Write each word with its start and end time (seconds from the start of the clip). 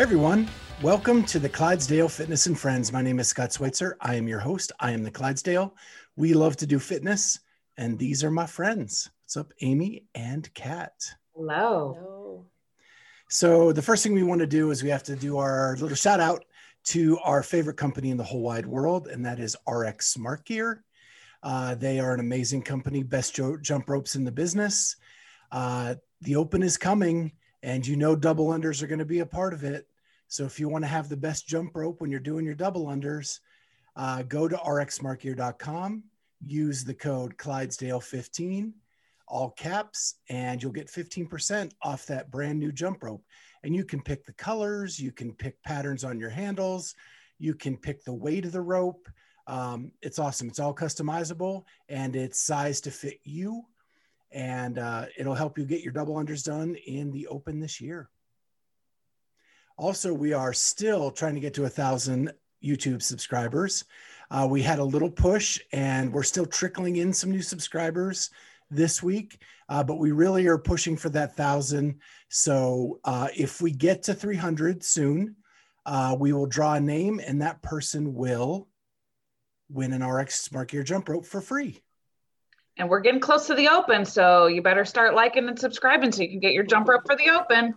Hey 0.00 0.04
everyone, 0.04 0.48
welcome 0.80 1.24
to 1.24 1.38
the 1.38 1.50
Clydesdale 1.50 2.08
Fitness 2.08 2.46
and 2.46 2.58
Friends. 2.58 2.90
My 2.90 3.02
name 3.02 3.20
is 3.20 3.28
Scott 3.28 3.52
Schweitzer. 3.52 3.98
I 4.00 4.14
am 4.14 4.26
your 4.26 4.38
host. 4.38 4.72
I 4.80 4.92
am 4.92 5.02
the 5.02 5.10
Clydesdale. 5.10 5.76
We 6.16 6.32
love 6.32 6.56
to 6.56 6.66
do 6.66 6.78
fitness, 6.78 7.40
and 7.76 7.98
these 7.98 8.24
are 8.24 8.30
my 8.30 8.46
friends. 8.46 9.10
What's 9.22 9.36
up, 9.36 9.52
Amy 9.60 10.06
and 10.14 10.48
Kat? 10.54 10.94
Hello. 11.36 12.46
So 13.28 13.72
the 13.72 13.82
first 13.82 14.02
thing 14.02 14.14
we 14.14 14.22
want 14.22 14.40
to 14.40 14.46
do 14.46 14.70
is 14.70 14.82
we 14.82 14.88
have 14.88 15.02
to 15.02 15.16
do 15.16 15.36
our 15.36 15.76
little 15.78 15.94
shout 15.94 16.18
out 16.18 16.46
to 16.84 17.18
our 17.18 17.42
favorite 17.42 17.76
company 17.76 18.08
in 18.08 18.16
the 18.16 18.24
whole 18.24 18.40
wide 18.40 18.64
world, 18.64 19.06
and 19.06 19.26
that 19.26 19.38
is 19.38 19.54
RX 19.68 20.06
Smart 20.06 20.46
Gear. 20.46 20.82
Uh, 21.42 21.74
they 21.74 22.00
are 22.00 22.14
an 22.14 22.20
amazing 22.20 22.62
company, 22.62 23.02
best 23.02 23.38
jump 23.60 23.90
ropes 23.90 24.16
in 24.16 24.24
the 24.24 24.32
business. 24.32 24.96
Uh, 25.52 25.96
the 26.22 26.36
Open 26.36 26.62
is 26.62 26.78
coming, 26.78 27.32
and 27.62 27.86
you 27.86 27.96
know 27.96 28.16
double 28.16 28.46
unders 28.46 28.82
are 28.82 28.86
going 28.86 28.98
to 28.98 29.04
be 29.04 29.18
a 29.18 29.26
part 29.26 29.52
of 29.52 29.62
it. 29.62 29.86
So 30.30 30.44
if 30.44 30.60
you 30.60 30.68
want 30.68 30.84
to 30.84 30.88
have 30.88 31.08
the 31.08 31.16
best 31.16 31.48
jump 31.48 31.74
rope 31.74 32.00
when 32.00 32.08
you're 32.08 32.20
doing 32.20 32.44
your 32.44 32.54
double 32.54 32.86
unders, 32.86 33.40
uh, 33.96 34.22
go 34.22 34.46
to 34.46 34.56
rxsmartgear.com, 34.56 36.04
use 36.46 36.84
the 36.84 36.94
code 36.94 37.36
Clydesdale15, 37.36 38.72
all 39.26 39.50
caps, 39.50 40.14
and 40.28 40.62
you'll 40.62 40.70
get 40.70 40.86
15% 40.86 41.72
off 41.82 42.06
that 42.06 42.30
brand 42.30 42.60
new 42.60 42.70
jump 42.70 43.02
rope. 43.02 43.24
And 43.64 43.74
you 43.74 43.84
can 43.84 44.00
pick 44.00 44.24
the 44.24 44.32
colors, 44.34 45.00
you 45.00 45.10
can 45.10 45.32
pick 45.34 45.60
patterns 45.64 46.04
on 46.04 46.20
your 46.20 46.30
handles, 46.30 46.94
you 47.40 47.52
can 47.56 47.76
pick 47.76 48.04
the 48.04 48.14
weight 48.14 48.44
of 48.44 48.52
the 48.52 48.60
rope. 48.60 49.08
Um, 49.48 49.90
it's 50.00 50.20
awesome. 50.20 50.46
It's 50.46 50.60
all 50.60 50.72
customizable 50.72 51.64
and 51.88 52.14
it's 52.14 52.40
sized 52.40 52.84
to 52.84 52.92
fit 52.92 53.18
you. 53.24 53.64
And 54.30 54.78
uh, 54.78 55.06
it'll 55.18 55.34
help 55.34 55.58
you 55.58 55.64
get 55.64 55.82
your 55.82 55.92
double 55.92 56.14
unders 56.14 56.44
done 56.44 56.76
in 56.86 57.10
the 57.10 57.26
open 57.26 57.58
this 57.58 57.80
year. 57.80 58.08
Also, 59.80 60.12
we 60.12 60.34
are 60.34 60.52
still 60.52 61.10
trying 61.10 61.34
to 61.34 61.40
get 61.40 61.54
to 61.54 61.64
a 61.64 61.68
thousand 61.68 62.30
YouTube 62.62 63.00
subscribers. 63.00 63.86
Uh, 64.30 64.46
we 64.48 64.60
had 64.60 64.78
a 64.78 64.84
little 64.84 65.10
push 65.10 65.58
and 65.72 66.12
we're 66.12 66.22
still 66.22 66.44
trickling 66.44 66.96
in 66.96 67.14
some 67.14 67.30
new 67.30 67.40
subscribers 67.40 68.28
this 68.70 69.02
week, 69.02 69.40
uh, 69.70 69.82
but 69.82 69.98
we 69.98 70.12
really 70.12 70.46
are 70.48 70.58
pushing 70.58 70.98
for 70.98 71.08
that 71.08 71.34
thousand. 71.34 71.98
So 72.28 73.00
uh, 73.06 73.28
if 73.34 73.62
we 73.62 73.70
get 73.70 74.02
to 74.02 74.12
300 74.12 74.84
soon, 74.84 75.34
uh, 75.86 76.14
we 76.20 76.34
will 76.34 76.46
draw 76.46 76.74
a 76.74 76.80
name 76.80 77.18
and 77.26 77.40
that 77.40 77.62
person 77.62 78.12
will 78.12 78.68
win 79.70 79.94
an 79.94 80.04
RX 80.04 80.42
Smart 80.42 80.68
Gear 80.68 80.82
jump 80.82 81.08
rope 81.08 81.24
for 81.24 81.40
free. 81.40 81.80
And 82.76 82.90
we're 82.90 83.00
getting 83.00 83.20
close 83.20 83.46
to 83.46 83.54
the 83.54 83.68
open, 83.68 84.04
so 84.04 84.46
you 84.46 84.60
better 84.60 84.84
start 84.84 85.14
liking 85.14 85.48
and 85.48 85.58
subscribing 85.58 86.12
so 86.12 86.20
you 86.20 86.28
can 86.28 86.40
get 86.40 86.52
your 86.52 86.64
jump 86.64 86.86
rope 86.86 87.04
for 87.06 87.16
the 87.16 87.30
open. 87.30 87.76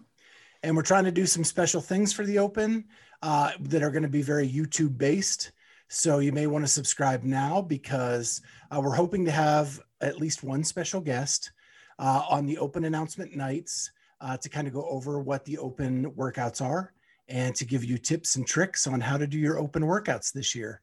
And 0.63 0.75
we're 0.75 0.81
trying 0.81 1.03
to 1.03 1.11
do 1.11 1.25
some 1.25 1.43
special 1.43 1.81
things 1.81 2.13
for 2.13 2.25
the 2.25 2.39
open 2.39 2.85
uh, 3.21 3.51
that 3.59 3.83
are 3.83 3.91
going 3.91 4.03
to 4.03 4.09
be 4.09 4.21
very 4.21 4.47
YouTube 4.47 4.97
based. 4.97 5.51
So 5.89 6.19
you 6.19 6.31
may 6.31 6.47
want 6.47 6.63
to 6.63 6.71
subscribe 6.71 7.23
now 7.23 7.61
because 7.61 8.41
uh, 8.71 8.81
we're 8.81 8.95
hoping 8.95 9.25
to 9.25 9.31
have 9.31 9.79
at 10.01 10.19
least 10.19 10.43
one 10.43 10.63
special 10.63 11.01
guest 11.01 11.51
uh, 11.99 12.23
on 12.29 12.45
the 12.45 12.57
open 12.57 12.85
announcement 12.85 13.35
nights 13.35 13.91
uh, 14.21 14.37
to 14.37 14.49
kind 14.49 14.67
of 14.67 14.73
go 14.73 14.87
over 14.89 15.19
what 15.19 15.45
the 15.45 15.57
open 15.57 16.11
workouts 16.13 16.61
are 16.61 16.93
and 17.27 17.53
to 17.55 17.65
give 17.65 17.83
you 17.83 17.97
tips 17.97 18.37
and 18.37 18.47
tricks 18.47 18.87
on 18.87 19.01
how 19.01 19.17
to 19.17 19.27
do 19.27 19.37
your 19.37 19.59
open 19.59 19.83
workouts 19.83 20.31
this 20.31 20.55
year. 20.55 20.81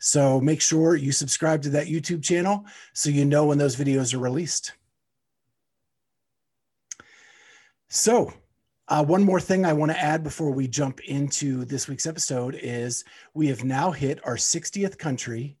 So 0.00 0.40
make 0.40 0.60
sure 0.60 0.96
you 0.96 1.12
subscribe 1.12 1.62
to 1.62 1.70
that 1.70 1.86
YouTube 1.86 2.22
channel 2.22 2.64
so 2.94 3.10
you 3.10 3.24
know 3.24 3.46
when 3.46 3.58
those 3.58 3.76
videos 3.76 4.14
are 4.14 4.18
released. 4.18 4.72
So, 7.88 8.32
uh, 8.88 9.04
one 9.04 9.22
more 9.22 9.40
thing 9.40 9.66
I 9.66 9.72
want 9.74 9.92
to 9.92 10.00
add 10.00 10.24
before 10.24 10.50
we 10.50 10.66
jump 10.66 11.00
into 11.00 11.64
this 11.66 11.88
week's 11.88 12.06
episode 12.06 12.58
is 12.60 13.04
we 13.34 13.48
have 13.48 13.62
now 13.62 13.90
hit 13.90 14.18
our 14.24 14.36
60th 14.36 14.96
country 14.98 15.58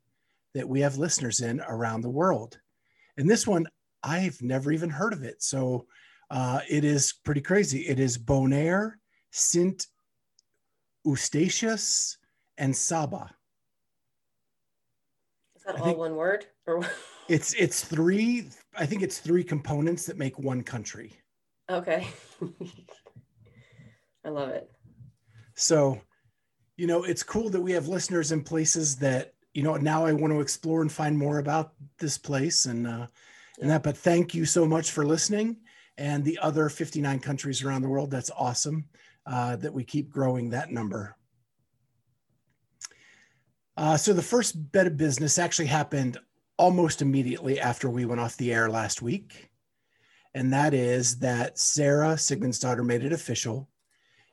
that 0.54 0.68
we 0.68 0.80
have 0.80 0.96
listeners 0.96 1.40
in 1.40 1.60
around 1.68 2.00
the 2.00 2.08
world. 2.10 2.58
And 3.18 3.28
this 3.28 3.46
one, 3.46 3.66
I've 4.02 4.40
never 4.40 4.72
even 4.72 4.88
heard 4.88 5.12
of 5.12 5.22
it. 5.24 5.42
So 5.42 5.86
uh, 6.30 6.60
it 6.68 6.84
is 6.84 7.12
pretty 7.24 7.42
crazy. 7.42 7.80
It 7.86 8.00
is 8.00 8.16
Bonaire, 8.16 8.94
Sint 9.30 9.86
Eustatius, 11.06 12.16
and 12.56 12.74
Saba. 12.74 13.30
Is 15.56 15.62
that 15.64 15.76
I 15.76 15.80
all 15.80 15.96
one 15.96 16.16
word? 16.16 16.46
Or 16.66 16.80
It's 17.28 17.52
it's 17.54 17.84
three. 17.84 18.48
I 18.74 18.86
think 18.86 19.02
it's 19.02 19.18
three 19.18 19.44
components 19.44 20.06
that 20.06 20.16
make 20.16 20.38
one 20.38 20.62
country. 20.62 21.12
okay. 21.68 22.06
I 24.24 24.30
love 24.30 24.50
it. 24.50 24.70
So, 25.54 26.00
you 26.76 26.86
know, 26.86 27.04
it's 27.04 27.22
cool 27.22 27.50
that 27.50 27.60
we 27.60 27.72
have 27.72 27.88
listeners 27.88 28.32
in 28.32 28.42
places 28.42 28.96
that, 28.96 29.34
you 29.54 29.62
know, 29.62 29.76
now 29.76 30.04
I 30.04 30.12
want 30.12 30.32
to 30.32 30.40
explore 30.40 30.82
and 30.82 30.92
find 30.92 31.16
more 31.16 31.38
about 31.38 31.72
this 31.98 32.18
place 32.18 32.66
and 32.66 32.86
uh 32.86 33.06
and 33.60 33.70
that. 33.70 33.82
But 33.82 33.96
thank 33.96 34.34
you 34.34 34.44
so 34.44 34.64
much 34.66 34.92
for 34.92 35.04
listening. 35.04 35.56
And 35.96 36.24
the 36.24 36.38
other 36.38 36.68
59 36.68 37.18
countries 37.18 37.62
around 37.64 37.82
the 37.82 37.88
world. 37.88 38.10
That's 38.10 38.30
awesome 38.30 38.84
uh, 39.26 39.56
that 39.56 39.72
we 39.72 39.84
keep 39.84 40.10
growing 40.10 40.50
that 40.50 40.70
number. 40.70 41.16
Uh, 43.76 43.96
so 43.96 44.12
the 44.12 44.22
first 44.22 44.72
bit 44.72 44.86
of 44.86 44.96
business 44.96 45.38
actually 45.38 45.66
happened 45.66 46.18
almost 46.56 47.02
immediately 47.02 47.60
after 47.60 47.88
we 47.88 48.04
went 48.04 48.20
off 48.20 48.36
the 48.36 48.52
air 48.52 48.68
last 48.68 49.02
week. 49.02 49.50
And 50.34 50.52
that 50.52 50.74
is 50.74 51.18
that 51.18 51.58
Sara 51.58 52.14
Sigmundsdottir 52.14 52.84
made 52.84 53.04
it 53.04 53.12
official 53.12 53.68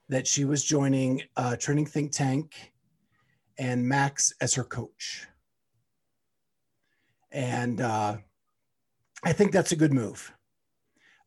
that 0.09 0.27
she 0.27 0.45
was 0.45 0.63
joining 0.63 1.21
uh, 1.35 1.55
Training 1.55 1.85
Think 1.85 2.11
Tank 2.11 2.73
and 3.57 3.88
Max 3.88 4.33
as 4.41 4.53
her 4.53 4.63
coach. 4.63 5.27
And 7.31 7.81
uh, 7.81 8.17
I 9.23 9.34
think 9.34 9.52
that's 9.52 9.72
a 9.72 9.75
good 9.75 9.93
move. 9.93 10.31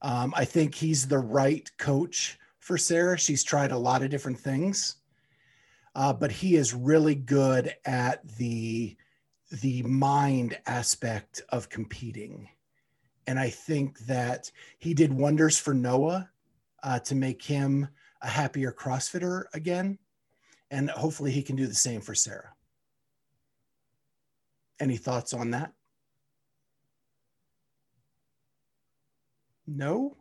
Um, 0.01 0.33
I 0.37 0.45
think 0.45 0.75
he's 0.75 1.07
the 1.07 1.19
right 1.19 1.69
coach 1.79 2.39
for 2.61 2.79
Sara. 2.79 3.19
She's 3.19 3.43
tried 3.43 3.73
a 3.73 3.79
lot 3.79 4.03
of 4.03 4.11
different 4.11 4.39
things, 4.39 4.97
uh, 5.95 6.13
but 6.13 6.31
he 6.31 6.55
is 6.55 6.75
really 6.75 7.15
good 7.15 7.75
at 7.85 8.27
the 8.37 8.97
the 9.63 9.83
mind 9.83 10.59
aspect 10.67 11.41
of 11.49 11.71
competing. 11.71 12.49
And 13.27 13.39
I 13.39 13.49
think 13.49 13.99
that 14.01 14.53
he 14.79 14.93
did 14.93 15.13
wonders 15.13 15.59
for 15.59 15.73
Noah 15.73 16.29
uh, 16.83 16.99
to 17.01 17.15
make 17.15 17.43
him 17.43 17.89
a 18.23 18.29
happier 18.29 18.73
CrossFitter 18.73 19.45
again. 19.55 19.99
And 20.71 20.91
hopefully 20.91 21.31
he 21.31 21.43
can 21.43 21.57
do 21.57 21.67
the 21.67 21.75
same 21.75 22.01
for 22.01 22.15
Sara. 22.15 22.53
Any 24.81 24.97
thoughts 24.97 25.33
on 25.33 25.51
that? 25.53 25.73
No? 29.67 30.17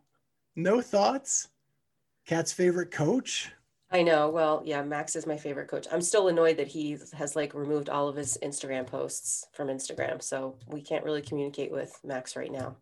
No 0.56 0.80
thoughts? 0.80 1.48
Kat's 2.26 2.52
favorite 2.52 2.90
coach? 2.90 3.52
I 3.90 4.02
know. 4.02 4.28
Well, 4.28 4.62
yeah, 4.66 4.82
Max 4.82 5.16
is 5.16 5.26
my 5.26 5.36
favorite 5.38 5.68
coach. 5.68 5.86
I'm 5.90 6.02
still 6.02 6.28
annoyed 6.28 6.58
that 6.58 6.68
he 6.68 6.98
has 7.14 7.34
like 7.36 7.54
removed 7.54 7.88
all 7.88 8.08
of 8.08 8.16
his 8.16 8.36
Instagram 8.42 8.86
posts 8.86 9.46
from 9.54 9.68
Instagram. 9.68 10.22
So 10.22 10.56
we 10.66 10.82
can't 10.82 11.04
really 11.04 11.22
communicate 11.22 11.72
with 11.72 11.98
Max 12.04 12.36
right 12.36 12.52
now. 12.52 12.76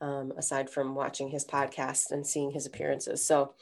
um, 0.00 0.32
aside 0.36 0.70
from 0.70 0.94
watching 0.94 1.28
his 1.28 1.44
podcast 1.44 2.12
and 2.12 2.26
seeing 2.26 2.50
his 2.52 2.66
appearances. 2.66 3.24
So, 3.24 3.54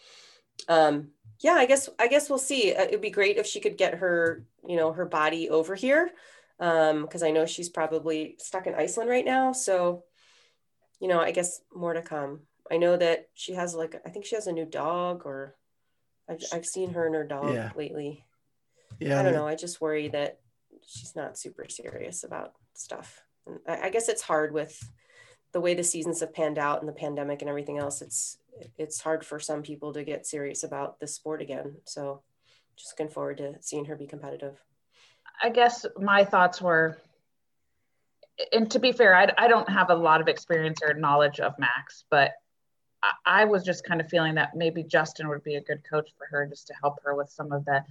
um, 0.69 1.08
yeah, 1.41 1.55
I 1.55 1.67
guess 1.67 1.88
I 1.99 2.08
guess 2.08 2.29
we'll 2.29 2.38
see. 2.38 2.75
Uh, 2.75 2.85
it'd 2.85 3.00
be 3.00 3.11
great 3.11 3.37
if 3.37 3.47
she 3.47 3.61
could 3.61 3.76
get 3.76 3.94
her, 3.94 4.44
you 4.67 4.76
know, 4.76 4.93
her 4.93 5.05
body 5.05 5.50
over 5.50 5.75
here, 5.75 6.11
because 6.58 7.23
um, 7.23 7.29
I 7.29 7.31
know 7.31 7.47
she's 7.47 7.69
probably 7.69 8.37
stuck 8.38 8.67
in 8.67 8.75
Iceland 8.75 9.11
right 9.11 9.25
now. 9.25 9.53
So, 9.53 10.05
you 11.00 11.08
know, 11.08 11.20
I 11.20 11.32
guess 11.32 11.61
more 11.75 11.93
to 11.93 12.03
come. 12.03 12.41
I 12.70 12.79
know 12.79 12.97
that 12.97 13.29
she 13.35 13.53
has 13.53 13.75
like 13.75 14.00
I 14.05 14.11
think 14.11 14.25
she 14.25 14.35
has 14.35 14.47
a 14.47 14.53
new 14.53 14.64
dog, 14.64 15.23
or 15.25 15.56
I've 16.29 16.43
I've 16.53 16.67
seen 16.67 16.93
her 16.94 17.06
and 17.06 17.14
her 17.14 17.26
dog 17.26 17.55
yeah. 17.55 17.70
lately. 17.76 18.25
Yeah, 18.99 19.20
I 19.20 19.23
don't 19.23 19.35
know. 19.35 19.47
I 19.47 19.56
just 19.56 19.81
worry 19.81 20.08
that 20.08 20.38
she's 20.87 21.14
not 21.14 21.38
super 21.38 21.67
serious 21.69 22.25
about 22.25 22.55
stuff. 22.75 23.23
And 23.47 23.58
I, 23.69 23.82
I 23.82 23.91
guess 23.91 24.08
it's 24.08 24.23
hard 24.23 24.53
with 24.53 24.79
the 25.56 25.61
way 25.62 25.73
the 25.73 25.82
seasons 25.82 26.20
have 26.20 26.35
panned 26.35 26.58
out 26.58 26.81
and 26.81 26.88
the 26.88 26.93
pandemic 26.93 27.41
and 27.41 27.49
everything 27.49 27.79
else. 27.79 28.03
It's 28.03 28.37
it's 28.76 29.00
hard 29.00 29.25
for 29.25 29.41
some 29.41 29.62
people 29.62 29.91
to 29.94 30.05
get 30.05 30.26
serious 30.26 30.64
about 30.64 31.00
the 31.00 31.06
sport 31.06 31.41
again. 31.41 31.76
So 31.87 32.20
just 32.76 32.93
looking 32.93 33.11
forward 33.11 33.38
to 33.38 33.55
seeing 33.62 33.87
her 33.87 33.97
be 33.97 34.06
competitive. 34.06 34.61
I 35.43 35.49
guess 35.49 35.87
my 35.97 36.26
thoughts 36.26 36.61
were, 36.61 36.99
and 38.53 38.70
to 38.70 38.79
be 38.79 38.93
fair, 38.93 39.17
I, 39.17 39.32
I 39.38 39.49
don't 39.49 39.70
have 39.70 39.88
a 39.88 39.94
lot 39.94 40.20
of 40.20 40.29
experience 40.29 40.81
or 40.82 40.93
knowledge 40.93 41.41
of 41.41 41.58
Max, 41.58 42.05
but 42.11 42.32
I, 43.03 43.12
I 43.25 43.44
was 43.47 43.64
just 43.64 43.82
kind 43.82 44.03
of 44.03 44.11
feeling 44.11 44.35
that 44.35 44.55
maybe 44.55 44.82
Justin 44.82 45.26
would 45.31 45.43
be 45.43 45.55
a 45.55 45.62
good 45.62 45.81
coach 45.88 46.11
for 46.19 46.26
her 46.26 46.44
just 46.44 46.67
to 46.67 46.75
help 46.82 46.99
her 47.03 47.14
with 47.14 47.31
some 47.31 47.50
of 47.50 47.64
the 47.64 47.82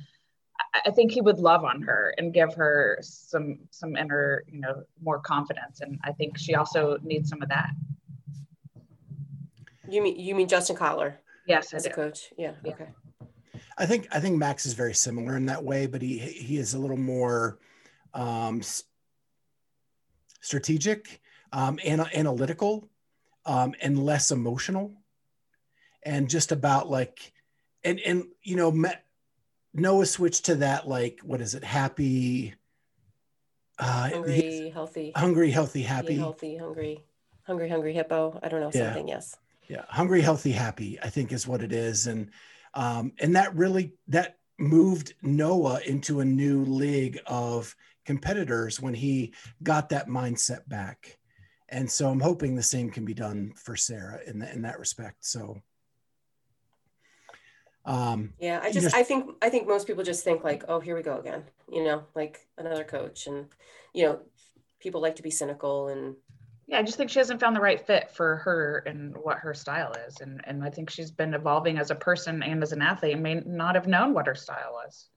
I 0.85 0.91
think 0.91 1.11
he 1.11 1.21
would 1.21 1.39
love 1.39 1.63
on 1.63 1.81
her 1.83 2.13
and 2.17 2.33
give 2.33 2.53
her 2.55 2.97
some 3.01 3.59
some 3.69 3.95
inner, 3.95 4.43
you 4.47 4.59
know, 4.59 4.83
more 5.01 5.19
confidence. 5.19 5.81
And 5.81 5.99
I 6.03 6.11
think 6.11 6.37
she 6.37 6.55
also 6.55 6.97
needs 7.03 7.29
some 7.29 7.41
of 7.41 7.49
that. 7.49 7.69
You 9.87 10.01
mean 10.01 10.19
you 10.19 10.35
mean 10.35 10.47
Justin 10.47 10.75
Kotler? 10.75 11.15
Yes, 11.47 11.73
as 11.73 11.85
a 11.85 11.89
coach. 11.89 12.33
Yeah. 12.37 12.53
yeah. 12.63 12.73
Okay. 12.73 12.87
I 13.77 13.85
think 13.85 14.07
I 14.11 14.19
think 14.19 14.37
Max 14.37 14.65
is 14.65 14.73
very 14.73 14.93
similar 14.93 15.35
in 15.37 15.45
that 15.47 15.63
way, 15.63 15.85
but 15.85 16.01
he 16.01 16.17
he 16.17 16.57
is 16.57 16.73
a 16.73 16.79
little 16.79 16.97
more 16.97 17.59
um, 18.13 18.61
strategic, 20.41 21.21
um, 21.51 21.79
and 21.83 22.01
analytical, 22.13 22.89
um, 23.45 23.75
and 23.81 24.03
less 24.03 24.31
emotional, 24.31 24.93
and 26.03 26.29
just 26.29 26.51
about 26.51 26.89
like, 26.89 27.33
and 27.83 27.99
and 27.99 28.25
you 28.41 28.55
know, 28.55 28.71
Noah 29.75 30.05
switched 30.05 30.45
to 30.45 30.55
that 30.55 30.87
like 30.87 31.19
what 31.21 31.41
is 31.41 31.53
it? 31.53 31.63
Happy. 31.63 32.55
Uh, 33.77 34.09
hungry, 34.09 34.71
healthy. 34.73 35.11
Hungry, 35.15 35.51
healthy, 35.51 35.81
happy. 35.81 36.15
healthy, 36.15 36.55
hungry, 36.55 37.03
hungry, 37.43 37.67
hungry 37.67 37.93
hippo. 37.93 38.39
I 38.41 38.47
don't 38.47 38.61
know 38.61 38.71
yeah. 38.73 38.85
something. 38.85 39.07
Yes. 39.09 39.35
Yeah, 39.67 39.83
hungry, 39.89 40.21
healthy, 40.21 40.51
happy. 40.51 40.97
I 41.01 41.09
think 41.09 41.33
is 41.33 41.47
what 41.47 41.61
it 41.61 41.73
is, 41.73 42.07
and 42.07 42.29
um, 42.73 43.11
and 43.19 43.35
that 43.35 43.53
really 43.55 43.93
that 44.07 44.37
moved 44.57 45.13
Noah 45.21 45.81
into 45.85 46.21
a 46.21 46.25
new 46.25 46.63
league 46.63 47.19
of 47.25 47.75
competitors 48.05 48.79
when 48.79 48.93
he 48.93 49.33
got 49.63 49.89
that 49.89 50.07
mindset 50.07 50.67
back. 50.69 51.17
And 51.69 51.89
so 51.89 52.09
I'm 52.09 52.21
hoping 52.21 52.55
the 52.55 52.63
same 52.63 52.89
can 52.89 53.05
be 53.05 53.13
done 53.13 53.53
for 53.55 53.75
Sara 53.75 54.19
in, 54.25 54.39
the, 54.39 54.51
in 54.53 54.61
that 54.61 54.79
respect. 54.79 55.25
So 55.25 55.57
um, 57.85 58.33
yeah, 58.39 58.59
I 58.61 58.71
just, 58.71 58.85
just 58.85 58.95
I 58.95 59.03
think 59.03 59.31
I 59.41 59.49
think 59.49 59.67
most 59.67 59.87
people 59.87 60.03
just 60.03 60.23
think 60.23 60.43
like, 60.43 60.63
oh, 60.67 60.79
here 60.79 60.95
we 60.95 61.03
go 61.03 61.19
again, 61.19 61.43
you 61.71 61.83
know, 61.83 62.03
like 62.15 62.47
another 62.57 62.83
coach, 62.83 63.27
and 63.27 63.47
you 63.93 64.05
know, 64.05 64.19
people 64.79 65.01
like 65.01 65.15
to 65.17 65.23
be 65.23 65.31
cynical 65.31 65.89
and. 65.89 66.15
Yeah, 66.67 66.79
I 66.79 66.81
just 66.81 66.97
think 66.97 67.11
she 67.11 67.19
hasn't 67.19 67.39
found 67.39 67.55
the 67.55 67.61
right 67.61 67.79
fit 67.79 68.09
for 68.09 68.37
her 68.37 68.81
and 68.87 69.15
what 69.17 69.37
her 69.37 69.53
style 69.53 69.93
is, 70.07 70.19
and 70.21 70.41
and 70.45 70.63
I 70.63 70.71
think 70.71 70.89
she's 70.89 71.11
been 71.11 71.35
evolving 71.35 71.77
as 71.77 71.91
a 71.91 71.95
person 71.95 72.41
and 72.41 72.63
as 72.63 72.71
an 72.71 72.81
athlete, 72.81 73.13
and 73.13 73.21
may 73.21 73.35
not 73.45 73.75
have 73.75 73.85
known 73.85 74.15
what 74.15 74.25
her 74.25 74.33
style 74.33 74.71
was. 74.73 75.09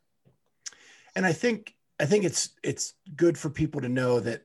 And 1.17 1.25
I 1.25 1.32
think 1.32 1.75
I 1.99 2.05
think 2.05 2.25
it's 2.25 2.50
it's 2.62 2.93
good 3.17 3.38
for 3.38 3.49
people 3.49 3.81
to 3.81 3.88
know 3.88 4.21
that 4.21 4.43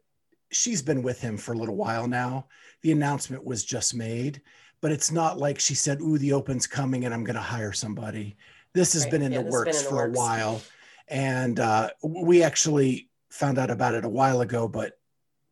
she's 0.52 0.82
been 0.82 1.04
with 1.04 1.20
him 1.20 1.38
for 1.38 1.54
a 1.54 1.58
little 1.58 1.76
while 1.76 2.08
now. 2.08 2.48
The 2.82 2.92
announcement 2.92 3.44
was 3.44 3.64
just 3.66 3.94
made, 3.94 4.42
but 4.84 4.92
it's 4.92 5.14
not 5.14 5.38
like 5.38 5.62
she 5.62 5.76
said, 5.76 6.02
"Ooh, 6.02 6.18
the 6.18 6.34
Open's 6.34 6.68
coming, 6.68 7.06
and 7.06 7.14
I'm 7.14 7.24
going 7.24 7.38
to 7.38 7.42
hire 7.42 7.72
somebody." 7.72 8.36
This 8.74 8.92
has 8.92 9.04
right. 9.04 9.12
been 9.12 9.22
in 9.22 9.32
yeah, 9.32 9.42
the 9.42 9.50
works 9.50 9.78
in 9.78 9.84
the 9.86 9.90
for 9.90 9.96
works. 9.96 10.18
a 10.18 10.20
while, 10.20 10.62
and 11.08 11.58
uh, 11.58 11.90
we 12.04 12.44
actually 12.44 13.08
found 13.30 13.58
out 13.58 13.72
about 13.72 13.94
it 13.94 14.04
a 14.04 14.10
while 14.10 14.42
ago, 14.42 14.68
but 14.68 15.00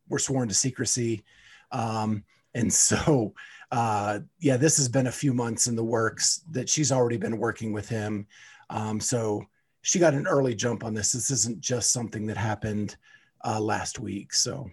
we're 0.09 0.19
sworn 0.19 0.49
to 0.49 0.53
secrecy, 0.53 1.23
um, 1.71 2.25
and 2.55 2.73
so 2.89 3.33
uh, 3.71 4.19
yeah, 4.39 4.57
this 4.57 4.75
has 4.75 4.89
been 4.89 5.07
a 5.07 5.11
few 5.11 5.33
months 5.33 5.67
in 5.67 5.77
the 5.77 5.83
works 5.83 6.41
that 6.51 6.67
she's 6.67 6.91
already 6.91 7.17
been 7.17 7.37
working 7.37 7.71
with 7.71 7.87
him. 7.87 8.27
Um, 8.69 8.99
so 8.99 9.45
she 9.81 9.97
got 9.97 10.13
an 10.13 10.27
early 10.27 10.55
jump 10.55 10.83
on 10.83 10.93
this. 10.93 11.13
This 11.13 11.31
isn't 11.31 11.61
just 11.61 11.93
something 11.93 12.27
that 12.27 12.35
happened 12.35 12.97
uh, 13.45 13.61
last 13.61 13.97
week. 13.97 14.33
So 14.33 14.69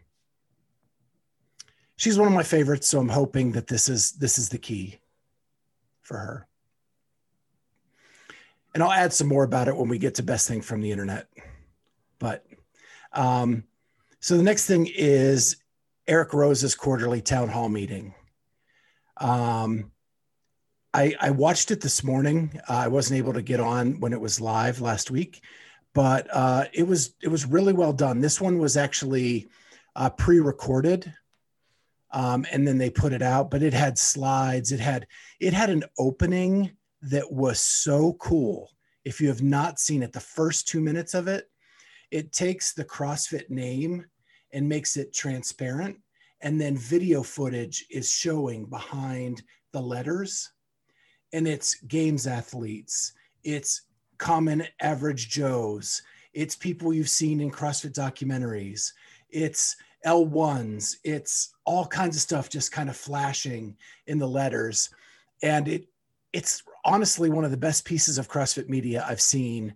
she's 1.98 2.18
one 2.18 2.28
of 2.28 2.32
my 2.32 2.42
favorites, 2.42 2.88
so 2.88 2.98
I'm 2.98 3.08
hoping 3.10 3.52
that 3.52 3.66
this 3.66 3.90
is 3.90 4.12
this 4.12 4.38
is 4.38 4.48
the 4.48 4.56
key 4.56 4.98
for 6.00 6.16
her. 6.16 6.46
And 8.72 8.82
I'll 8.82 8.92
add 8.92 9.12
some 9.12 9.26
more 9.26 9.44
about 9.44 9.68
it 9.68 9.76
when 9.76 9.88
we 9.88 9.98
get 9.98 10.14
to 10.14 10.22
best 10.22 10.48
thing 10.48 10.62
from 10.62 10.80
the 10.80 10.92
internet. 10.92 11.28
But 12.18 12.46
um, 13.12 13.64
so 14.20 14.36
the 14.36 14.42
next 14.42 14.66
thing 14.66 14.88
is 14.94 15.56
Eric 16.06 16.32
Roza's 16.32 16.74
quarterly 16.74 17.20
town 17.20 17.48
hall 17.48 17.68
meeting. 17.68 18.14
Um, 19.16 19.90
I, 20.94 21.14
I 21.20 21.30
watched 21.30 21.70
it 21.70 21.80
this 21.80 22.04
morning. 22.04 22.60
Uh, 22.68 22.74
I 22.74 22.88
wasn't 22.88 23.18
able 23.18 23.32
to 23.32 23.42
get 23.42 23.60
on 23.60 24.00
when 24.00 24.12
it 24.12 24.20
was 24.20 24.40
live 24.40 24.80
last 24.80 25.10
week, 25.10 25.42
but 25.94 26.28
uh, 26.32 26.64
it 26.72 26.86
was 26.86 27.14
it 27.22 27.28
was 27.28 27.44
really 27.44 27.72
well 27.72 27.92
done. 27.92 28.20
This 28.20 28.40
one 28.40 28.58
was 28.58 28.76
actually 28.76 29.48
uh, 29.96 30.10
pre-recorded 30.10 31.12
um, 32.10 32.46
and 32.50 32.66
then 32.66 32.78
they 32.78 32.90
put 32.90 33.12
it 33.12 33.22
out 33.22 33.50
but 33.50 33.62
it 33.62 33.74
had 33.74 33.98
slides. 33.98 34.72
It 34.72 34.80
had 34.80 35.06
it 35.40 35.52
had 35.52 35.70
an 35.70 35.84
opening 35.98 36.72
that 37.02 37.30
was 37.30 37.60
so 37.60 38.14
cool. 38.14 38.70
If 39.04 39.20
you 39.20 39.28
have 39.28 39.42
not 39.42 39.78
seen 39.78 40.02
it 40.02 40.12
the 40.12 40.20
first 40.20 40.68
two 40.68 40.80
minutes 40.80 41.14
of 41.14 41.28
it 41.28 41.48
it 42.10 42.32
takes 42.32 42.72
the 42.72 42.84
crossfit 42.84 43.50
name 43.50 44.04
and 44.52 44.68
makes 44.68 44.96
it 44.96 45.12
transparent. 45.12 45.96
And 46.40 46.60
then 46.60 46.76
video 46.76 47.22
footage 47.22 47.84
is 47.90 48.10
showing 48.10 48.64
behind 48.66 49.42
the 49.72 49.80
letters. 49.80 50.50
And 51.32 51.46
it's 51.46 51.74
games 51.82 52.26
athletes. 52.26 53.12
It's 53.44 53.82
common 54.18 54.64
average 54.80 55.28
joes. 55.28 56.02
It's 56.32 56.56
people 56.56 56.94
you've 56.94 57.10
seen 57.10 57.40
in 57.40 57.50
crossfit 57.50 57.92
documentaries. 57.92 58.92
It's 59.28 59.76
L1s, 60.06 60.96
it's 61.04 61.52
all 61.64 61.86
kinds 61.86 62.16
of 62.16 62.22
stuff 62.22 62.48
just 62.48 62.72
kind 62.72 62.88
of 62.88 62.96
flashing 62.96 63.76
in 64.06 64.18
the 64.18 64.28
letters. 64.28 64.90
And 65.42 65.68
it 65.68 65.88
it's 66.32 66.62
honestly 66.84 67.30
one 67.30 67.44
of 67.44 67.50
the 67.50 67.56
best 67.56 67.84
pieces 67.84 68.18
of 68.18 68.28
CrossFit 68.28 68.68
media 68.68 69.04
I've 69.08 69.20
seen 69.20 69.74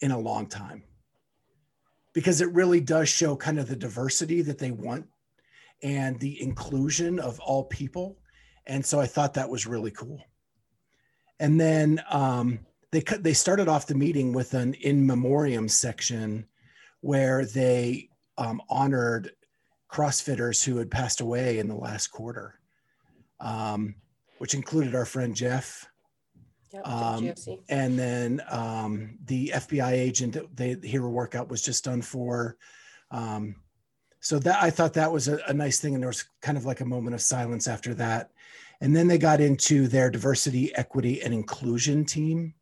in 0.00 0.10
a 0.10 0.18
long 0.18 0.46
time. 0.46 0.84
Because 2.12 2.40
it 2.40 2.52
really 2.52 2.80
does 2.80 3.08
show 3.08 3.34
kind 3.34 3.58
of 3.58 3.66
the 3.66 3.76
diversity 3.76 4.42
that 4.42 4.58
they 4.58 4.70
want 4.70 5.06
and 5.82 6.18
the 6.20 6.40
inclusion 6.40 7.18
of 7.18 7.40
all 7.40 7.64
people. 7.64 8.18
And 8.66 8.84
so 8.84 9.00
I 9.00 9.06
thought 9.06 9.34
that 9.34 9.48
was 9.48 9.66
really 9.66 9.90
cool. 9.90 10.20
And 11.40 11.60
then 11.60 12.02
um, 12.10 12.60
they 12.92 13.00
they 13.00 13.32
started 13.32 13.68
off 13.68 13.88
the 13.88 13.94
meeting 13.94 14.32
with 14.32 14.54
an 14.54 14.74
in 14.74 15.04
memoriam 15.04 15.68
section 15.68 16.46
where 17.00 17.44
they 17.44 18.08
um, 18.38 18.62
honored 18.70 19.32
CrossFitters 19.94 20.64
who 20.64 20.76
had 20.76 20.90
passed 20.90 21.20
away 21.20 21.60
in 21.60 21.68
the 21.68 21.76
last 21.76 22.08
quarter, 22.08 22.58
um, 23.38 23.94
which 24.38 24.54
included 24.54 24.92
our 24.92 25.04
friend 25.04 25.36
Jeff. 25.36 25.88
Yep, 26.72 26.88
um, 26.88 27.32
and 27.68 27.96
then 27.96 28.42
um, 28.50 29.16
the 29.24 29.52
FBI 29.54 29.92
agent 29.92 30.32
that 30.56 30.56
the 30.80 30.88
Hero 30.88 31.08
Workout 31.08 31.48
was 31.48 31.62
just 31.62 31.84
done 31.84 32.02
for. 32.02 32.56
Um, 33.12 33.54
so 34.18 34.40
that 34.40 34.60
I 34.60 34.70
thought 34.70 34.94
that 34.94 35.12
was 35.12 35.28
a, 35.28 35.38
a 35.46 35.54
nice 35.54 35.78
thing, 35.78 35.94
and 35.94 36.02
there 36.02 36.08
was 36.08 36.24
kind 36.42 36.58
of 36.58 36.64
like 36.64 36.80
a 36.80 36.84
moment 36.84 37.14
of 37.14 37.20
silence 37.20 37.68
after 37.68 37.94
that. 37.94 38.30
And 38.80 38.96
then 38.96 39.06
they 39.06 39.18
got 39.18 39.40
into 39.40 39.86
their 39.86 40.10
diversity, 40.10 40.74
equity, 40.74 41.22
and 41.22 41.32
inclusion 41.32 42.04
team, 42.04 42.54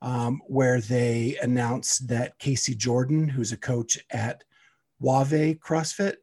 um, 0.00 0.40
where 0.46 0.80
they 0.80 1.36
announced 1.42 2.08
that 2.08 2.38
Casey 2.38 2.74
Jordan, 2.74 3.28
who's 3.28 3.52
a 3.52 3.58
coach 3.58 3.98
at 4.10 4.42
Wave 4.98 5.58
CrossFit, 5.58 6.14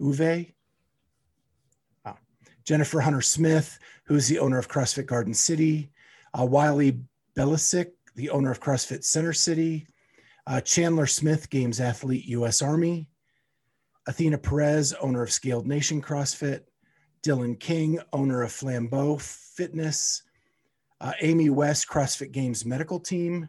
Uwe. 0.00 0.52
Oh. 2.04 2.16
Jennifer 2.64 3.00
Hunter 3.00 3.20
Smith, 3.20 3.78
who's 4.04 4.28
the 4.28 4.38
owner 4.38 4.58
of 4.58 4.68
CrossFit 4.68 5.06
Garden 5.06 5.34
City. 5.34 5.90
Uh, 6.38 6.44
Wiley 6.44 7.00
Belisic, 7.36 7.92
the 8.16 8.30
owner 8.30 8.50
of 8.50 8.60
CrossFit 8.60 9.04
Center 9.04 9.32
City. 9.32 9.86
Uh, 10.46 10.60
Chandler 10.60 11.06
Smith, 11.06 11.48
Games 11.50 11.80
athlete, 11.80 12.26
U.S. 12.26 12.60
Army. 12.60 13.08
Athena 14.06 14.36
Perez, 14.38 14.92
owner 14.94 15.22
of 15.22 15.32
Scaled 15.32 15.66
Nation 15.66 16.02
CrossFit. 16.02 16.60
Dylan 17.24 17.58
King, 17.58 17.98
owner 18.12 18.42
of 18.42 18.52
Flambeau 18.52 19.18
Fitness, 19.18 20.22
uh, 21.00 21.12
Amy 21.22 21.48
West, 21.48 21.88
CrossFit 21.88 22.32
Games 22.32 22.66
medical 22.66 23.00
team, 23.00 23.48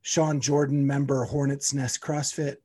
Sean 0.00 0.40
Jordan, 0.40 0.86
member 0.86 1.24
Hornets 1.24 1.74
Nest 1.74 2.00
CrossFit, 2.00 2.56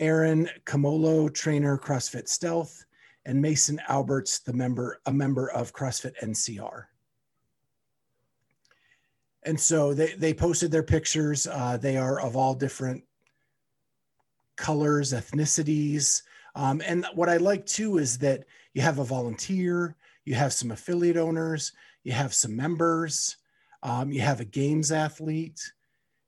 Aaron 0.00 0.48
Camolo, 0.64 1.32
trainer 1.32 1.78
CrossFit 1.78 2.28
Stealth, 2.28 2.84
and 3.26 3.40
Mason 3.40 3.80
Alberts, 3.88 4.40
the 4.40 4.52
member 4.52 5.00
a 5.06 5.12
member 5.12 5.50
of 5.50 5.72
CrossFit 5.72 6.12
NCR. 6.22 6.84
And 9.44 9.58
so 9.58 9.94
they 9.94 10.14
they 10.14 10.34
posted 10.34 10.70
their 10.70 10.82
pictures. 10.82 11.46
Uh, 11.46 11.76
they 11.76 11.96
are 11.96 12.20
of 12.20 12.36
all 12.36 12.54
different 12.54 13.04
colors, 14.56 15.12
ethnicities. 15.12 16.22
Um, 16.54 16.82
and 16.86 17.06
what 17.14 17.28
I 17.28 17.36
like 17.38 17.66
too 17.66 17.98
is 17.98 18.18
that 18.18 18.44
you 18.72 18.82
have 18.82 18.98
a 18.98 19.04
volunteer, 19.04 19.96
you 20.24 20.34
have 20.34 20.52
some 20.52 20.70
affiliate 20.70 21.16
owners, 21.16 21.72
you 22.04 22.12
have 22.12 22.32
some 22.32 22.54
members, 22.54 23.36
um, 23.82 24.10
you 24.12 24.20
have 24.20 24.40
a 24.40 24.44
games 24.44 24.92
athlete. 24.92 25.60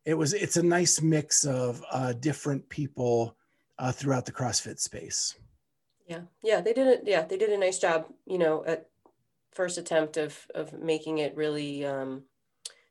It 0.05 0.15
was 0.15 0.35
it's 0.35 0.57
a 0.57 0.63
nice 0.63 1.01
mix 1.01 1.45
of 1.45 1.83
uh, 1.91 2.13
different 2.13 2.69
people 2.69 3.37
uh, 3.79 3.93
throughout 3.93 4.27
the 4.27 4.33
CrossFit 4.33 4.79
space. 4.79 5.35
Yeah, 6.07 6.21
yeah, 6.43 6.61
they 6.61 6.73
did 6.73 6.87
it. 6.87 7.03
Yeah, 7.05 7.23
they 7.23 7.37
did 7.37 7.51
a 7.51 7.59
nice 7.59 7.79
job. 7.79 8.07
You 8.27 8.39
know, 8.39 8.65
at 8.65 8.89
first 9.53 9.79
attempt 9.79 10.17
of 10.17 10.47
of 10.55 10.73
making 10.73 11.19
it 11.19 11.37
really 11.37 11.85
um, 11.85 12.23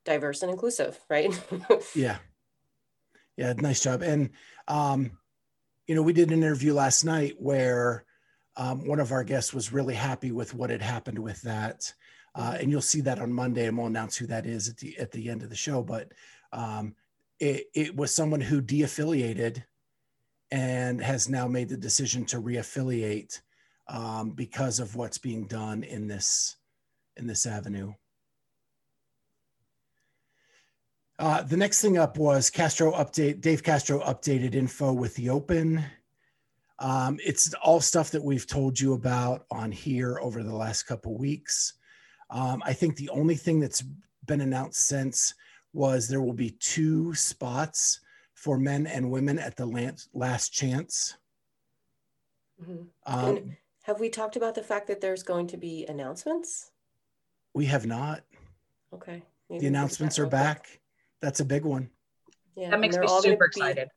diverse 0.04 0.42
and 0.42 0.50
inclusive, 0.50 0.98
right? 1.08 1.32
yeah, 1.94 2.18
yeah, 3.36 3.54
nice 3.54 3.82
job. 3.82 4.02
And 4.02 4.30
um, 4.68 5.12
you 5.86 5.94
know, 5.94 6.02
we 6.02 6.12
did 6.12 6.30
an 6.30 6.42
interview 6.42 6.74
last 6.74 7.04
night 7.04 7.36
where 7.38 8.04
um, 8.56 8.86
one 8.86 9.00
of 9.00 9.12
our 9.12 9.24
guests 9.24 9.54
was 9.54 9.72
really 9.72 9.94
happy 9.94 10.32
with 10.32 10.54
what 10.54 10.70
had 10.70 10.82
happened 10.82 11.18
with 11.18 11.40
that. 11.42 11.92
Uh, 12.34 12.50
mm-hmm. 12.50 12.60
and 12.62 12.70
you'll 12.70 12.82
see 12.82 13.00
that 13.00 13.18
on 13.18 13.32
Monday, 13.32 13.66
and 13.66 13.78
we'll 13.78 13.86
announce 13.86 14.16
who 14.16 14.26
that 14.26 14.44
is 14.44 14.68
at 14.68 14.76
the 14.76 14.96
at 14.98 15.10
the 15.12 15.30
end 15.30 15.42
of 15.42 15.48
the 15.48 15.56
show. 15.56 15.82
But 15.82 16.12
um, 16.52 16.94
it, 17.40 17.66
it 17.74 17.96
was 17.96 18.14
someone 18.14 18.40
who 18.40 18.60
de-affiliated 18.60 19.64
and 20.50 21.00
has 21.00 21.28
now 21.28 21.48
made 21.48 21.68
the 21.68 21.76
decision 21.76 22.24
to 22.26 22.40
reaffiliate 22.40 23.40
um, 23.88 24.30
because 24.30 24.80
of 24.80 24.96
what's 24.96 25.18
being 25.18 25.46
done 25.46 25.82
in 25.82 26.06
this 26.06 26.56
in 27.16 27.26
this 27.26 27.46
avenue. 27.46 27.92
Uh, 31.18 31.42
the 31.42 31.56
next 31.56 31.80
thing 31.80 31.96
up 31.96 32.18
was 32.18 32.50
Castro 32.50 32.92
update. 32.92 33.40
Dave 33.40 33.62
Castro 33.62 34.00
updated 34.00 34.54
info 34.54 34.92
with 34.92 35.14
the 35.14 35.30
Open. 35.30 35.82
Um, 36.78 37.18
it's 37.24 37.54
all 37.54 37.80
stuff 37.80 38.10
that 38.10 38.22
we've 38.22 38.46
told 38.46 38.78
you 38.78 38.92
about 38.92 39.46
on 39.50 39.72
here 39.72 40.18
over 40.20 40.42
the 40.42 40.54
last 40.54 40.82
couple 40.82 41.16
weeks. 41.16 41.72
Um, 42.28 42.62
I 42.66 42.74
think 42.74 42.96
the 42.96 43.08
only 43.08 43.34
thing 43.34 43.60
that's 43.60 43.82
been 44.26 44.42
announced 44.42 44.80
since 44.80 45.32
was 45.72 46.06
there 46.06 46.20
will 46.20 46.34
be 46.34 46.50
two 46.50 47.14
spots 47.14 48.00
for 48.36 48.58
men 48.58 48.86
and 48.86 49.10
women 49.10 49.38
at 49.38 49.56
the 49.56 49.66
last 50.14 50.52
chance. 50.52 51.16
Mm-hmm. 52.62 52.84
Um, 53.06 53.56
have 53.84 53.98
we 53.98 54.08
talked 54.08 54.36
about 54.36 54.54
the 54.54 54.62
fact 54.62 54.86
that 54.86 55.00
there's 55.00 55.22
going 55.22 55.48
to 55.48 55.56
be 55.56 55.86
announcements? 55.88 56.70
We 57.54 57.64
have 57.66 57.86
not. 57.86 58.22
Okay. 58.92 59.22
Maybe 59.48 59.62
the 59.62 59.66
announcements 59.66 60.18
are 60.18 60.26
back. 60.26 60.66
Quick. 60.66 60.80
That's 61.20 61.40
a 61.40 61.44
big 61.44 61.64
one. 61.64 61.90
Yeah, 62.54 62.70
that 62.70 62.80
makes 62.80 62.96
me 62.96 63.08
super 63.20 63.46
excited. 63.46 63.88
Be, 63.88 63.94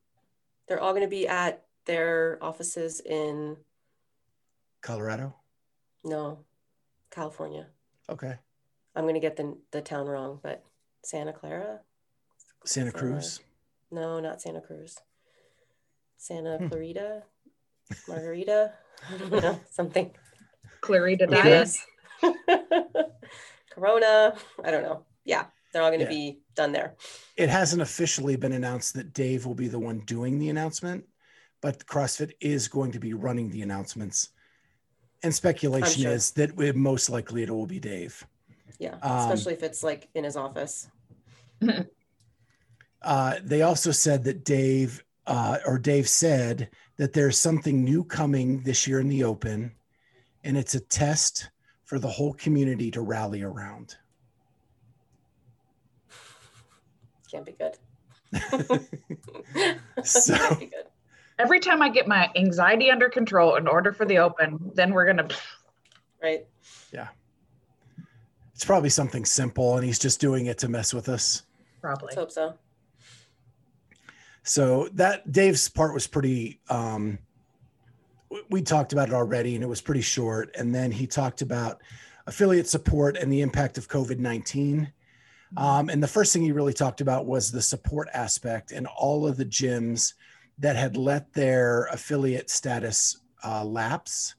they're 0.68 0.80
all 0.80 0.92
going 0.92 1.04
to 1.04 1.10
be 1.10 1.28
at 1.28 1.64
their 1.86 2.38
offices 2.42 3.02
in 3.02 3.58
Colorado. 4.82 5.36
No, 6.04 6.40
California. 7.12 7.68
Okay. 8.10 8.36
I'm 8.96 9.04
going 9.04 9.16
to 9.16 9.20
get 9.20 9.36
the 9.36 9.58
the 9.72 9.82
town 9.82 10.08
wrong, 10.08 10.40
but 10.42 10.64
Santa 11.04 11.34
Clara. 11.34 11.80
Santa 12.66 12.92
Cruz. 12.92 13.42
No, 13.92 14.20
not 14.20 14.42
Santa 14.42 14.62
Cruz. 14.62 14.98
Santa 16.18 16.58
hmm. 16.58 16.68
Clarita, 16.68 17.24
Margarita. 18.08 18.74
Know 19.32 19.60
something. 19.72 20.12
Clarita 20.82 21.28
Dias. 21.28 21.80
Corona. 23.72 24.36
I 24.64 24.72
don't 24.72 24.84
know. 24.84 25.04
Yeah, 25.26 25.46
they're 25.72 25.82
all 25.82 25.90
going 25.90 26.00
to 26.00 26.06
yeah. 26.06 26.10
be 26.10 26.40
done 26.56 26.72
there. 26.72 26.96
It 27.38 27.50
hasn't 27.50 27.82
officially 27.82 28.36
been 28.36 28.52
announced 28.52 28.94
that 28.96 29.14
Dave 29.14 29.46
will 29.46 29.56
be 29.56 29.68
the 29.68 29.80
one 29.80 30.00
doing 30.00 30.40
the 30.40 30.50
announcement, 30.50 31.06
but 31.62 31.86
CrossFit 31.86 32.34
is 32.42 32.68
going 32.68 32.92
to 32.92 33.00
be 33.00 33.14
running 33.14 33.50
the 33.50 33.62
announcements. 33.62 34.30
And 35.24 35.34
speculation 35.34 36.04
sure. 36.04 36.12
is 36.12 36.32
that 36.32 36.60
it, 36.60 36.76
most 36.76 37.10
likely 37.10 37.44
it 37.44 37.50
will 37.50 37.68
be 37.68 37.80
Dave. 37.80 38.26
Yeah, 38.80 38.96
um, 39.02 39.20
especially 39.20 39.54
if 39.54 39.64
it's 39.64 39.84
like 39.84 40.08
in 40.16 40.24
his 40.24 40.38
office. 40.38 40.88
uh, 43.02 43.36
they 43.44 43.62
also 43.62 43.92
said 43.92 44.24
that 44.26 44.44
Dave, 44.44 45.04
uh, 45.28 45.60
or 45.66 45.78
Dave 45.78 46.08
said 46.08 46.70
that 46.98 47.14
there's 47.14 47.38
something 47.38 47.84
new 47.84 48.04
coming 48.04 48.62
this 48.62 48.88
year 48.88 49.00
in 49.00 49.08
the 49.08 49.24
Open, 49.24 49.72
and 50.44 50.58
it's 50.58 50.76
a 50.76 50.80
test 50.80 51.50
for 51.86 52.00
the 52.00 52.08
whole 52.08 52.34
community 52.34 52.92
to 52.92 53.02
rally 53.02 53.42
around. 53.42 53.96
can't 57.30 57.46
be 57.46 57.54
good. 57.54 57.78
so, 60.04 60.36
can't 60.36 60.60
be 60.60 60.66
good. 60.68 60.86
Every 61.38 61.60
time 61.60 61.82
I 61.82 61.90
get 61.90 62.08
my 62.08 62.30
anxiety 62.36 62.92
under 62.92 63.10
control 63.10 63.56
in 63.56 63.68
order 63.68 63.94
for 63.94 64.06
the 64.06 64.18
open, 64.18 64.72
then 64.74 64.94
we're 64.94 65.06
gonna. 65.06 65.28
Right. 66.22 66.46
Yeah. 66.92 67.08
It's 68.54 68.66
probably 68.66 68.90
something 68.90 69.24
simple, 69.24 69.78
and 69.78 69.86
he's 69.86 69.98
just 69.98 70.20
doing 70.20 70.48
it 70.48 70.58
to 70.58 70.68
mess 70.68 70.94
with 70.94 71.08
us. 71.08 71.44
Probably. 71.80 72.08
Let's 72.08 72.18
hope 72.18 72.32
so. 72.32 72.56
So 74.50 74.90
that 74.94 75.32
Dave's 75.32 75.70
part 75.70 75.94
was 75.94 76.08
pretty. 76.08 76.60
Um, 76.70 77.20
we 78.50 78.62
talked 78.62 78.94
about 78.94 79.10
it 79.10 79.14
already, 79.14 79.56
and 79.56 79.64
it 79.64 79.68
was 79.68 79.82
pretty 79.82 80.02
short. 80.02 80.56
And 80.58 80.74
then 80.74 80.92
he 80.92 81.08
talked 81.08 81.42
about 81.42 81.82
affiliate 82.28 82.68
support 82.68 83.18
and 83.18 83.32
the 83.32 83.42
impact 83.42 83.78
of 83.78 83.88
COVID 83.88 84.20
nineteen 84.20 84.92
um, 85.58 85.90
and 85.90 86.02
the 86.02 86.08
first 86.08 86.32
thing 86.32 86.44
he 86.44 86.52
really 86.52 86.74
talked 86.74 87.02
about 87.02 87.26
was 87.26 87.52
the 87.52 87.62
support 87.62 88.08
aspect 88.14 88.72
and 88.72 88.88
all 88.88 89.28
of 89.28 89.38
the 89.38 89.46
gyms 89.46 90.14
that 90.60 90.76
had 90.76 90.96
let 90.96 91.34
their 91.34 91.86
affiliate 91.86 92.50
status 92.50 93.18
uh, 93.44 93.64
lapse 93.64 94.36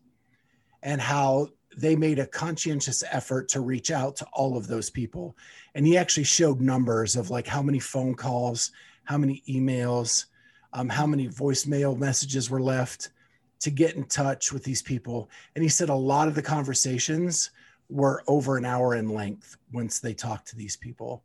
and 0.82 1.00
how 1.00 1.48
they 1.76 1.96
made 1.96 2.18
a 2.18 2.26
conscientious 2.26 3.02
effort 3.10 3.48
to 3.48 3.60
reach 3.60 3.90
out 3.90 4.16
to 4.16 4.26
all 4.32 4.56
of 4.56 4.66
those 4.66 4.90
people. 4.90 5.36
And 5.74 5.86
he 5.86 5.96
actually 5.96 6.24
showed 6.24 6.60
numbers 6.60 7.16
of 7.16 7.30
like 7.30 7.46
how 7.46 7.62
many 7.62 7.78
phone 7.78 8.14
calls, 8.14 8.70
how 9.10 9.18
many 9.18 9.42
emails, 9.48 10.26
um, 10.72 10.88
how 10.88 11.04
many 11.04 11.26
voicemail 11.26 11.98
messages 11.98 12.48
were 12.48 12.60
left 12.60 13.10
to 13.58 13.68
get 13.68 13.96
in 13.96 14.04
touch 14.04 14.52
with 14.52 14.62
these 14.62 14.82
people. 14.82 15.28
And 15.56 15.64
he 15.64 15.68
said 15.68 15.88
a 15.88 15.94
lot 15.94 16.28
of 16.28 16.36
the 16.36 16.42
conversations 16.42 17.50
were 17.88 18.22
over 18.28 18.56
an 18.56 18.64
hour 18.64 18.94
in 18.94 19.08
length 19.08 19.56
once 19.72 19.98
they 19.98 20.14
talked 20.14 20.46
to 20.50 20.56
these 20.56 20.76
people. 20.76 21.24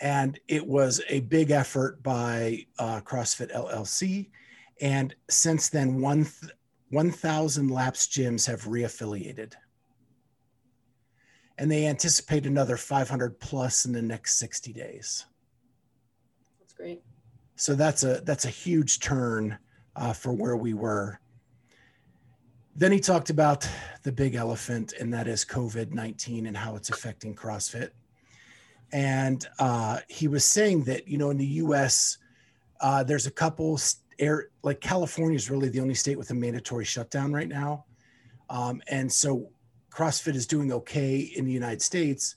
And 0.00 0.40
it 0.48 0.66
was 0.66 1.02
a 1.10 1.20
big 1.20 1.50
effort 1.50 2.02
by 2.02 2.64
uh, 2.78 3.02
CrossFit 3.02 3.54
LLC. 3.54 4.30
And 4.80 5.14
since 5.28 5.68
then, 5.68 6.00
1,000 6.00 7.68
lapsed 7.68 8.10
gyms 8.10 8.46
have 8.46 8.62
reaffiliated. 8.62 9.52
And 11.58 11.70
they 11.70 11.84
anticipate 11.84 12.46
another 12.46 12.78
500 12.78 13.38
plus 13.38 13.84
in 13.84 13.92
the 13.92 14.00
next 14.00 14.38
60 14.38 14.72
days. 14.72 15.26
Great. 16.82 17.02
So 17.56 17.74
that's 17.74 18.02
a 18.02 18.20
that's 18.24 18.44
a 18.44 18.50
huge 18.50 19.00
turn 19.00 19.58
uh, 19.94 20.12
for 20.12 20.32
where 20.32 20.56
we 20.56 20.74
were 20.74 21.20
then 22.74 22.92
he 22.92 23.00
talked 23.00 23.30
about 23.30 23.68
the 24.02 24.12
big 24.12 24.34
elephant, 24.34 24.94
and 24.98 25.12
that 25.12 25.28
is 25.28 25.44
COVID 25.44 25.92
19 25.92 26.46
and 26.46 26.56
how 26.56 26.74
it's 26.76 26.90
affecting 26.90 27.34
CrossFit. 27.34 27.90
And 28.92 29.46
uh, 29.58 30.00
he 30.08 30.28
was 30.28 30.44
saying 30.44 30.84
that, 30.84 31.08
you 31.08 31.18
know, 31.18 31.30
in 31.30 31.38
the 31.38 31.46
US, 31.46 32.18
uh, 32.80 33.02
there's 33.02 33.26
a 33.26 33.30
couple 33.30 33.78
air, 34.18 34.48
like 34.62 34.80
California 34.80 35.36
is 35.36 35.50
really 35.50 35.68
the 35.68 35.80
only 35.80 35.94
state 35.94 36.18
with 36.18 36.30
a 36.30 36.34
mandatory 36.34 36.84
shutdown 36.84 37.32
right 37.32 37.48
now. 37.48 37.84
Um, 38.50 38.82
and 38.88 39.10
so 39.10 39.50
CrossFit 39.90 40.34
is 40.34 40.46
doing 40.46 40.72
okay 40.72 41.18
in 41.18 41.44
the 41.44 41.52
United 41.52 41.80
States 41.80 42.36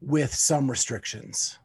with 0.00 0.32
some 0.34 0.70
restrictions. 0.70 1.58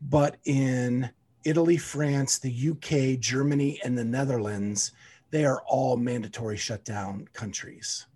But 0.00 0.36
in 0.44 1.10
Italy, 1.44 1.76
France, 1.76 2.38
the 2.38 2.70
UK, 2.70 3.18
Germany, 3.20 3.80
and 3.84 3.96
the 3.96 4.04
Netherlands, 4.04 4.92
they 5.30 5.44
are 5.44 5.62
all 5.66 5.96
mandatory 5.96 6.56
shutdown 6.56 7.28
countries. 7.32 8.06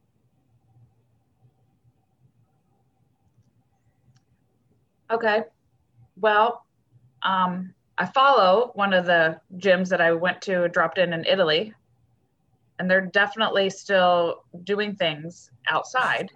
Okay. 5.11 5.43
Well, 6.21 6.65
um, 7.23 7.75
I 7.99 8.07
follow 8.07 8.71
one 8.75 8.93
of 8.95 9.05
the 9.07 9.41
gyms 9.59 9.89
that 9.89 10.01
I 10.01 10.13
went 10.13 10.41
to, 10.43 10.69
dropped 10.69 10.99
in 10.99 11.13
in 11.13 11.25
Italy. 11.27 11.75
and 12.79 12.91
they're 12.91 13.07
definitely 13.07 13.71
still 13.71 14.43
doing 14.65 14.97
things 14.97 15.51
outside. 15.69 16.31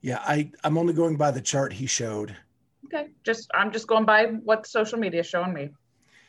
Yeah, 0.00 0.20
I 0.22 0.50
I'm 0.64 0.78
only 0.78 0.94
going 0.94 1.16
by 1.16 1.30
the 1.30 1.40
chart 1.42 1.72
he 1.74 1.86
showed. 1.86 2.34
Okay, 2.92 3.08
just 3.24 3.50
I'm 3.54 3.70
just 3.70 3.86
going 3.86 4.04
by 4.04 4.26
what 4.26 4.66
social 4.66 4.98
media 4.98 5.20
is 5.20 5.26
showing 5.26 5.52
me. 5.52 5.70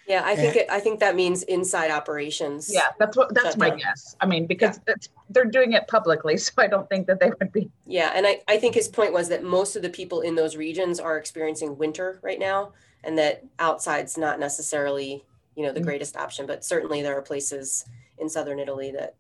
Yeah, 0.08 0.24
I 0.26 0.36
think 0.36 0.56
it, 0.56 0.68
I 0.70 0.80
think 0.80 1.00
that 1.00 1.16
means 1.16 1.44
inside 1.44 1.90
operations. 1.90 2.70
Yeah, 2.72 2.88
that's 3.00 3.16
what 3.16 3.34
that's 3.34 3.56
my 3.58 3.70
down. 3.70 3.80
guess. 3.80 4.16
I 4.20 4.26
mean, 4.26 4.46
because 4.46 4.80
it's, 4.88 5.10
they're 5.30 5.46
doing 5.46 5.74
it 5.74 5.88
publicly, 5.88 6.38
so 6.46 6.52
I 6.58 6.68
don't 6.68 6.88
think 6.90 7.08
that 7.08 7.20
they 7.20 7.32
would 7.40 7.52
be. 7.52 7.72
Yeah, 7.86 8.12
and 8.14 8.28
I, 8.28 8.42
I 8.48 8.58
think 8.58 8.76
his 8.76 8.88
point 8.88 9.14
was 9.14 9.30
that 9.30 9.44
most 9.44 9.76
of 9.76 9.82
the 9.82 9.90
people 9.90 10.22
in 10.22 10.36
those 10.36 10.56
regions 10.56 11.00
are 11.00 11.18
experiencing 11.18 11.78
winter 11.78 12.20
right 12.24 12.40
now, 12.40 12.74
and 13.04 13.18
that 13.18 13.44
outside's 13.60 14.18
not 14.18 14.40
necessarily, 14.40 15.24
you 15.56 15.64
know, 15.64 15.72
the 15.72 15.80
Mhm. 15.80 15.86
greatest 15.86 16.18
option, 16.18 16.46
but 16.46 16.66
certainly 16.66 17.02
there 17.02 17.18
are 17.18 17.22
places 17.22 17.86
in 18.18 18.28
southern 18.30 18.60
Italy 18.60 18.92
that, 18.92 19.16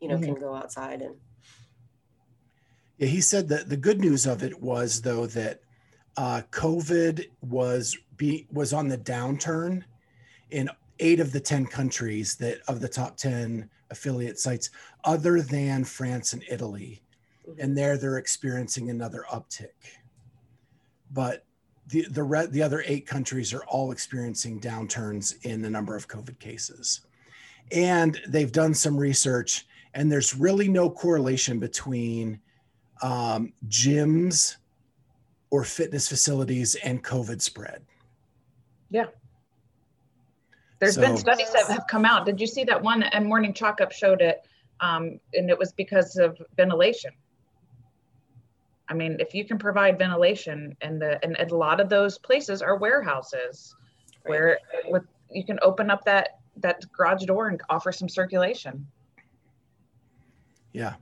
you 0.00 0.08
know, 0.08 0.16
Mhm. 0.16 0.24
can 0.24 0.34
go 0.34 0.54
outside 0.54 1.00
and 1.02 1.16
Yeah, 2.98 3.08
he 3.08 3.20
said 3.20 3.48
that 3.48 3.68
the 3.68 3.76
good 3.76 3.98
news 4.00 4.26
of 4.26 4.42
it 4.42 4.60
was 4.60 5.02
though 5.02 5.26
that 5.26 5.60
uh, 6.16 6.42
COVID 6.50 7.28
was 7.42 7.96
be 8.16 8.46
was 8.52 8.72
on 8.72 8.88
the 8.88 8.98
downturn 8.98 9.82
in 10.50 10.68
eight 10.98 11.20
of 11.20 11.32
the 11.32 11.40
ten 11.40 11.66
countries 11.66 12.36
that 12.36 12.60
of 12.68 12.80
the 12.80 12.88
top 12.88 13.16
ten 13.16 13.68
affiliate 13.90 14.38
sites, 14.38 14.70
other 15.04 15.42
than 15.42 15.84
France 15.84 16.32
and 16.32 16.44
Italy, 16.48 17.02
and 17.58 17.76
there 17.76 17.96
they're 17.96 18.18
experiencing 18.18 18.90
another 18.90 19.24
uptick. 19.32 20.00
But 21.12 21.44
the 21.88 22.06
the 22.10 22.22
re- 22.22 22.46
the 22.46 22.62
other 22.62 22.82
eight 22.86 23.06
countries 23.06 23.52
are 23.54 23.64
all 23.64 23.92
experiencing 23.92 24.60
downturns 24.60 25.42
in 25.44 25.62
the 25.62 25.70
number 25.70 25.96
of 25.96 26.08
COVID 26.08 26.38
cases, 26.38 27.00
and 27.70 28.20
they've 28.28 28.52
done 28.52 28.74
some 28.74 28.96
research, 28.96 29.66
and 29.94 30.12
there's 30.12 30.36
really 30.36 30.68
no 30.68 30.90
correlation 30.90 31.58
between 31.58 32.38
um, 33.02 33.52
gyms 33.68 34.56
or 35.52 35.64
fitness 35.64 36.08
facilities 36.08 36.76
and 36.76 37.04
COVID 37.04 37.42
spread. 37.42 37.82
Yeah. 38.90 39.04
There's 40.78 40.96
been 40.96 41.18
studies 41.18 41.52
that 41.52 41.66
have 41.66 41.84
come 41.88 42.06
out. 42.06 42.24
Did 42.24 42.40
you 42.40 42.46
see 42.46 42.64
that 42.64 42.82
one? 42.82 43.02
And 43.02 43.26
Morning 43.26 43.52
Chalk 43.52 43.82
Up 43.82 43.92
showed 43.92 44.22
it, 44.22 44.48
um, 44.80 45.20
and 45.34 45.50
it 45.50 45.58
was 45.58 45.72
because 45.72 46.16
of 46.16 46.40
ventilation. 46.56 47.12
I 48.88 48.94
mean, 48.94 49.18
if 49.20 49.34
you 49.34 49.44
can 49.44 49.58
provide 49.58 49.98
ventilation, 49.98 50.74
and 50.80 51.00
the 51.00 51.22
and 51.22 51.36
a 51.38 51.54
lot 51.54 51.80
of 51.80 51.90
those 51.90 52.18
places 52.18 52.62
are 52.62 52.78
warehouses, 52.78 53.76
Right. 54.24 54.30
where 54.30 54.58
with 54.88 55.04
you 55.30 55.44
can 55.44 55.58
open 55.60 55.90
up 55.90 56.02
that 56.06 56.38
that 56.56 56.82
garage 56.92 57.24
door 57.26 57.48
and 57.48 57.60
offer 57.68 57.92
some 57.92 58.08
circulation. 58.08 58.86
Yeah. 60.72 60.94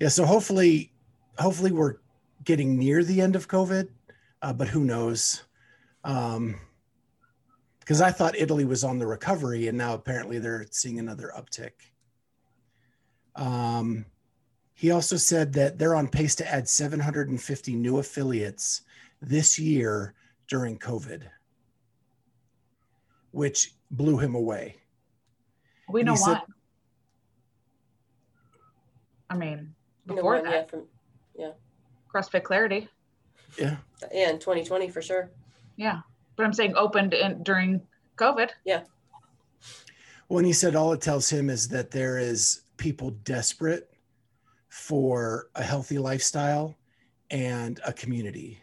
Yeah. 0.00 0.08
So 0.08 0.24
hopefully, 0.26 0.92
hopefully 1.38 1.70
we're 1.70 1.96
getting 2.46 2.78
near 2.78 3.04
the 3.04 3.20
end 3.20 3.36
of 3.36 3.48
COVID, 3.48 3.88
uh, 4.40 4.52
but 4.54 4.68
who 4.68 4.84
knows? 4.84 5.42
Um, 6.04 6.58
because 7.80 8.00
I 8.00 8.10
thought 8.10 8.36
Italy 8.36 8.64
was 8.64 8.82
on 8.82 8.98
the 8.98 9.06
recovery, 9.06 9.68
and 9.68 9.76
now 9.76 9.94
apparently 9.94 10.38
they're 10.38 10.66
seeing 10.70 10.98
another 10.98 11.32
uptick. 11.36 11.72
Um, 13.36 14.06
he 14.74 14.90
also 14.90 15.16
said 15.16 15.52
that 15.52 15.78
they're 15.78 15.94
on 15.94 16.08
pace 16.08 16.34
to 16.36 16.52
add 16.52 16.68
750 16.68 17.76
new 17.76 17.98
affiliates 17.98 18.82
this 19.20 19.58
year 19.58 20.14
during 20.48 20.78
COVID, 20.78 21.22
which 23.30 23.74
blew 23.90 24.18
him 24.18 24.34
away. 24.34 24.76
We 25.88 26.00
And 26.00 26.08
know 26.08 26.14
he 26.14 26.20
what. 26.20 26.44
I 29.30 29.36
mean, 29.36 29.74
you 30.06 30.14
know, 30.14 30.16
before 30.16 30.34
one, 30.34 30.44
yeah, 30.44 30.50
that, 30.50 30.70
from 30.70 30.82
CrossFit 32.16 32.44
Clarity. 32.44 32.88
Yeah. 33.58 33.76
yeah, 34.12 34.30
in 34.30 34.38
2020 34.38 34.88
for 34.88 35.02
sure. 35.02 35.30
Yeah, 35.76 36.00
but 36.36 36.46
I'm 36.46 36.52
saying 36.52 36.74
opened 36.76 37.14
in 37.14 37.42
during 37.42 37.80
COVID. 38.16 38.50
Yeah. 38.64 38.82
When 40.28 40.44
he 40.44 40.52
said 40.52 40.74
all 40.74 40.92
it 40.92 41.00
tells 41.00 41.28
him 41.28 41.50
is 41.50 41.68
that 41.68 41.90
there 41.90 42.18
is 42.18 42.62
people 42.76 43.10
desperate 43.10 43.90
for 44.68 45.48
a 45.54 45.62
healthy 45.62 45.98
lifestyle 45.98 46.76
and 47.30 47.80
a 47.86 47.92
community. 47.92 48.60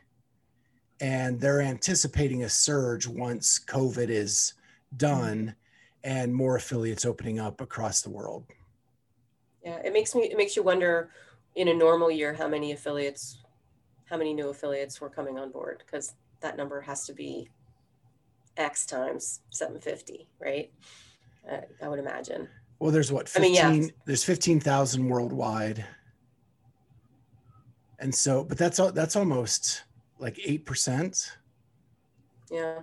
And 0.99 1.39
they're 1.39 1.61
anticipating 1.61 2.43
a 2.43 2.49
surge 2.49 3.07
once 3.07 3.59
COVID 3.59 4.09
is 4.09 4.53
done 4.97 5.55
and 6.03 6.33
more 6.33 6.55
affiliates 6.55 7.05
opening 7.05 7.39
up 7.39 7.61
across 7.61 8.01
the 8.01 8.09
world. 8.09 8.45
Yeah, 9.63 9.77
it 9.83 9.93
makes 9.93 10.13
me 10.13 10.23
it 10.23 10.37
makes 10.37 10.55
you 10.55 10.63
wonder 10.63 11.09
in 11.55 11.67
a 11.67 11.73
normal 11.73 12.11
year 12.11 12.33
how 12.33 12.47
many 12.47 12.71
affiliates, 12.71 13.42
how 14.05 14.17
many 14.17 14.33
new 14.33 14.49
affiliates 14.49 14.99
were 15.01 15.09
coming 15.09 15.39
on 15.39 15.51
board 15.51 15.83
because 15.85 16.13
that 16.41 16.57
number 16.57 16.81
has 16.81 17.05
to 17.05 17.13
be 17.13 17.49
X 18.57 18.85
times 18.85 19.41
750, 19.49 20.27
right? 20.39 20.71
Uh, 21.49 21.61
I 21.81 21.87
would 21.87 21.99
imagine. 21.99 22.47
Well, 22.79 22.91
there's 22.91 23.11
what 23.11 23.27
I 23.35 23.39
15 23.39 23.71
mean, 23.71 23.83
yeah. 23.83 23.89
there's 24.05 24.23
15,000 24.23 25.07
worldwide. 25.07 25.85
And 27.99 28.13
so 28.13 28.43
but 28.43 28.57
that's 28.57 28.79
all, 28.79 28.91
that's 28.91 29.15
almost 29.15 29.83
like 30.19 30.35
8%. 30.35 31.31
Yeah. 32.51 32.79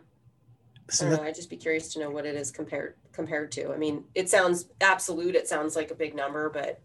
So 0.89 1.07
I 1.07 1.09
don't 1.09 1.17
that, 1.17 1.23
know. 1.23 1.29
I'd 1.29 1.35
just 1.35 1.51
be 1.51 1.57
curious 1.57 1.93
to 1.93 2.01
know 2.01 2.11
what 2.11 2.27
it 2.27 2.35
is 2.35 2.51
compared 2.51 2.95
compared 3.13 3.53
to. 3.53 3.73
I 3.73 3.77
mean, 3.77 4.05
it 4.15 4.29
sounds 4.29 4.67
absolute. 4.81 5.35
It 5.35 5.47
sounds 5.47 5.77
like 5.77 5.91
a 5.91 5.95
big 5.95 6.15
number, 6.15 6.51
but 6.51 6.81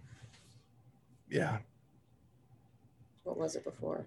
yeah. 1.29 1.57
what 3.23 3.37
was 3.37 3.55
it 3.55 3.63
before? 3.63 4.05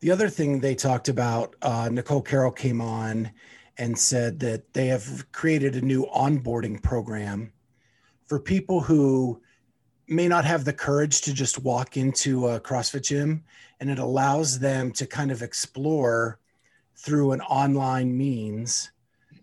The 0.00 0.10
other 0.10 0.28
thing 0.28 0.60
they 0.60 0.74
talked 0.74 1.08
about, 1.08 1.56
uh, 1.60 1.90
Nicole 1.92 2.22
Carroll 2.22 2.52
came 2.52 2.80
on 2.80 3.30
and 3.76 3.98
said 3.98 4.40
that 4.40 4.72
they 4.72 4.86
have 4.86 5.30
created 5.32 5.76
a 5.76 5.80
new 5.82 6.06
onboarding 6.06 6.82
program 6.82 7.52
for 8.26 8.38
people 8.38 8.80
who 8.80 9.40
may 10.08 10.26
not 10.26 10.44
have 10.44 10.64
the 10.64 10.72
courage 10.72 11.20
to 11.22 11.34
just 11.34 11.62
walk 11.62 11.96
into 11.96 12.48
a 12.48 12.60
CrossFit 12.60 13.02
gym, 13.02 13.44
and 13.78 13.90
it 13.90 13.98
allows 13.98 14.58
them 14.58 14.90
to 14.92 15.06
kind 15.06 15.30
of 15.30 15.42
explore 15.42 16.38
through 16.96 17.32
an 17.32 17.40
online 17.42 18.16
means 18.16 18.92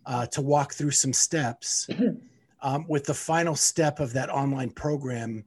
uh, 0.06 0.26
to 0.28 0.41
walk 0.41 0.74
through 0.74 0.91
some 0.91 1.13
steps. 1.13 1.88
Um, 2.63 2.88
with 2.88 3.06
the 3.06 3.13
final 3.13 3.56
step 3.56 4.00
of 4.00 4.13
that 4.13 4.32
online 4.32 4.72
program, 4.72 5.46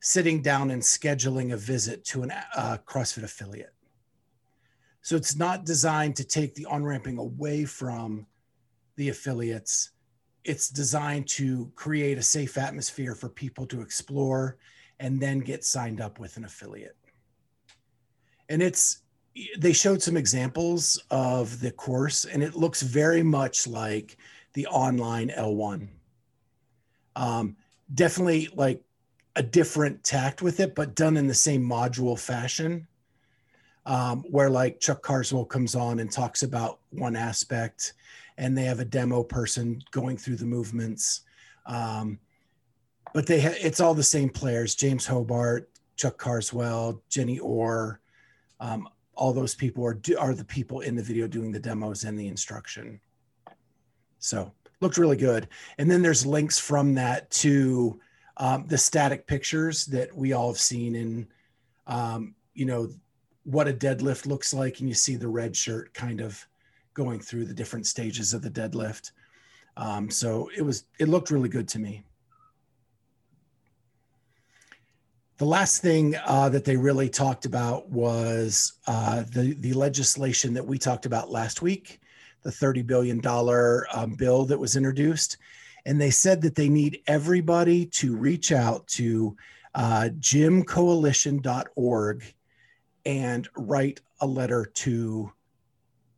sitting 0.00 0.42
down 0.42 0.72
and 0.72 0.82
scheduling 0.82 1.52
a 1.52 1.56
visit 1.56 2.04
to 2.06 2.24
an 2.24 2.32
uh, 2.56 2.78
CrossFit 2.84 3.22
affiliate. 3.22 3.72
So 5.08 5.16
it's 5.16 5.36
not 5.36 5.64
designed 5.64 6.16
to 6.16 6.22
take 6.22 6.54
the 6.54 6.66
on 6.66 6.84
ramping 6.84 7.16
away 7.16 7.64
from 7.64 8.26
the 8.96 9.08
affiliates. 9.08 9.92
It's 10.44 10.68
designed 10.68 11.26
to 11.28 11.72
create 11.74 12.18
a 12.18 12.22
safe 12.22 12.58
atmosphere 12.58 13.14
for 13.14 13.30
people 13.30 13.64
to 13.68 13.80
explore 13.80 14.58
and 15.00 15.18
then 15.18 15.38
get 15.38 15.64
signed 15.64 16.02
up 16.02 16.20
with 16.20 16.36
an 16.36 16.44
affiliate. 16.44 16.94
And 18.50 18.60
it's, 18.60 18.98
they 19.56 19.72
showed 19.72 20.02
some 20.02 20.14
examples 20.14 21.02
of 21.10 21.58
the 21.58 21.70
course, 21.70 22.26
and 22.26 22.42
it 22.42 22.54
looks 22.54 22.82
very 22.82 23.22
much 23.22 23.66
like 23.66 24.18
the 24.52 24.66
online 24.66 25.30
L1. 25.30 25.88
Um, 27.16 27.56
definitely 27.94 28.50
like 28.54 28.82
a 29.36 29.42
different 29.42 30.04
tact 30.04 30.42
with 30.42 30.60
it, 30.60 30.74
but 30.74 30.94
done 30.94 31.16
in 31.16 31.26
the 31.26 31.32
same 31.32 31.62
module 31.62 32.18
fashion 32.18 32.87
um, 33.88 34.22
where 34.30 34.50
like 34.50 34.80
Chuck 34.80 35.02
Carswell 35.02 35.46
comes 35.46 35.74
on 35.74 35.98
and 35.98 36.12
talks 36.12 36.42
about 36.42 36.78
one 36.90 37.16
aspect, 37.16 37.94
and 38.36 38.56
they 38.56 38.64
have 38.64 38.80
a 38.80 38.84
demo 38.84 39.22
person 39.22 39.82
going 39.90 40.18
through 40.18 40.36
the 40.36 40.44
movements. 40.44 41.22
Um, 41.66 42.20
but 43.14 43.26
they 43.26 43.40
ha- 43.40 43.58
it's 43.58 43.80
all 43.80 43.94
the 43.94 44.02
same 44.02 44.28
players: 44.28 44.74
James 44.74 45.06
Hobart, 45.06 45.70
Chuck 45.96 46.18
Carswell, 46.18 47.02
Jenny 47.08 47.38
Orr. 47.38 48.00
Um, 48.60 48.88
all 49.14 49.32
those 49.32 49.54
people 49.54 49.84
are 49.84 49.98
are 50.20 50.34
the 50.34 50.44
people 50.44 50.80
in 50.80 50.94
the 50.94 51.02
video 51.02 51.26
doing 51.26 51.50
the 51.50 51.58
demos 51.58 52.04
and 52.04 52.18
the 52.18 52.28
instruction. 52.28 53.00
So 54.18 54.52
looked 54.80 54.98
really 54.98 55.16
good. 55.16 55.48
And 55.78 55.90
then 55.90 56.02
there's 56.02 56.26
links 56.26 56.58
from 56.58 56.94
that 56.94 57.30
to 57.30 57.98
um, 58.36 58.66
the 58.68 58.78
static 58.78 59.26
pictures 59.26 59.86
that 59.86 60.14
we 60.14 60.34
all 60.34 60.48
have 60.48 60.60
seen 60.60 60.94
in, 60.94 61.28
um, 61.86 62.34
you 62.54 62.66
know, 62.66 62.88
what 63.48 63.66
a 63.66 63.72
deadlift 63.72 64.26
looks 64.26 64.52
like, 64.52 64.80
and 64.80 64.88
you 64.90 64.94
see 64.94 65.16
the 65.16 65.26
red 65.26 65.56
shirt 65.56 65.94
kind 65.94 66.20
of 66.20 66.46
going 66.92 67.18
through 67.18 67.46
the 67.46 67.54
different 67.54 67.86
stages 67.86 68.34
of 68.34 68.42
the 68.42 68.50
deadlift. 68.50 69.12
Um, 69.78 70.10
so 70.10 70.50
it 70.54 70.60
was 70.60 70.84
it 70.98 71.08
looked 71.08 71.30
really 71.30 71.48
good 71.48 71.66
to 71.68 71.78
me. 71.78 72.04
The 75.38 75.46
last 75.46 75.80
thing 75.80 76.14
uh, 76.26 76.50
that 76.50 76.66
they 76.66 76.76
really 76.76 77.08
talked 77.08 77.46
about 77.46 77.88
was 77.88 78.74
uh, 78.86 79.24
the 79.32 79.56
the 79.60 79.72
legislation 79.72 80.52
that 80.52 80.66
we 80.66 80.76
talked 80.76 81.06
about 81.06 81.30
last 81.30 81.62
week, 81.62 82.00
the 82.42 82.52
thirty 82.52 82.82
billion 82.82 83.18
dollar 83.18 83.86
um, 83.94 84.14
bill 84.14 84.44
that 84.44 84.58
was 84.58 84.76
introduced, 84.76 85.38
and 85.86 85.98
they 85.98 86.10
said 86.10 86.42
that 86.42 86.54
they 86.54 86.68
need 86.68 87.00
everybody 87.06 87.86
to 87.86 88.14
reach 88.14 88.52
out 88.52 88.86
to 88.88 89.34
uh, 89.74 90.10
gymcoalition.org 90.18 92.34
and 93.08 93.48
write 93.56 94.02
a 94.20 94.26
letter 94.26 94.66
to 94.66 95.32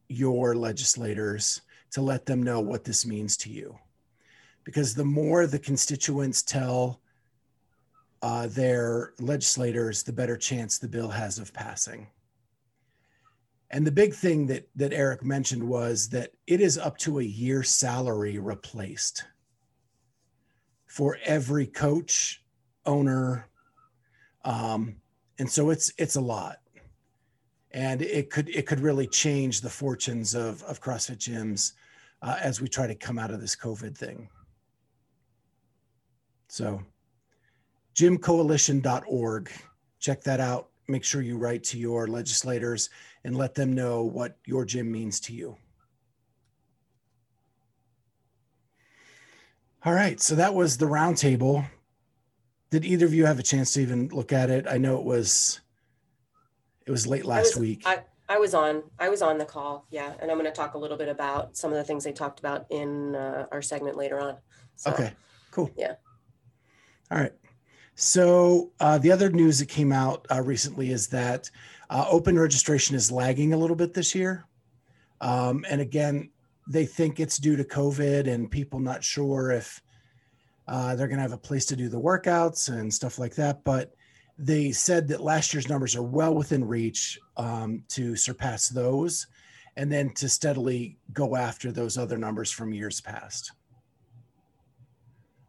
your 0.08 0.56
legislators 0.56 1.62
to 1.92 2.02
let 2.02 2.26
them 2.26 2.42
know 2.42 2.58
what 2.58 2.82
this 2.82 3.06
means 3.06 3.36
to 3.36 3.48
you. 3.48 3.78
Because 4.64 4.92
the 4.92 5.04
more 5.04 5.46
the 5.46 5.58
constituents 5.58 6.42
tell 6.42 7.00
uh, 8.22 8.48
their 8.48 9.12
legislators, 9.20 10.02
the 10.02 10.12
better 10.12 10.36
chance 10.36 10.78
the 10.78 10.88
bill 10.88 11.08
has 11.08 11.38
of 11.38 11.54
passing. 11.54 12.08
And 13.70 13.86
the 13.86 13.92
big 13.92 14.12
thing 14.12 14.48
that, 14.48 14.68
that 14.74 14.92
Eric 14.92 15.22
mentioned 15.22 15.62
was 15.62 16.08
that 16.08 16.32
it 16.48 16.60
is 16.60 16.76
up 16.76 16.98
to 16.98 17.20
a 17.20 17.24
year 17.24 17.62
salary 17.62 18.40
replaced 18.40 19.24
for 20.86 21.18
every 21.24 21.68
coach, 21.68 22.42
owner, 22.84 23.48
um, 24.44 24.96
and 25.38 25.50
so 25.50 25.70
it's 25.70 25.90
it's 25.96 26.16
a 26.16 26.20
lot, 26.20 26.59
and 27.72 28.02
it 28.02 28.30
could 28.30 28.48
it 28.48 28.66
could 28.66 28.80
really 28.80 29.06
change 29.06 29.60
the 29.60 29.70
fortunes 29.70 30.34
of 30.34 30.62
of 30.64 30.80
CrossFit 30.80 31.18
gyms 31.18 31.72
uh, 32.22 32.36
as 32.40 32.60
we 32.60 32.68
try 32.68 32.86
to 32.86 32.94
come 32.94 33.18
out 33.18 33.30
of 33.30 33.40
this 33.40 33.56
COVID 33.56 33.96
thing. 33.96 34.28
So, 36.48 36.82
gymcoalition.org, 37.94 39.50
check 40.00 40.22
that 40.24 40.40
out. 40.40 40.68
Make 40.88 41.04
sure 41.04 41.22
you 41.22 41.38
write 41.38 41.62
to 41.64 41.78
your 41.78 42.08
legislators 42.08 42.90
and 43.24 43.36
let 43.36 43.54
them 43.54 43.72
know 43.72 44.02
what 44.02 44.36
your 44.44 44.64
gym 44.64 44.90
means 44.90 45.20
to 45.20 45.32
you. 45.32 45.56
All 49.84 49.94
right, 49.94 50.20
so 50.20 50.34
that 50.34 50.52
was 50.52 50.76
the 50.76 50.86
roundtable. 50.86 51.66
Did 52.70 52.84
either 52.84 53.06
of 53.06 53.14
you 53.14 53.24
have 53.24 53.38
a 53.38 53.42
chance 53.42 53.72
to 53.72 53.80
even 53.80 54.08
look 54.08 54.32
at 54.32 54.50
it? 54.50 54.66
I 54.68 54.76
know 54.76 54.98
it 54.98 55.04
was 55.04 55.60
it 56.90 56.92
was 56.92 57.06
late 57.06 57.24
last 57.24 57.54
was, 57.54 57.60
week. 57.60 57.82
I, 57.86 58.00
I 58.28 58.38
was 58.38 58.52
on 58.52 58.82
I 58.98 59.08
was 59.08 59.22
on 59.22 59.38
the 59.38 59.44
call, 59.44 59.86
yeah, 59.90 60.12
and 60.20 60.28
I'm 60.28 60.36
going 60.36 60.50
to 60.50 60.56
talk 60.56 60.74
a 60.74 60.78
little 60.78 60.96
bit 60.96 61.08
about 61.08 61.56
some 61.56 61.70
of 61.70 61.76
the 61.76 61.84
things 61.84 62.02
they 62.02 62.12
talked 62.12 62.40
about 62.40 62.66
in 62.70 63.14
uh, 63.14 63.46
our 63.52 63.62
segment 63.62 63.96
later 63.96 64.18
on. 64.18 64.36
So, 64.74 64.90
okay, 64.90 65.12
cool. 65.52 65.70
Yeah. 65.76 65.94
All 67.12 67.18
right. 67.18 67.32
So 67.94 68.72
uh, 68.80 68.98
the 68.98 69.12
other 69.12 69.30
news 69.30 69.60
that 69.60 69.68
came 69.68 69.92
out 69.92 70.26
uh, 70.32 70.42
recently 70.42 70.90
is 70.90 71.06
that 71.08 71.48
uh, 71.90 72.06
open 72.10 72.36
registration 72.36 72.96
is 72.96 73.12
lagging 73.12 73.52
a 73.52 73.56
little 73.56 73.76
bit 73.76 73.94
this 73.94 74.12
year, 74.12 74.44
um, 75.20 75.64
and 75.70 75.80
again, 75.80 76.30
they 76.66 76.86
think 76.86 77.20
it's 77.20 77.38
due 77.38 77.54
to 77.54 77.62
COVID 77.62 78.26
and 78.26 78.50
people 78.50 78.80
not 78.80 79.04
sure 79.04 79.52
if 79.52 79.80
uh, 80.66 80.96
they're 80.96 81.08
going 81.08 81.18
to 81.18 81.22
have 81.22 81.32
a 81.32 81.38
place 81.38 81.66
to 81.66 81.76
do 81.76 81.88
the 81.88 82.00
workouts 82.00 82.68
and 82.68 82.92
stuff 82.92 83.16
like 83.16 83.36
that. 83.36 83.62
But 83.62 83.94
they 84.44 84.72
said 84.72 85.08
that 85.08 85.20
last 85.20 85.52
year's 85.52 85.68
numbers 85.68 85.94
are 85.94 86.02
well 86.02 86.34
within 86.34 86.64
reach 86.64 87.18
um, 87.36 87.82
to 87.88 88.16
surpass 88.16 88.68
those 88.68 89.26
and 89.76 89.90
then 89.90 90.10
to 90.10 90.28
steadily 90.28 90.98
go 91.12 91.36
after 91.36 91.70
those 91.70 91.98
other 91.98 92.16
numbers 92.16 92.50
from 92.50 92.72
years 92.72 93.00
past. 93.00 93.52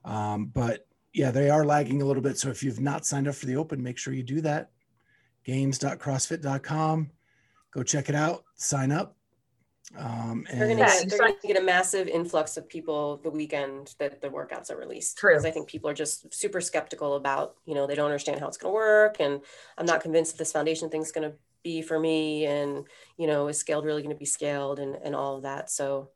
Um, 0.03 0.47
but 0.47 0.87
yeah, 1.13 1.31
they 1.31 1.49
are 1.49 1.65
lagging 1.65 2.01
a 2.01 2.05
little 2.05 2.21
bit. 2.21 2.37
So 2.37 2.49
if 2.49 2.63
you've 2.63 2.79
not 2.79 3.05
signed 3.05 3.27
up 3.27 3.35
for 3.35 3.45
the 3.45 3.55
open, 3.55 3.81
make 3.81 3.97
sure 3.97 4.13
you 4.13 4.23
do 4.23 4.41
that. 4.41 4.71
Games.crossfit.com. 5.43 7.11
Go 7.71 7.83
check 7.83 8.09
it 8.09 8.15
out, 8.15 8.43
sign 8.55 8.91
up. 8.91 9.15
Um, 9.97 10.45
they're 10.53 10.67
going 10.67 10.77
to 10.77 11.47
get 11.47 11.57
a 11.57 11.63
massive 11.63 12.07
influx 12.07 12.55
of 12.55 12.67
people 12.69 13.17
the 13.23 13.29
weekend 13.29 13.93
that 13.99 14.21
the 14.21 14.29
workouts 14.29 14.71
are 14.71 14.77
released. 14.77 15.17
True. 15.17 15.33
Because 15.33 15.45
I 15.45 15.51
think 15.51 15.67
people 15.67 15.89
are 15.89 15.93
just 15.93 16.33
super 16.33 16.61
skeptical 16.61 17.15
about, 17.15 17.55
you 17.65 17.75
know, 17.75 17.87
they 17.87 17.95
don't 17.95 18.05
understand 18.05 18.39
how 18.39 18.47
it's 18.47 18.57
going 18.57 18.71
to 18.71 18.75
work. 18.75 19.17
And 19.19 19.41
I'm 19.77 19.85
not 19.85 20.01
convinced 20.01 20.33
that 20.33 20.37
this 20.37 20.51
foundation 20.51 20.89
thing's 20.89 21.11
going 21.11 21.29
to 21.29 21.35
be 21.63 21.81
for 21.81 21.99
me. 21.99 22.45
And, 22.45 22.85
you 23.17 23.27
know, 23.27 23.47
is 23.49 23.57
scaled 23.57 23.85
really 23.85 24.01
going 24.01 24.15
to 24.15 24.19
be 24.19 24.25
scaled 24.25 24.79
and, 24.79 24.95
and 24.95 25.15
all 25.15 25.35
of 25.35 25.43
that. 25.43 25.69
So, 25.69 26.09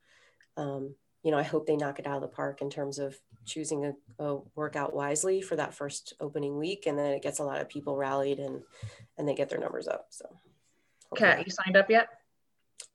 um, 0.57 0.95
you 1.23 1.31
know, 1.31 1.37
I 1.37 1.43
hope 1.43 1.65
they 1.65 1.75
knock 1.75 1.99
it 1.99 2.07
out 2.07 2.15
of 2.15 2.21
the 2.21 2.27
park 2.27 2.61
in 2.61 2.69
terms 2.69 2.97
of 2.97 3.19
choosing 3.45 3.85
a, 3.85 4.23
a 4.23 4.39
workout 4.55 4.95
wisely 4.95 5.41
for 5.41 5.55
that 5.57 5.73
first 5.73 6.13
opening 6.19 6.57
week. 6.57 6.85
And 6.87 6.97
then 6.97 7.11
it 7.11 7.21
gets 7.21 7.39
a 7.39 7.43
lot 7.43 7.61
of 7.61 7.67
people 7.67 7.97
rallied 7.97 8.39
and, 8.39 8.61
and 9.17 9.27
they 9.27 9.35
get 9.35 9.49
their 9.49 9.59
numbers 9.59 9.87
up. 9.87 10.07
So. 10.11 10.25
Okay, 11.11 11.43
you 11.45 11.51
signed 11.51 11.77
up 11.77 11.89
yet? 11.89 12.09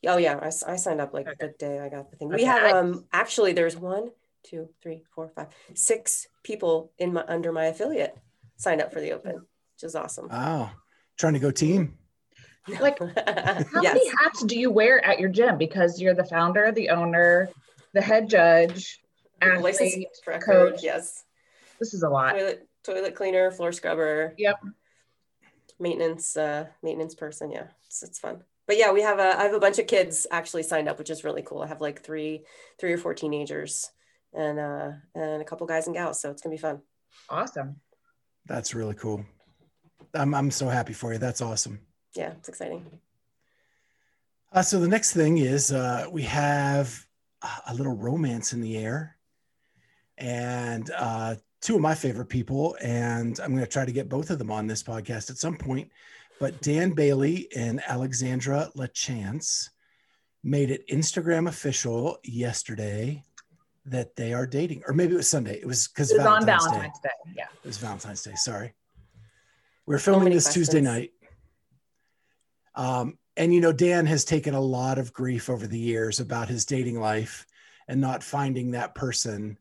Oh 0.07 0.17
yeah, 0.17 0.39
I, 0.41 0.47
I 0.47 0.77
signed 0.77 1.01
up 1.01 1.13
like 1.13 1.29
okay. 1.29 1.37
the 1.41 1.55
day 1.59 1.79
I 1.79 1.89
got 1.89 2.11
the 2.11 2.17
thing. 2.17 2.29
Okay. 2.29 2.37
We 2.37 2.45
have 2.45 2.75
um 2.75 3.05
actually 3.13 3.53
there's 3.53 3.77
one, 3.77 4.11
two, 4.43 4.69
three, 4.83 5.05
four, 5.15 5.29
five, 5.29 5.49
six 5.75 6.27
people 6.43 6.93
in 6.99 7.13
my 7.13 7.25
under 7.29 7.53
my 7.53 7.67
affiliate 7.67 8.17
signed 8.57 8.81
up 8.81 8.93
for 8.93 9.01
the 9.01 9.13
open, 9.13 9.35
which 9.35 9.83
is 9.83 9.95
awesome. 9.95 10.29
Wow. 10.29 10.71
Trying 11.19 11.35
to 11.35 11.41
go 11.41 11.51
team. 11.51 11.97
Like 12.79 12.99
how 12.99 13.07
yes. 13.83 13.95
many 13.95 14.09
hats 14.23 14.45
do 14.45 14.57
you 14.57 14.71
wear 14.71 15.05
at 15.05 15.19
your 15.19 15.31
gym? 15.31 15.57
Because 15.57 15.99
you're 15.99 16.15
the 16.15 16.27
founder, 16.27 16.71
the 16.71 16.91
owner, 16.91 17.49
the 17.95 18.03
head 18.03 18.29
judge, 18.29 19.01
athlete, 19.41 20.07
coach. 20.45 20.81
Yes. 20.83 21.25
This 21.81 21.95
is 21.95 22.03
a 22.03 22.09
lot. 22.09 22.35
Toilet, 22.35 22.69
toilet 22.85 23.15
cleaner, 23.15 23.51
floor 23.51 23.73
scrubber. 23.73 24.35
Yep. 24.37 24.61
Maintenance, 25.81 26.37
uh, 26.37 26.67
maintenance 26.83 27.15
person. 27.15 27.51
Yeah, 27.51 27.69
it's, 27.87 28.03
it's 28.03 28.19
fun 28.19 28.45
but 28.71 28.79
yeah, 28.79 28.93
we 28.93 29.03
have 29.03 29.19
a 29.19 29.37
I 29.37 29.43
have 29.43 29.53
a 29.53 29.59
bunch 29.59 29.81
of 29.81 29.89
kids 29.89 30.29
actually 30.31 30.63
signed 30.63 30.89
up, 30.89 30.97
which 30.97 31.11
is 31.11 31.25
really 31.25 31.43
cool. 31.43 31.61
I 31.61 31.67
have 31.67 31.81
like 31.81 32.05
three 32.05 32.45
three 32.79 32.93
or 32.93 32.99
four 32.99 33.15
teenagers 33.15 33.91
and 34.33 34.61
uh 34.61 34.91
and 35.17 35.43
a 35.43 35.45
couple 35.45 35.67
guys 35.67 35.89
and 35.89 35.97
gals, 35.97 36.21
so 36.21 36.31
it's 36.31 36.41
gonna 36.41 36.55
be 36.55 36.61
fun. 36.61 36.81
Awesome. 37.29 37.81
That's 38.47 38.73
really 38.73 38.95
cool. 38.95 39.27
I'm 40.15 40.37
I'm 40.37 40.53
so 40.53 40.69
happy 40.69 40.93
for 40.93 41.13
you. 41.13 41.19
That's 41.19 41.43
awesome. 41.43 41.81
Yeah, 42.15 42.35
it's 42.39 42.49
exciting. 42.49 42.87
Uh, 44.53 44.63
so 44.63 44.79
the 44.79 44.87
next 44.87 45.15
thing 45.15 45.39
is 45.39 45.73
uh, 45.73 46.07
we 46.09 46.23
have 46.23 47.07
a 47.67 47.75
little 47.75 47.97
romance 47.97 48.53
in 48.53 48.61
the 48.61 48.79
air, 48.79 49.17
and 50.17 50.93
uh, 50.97 51.35
two 51.61 51.75
of 51.75 51.81
my 51.81 51.97
favorite 51.97 52.29
people, 52.29 52.77
and 52.81 53.41
I'm 53.41 53.51
going 53.51 53.65
to 53.65 53.71
try 53.71 53.85
to 53.85 53.91
get 53.91 54.09
both 54.09 54.31
of 54.31 54.39
them 54.39 54.53
on 54.53 54.69
this 54.69 54.85
podcast 54.85 55.29
at 55.29 55.39
some 55.39 55.57
point. 55.57 55.91
But 56.41 56.63
Dan 56.63 56.93
Bailey 56.93 57.49
and 57.55 57.83
Alexandra 57.87 58.71
LaChance 58.75 59.69
made 60.43 60.71
it 60.71 60.89
Instagram 60.89 61.47
official 61.47 62.19
yesterday 62.25 63.23
that 63.85 64.17
they 64.17 64.33
are 64.33 64.47
dating, 64.47 64.83
or 64.87 64.95
maybe 64.95 65.13
it 65.15 65.19
was 65.19 65.29
Sunday. 65.29 65.61
It 65.61 65.67
was 65.67 65.89
because 65.89 66.11
Valentine's, 66.13 66.65
on 66.65 66.73
Valentine's 66.73 66.99
Day. 67.01 67.09
Day. 67.27 67.33
Yeah, 67.37 67.47
it 67.63 67.67
was 67.67 67.77
Valentine's 67.77 68.23
Day. 68.23 68.33
Sorry, 68.37 68.75
we're 69.85 69.99
filming 69.99 70.33
this 70.33 70.45
questions. 70.45 70.69
Tuesday 70.69 70.81
night. 70.81 71.11
Um, 72.75 73.19
and 73.37 73.53
you 73.53 73.61
know, 73.61 73.73
Dan 73.73 74.07
has 74.07 74.25
taken 74.25 74.55
a 74.55 74.61
lot 74.61 74.99
of 74.99 75.13
grief 75.13 75.51
over 75.51 75.67
the 75.67 75.79
years 75.79 76.21
about 76.21 76.49
his 76.49 76.65
dating 76.65 76.99
life 76.99 77.47
and 77.87 78.01
not 78.01 78.23
finding 78.23 78.71
that 78.71 78.95
person. 78.95 79.59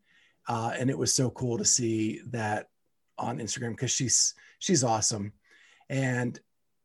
Uh, 0.47 0.71
and 0.77 0.89
it 0.89 0.97
was 0.97 1.13
so 1.13 1.29
cool 1.29 1.57
to 1.57 1.65
see 1.65 2.21
that 2.27 2.69
on 3.17 3.39
Instagram 3.39 3.71
because 3.71 3.91
she's 3.91 4.33
she's 4.59 4.83
awesome. 4.83 5.33
And 5.89 6.39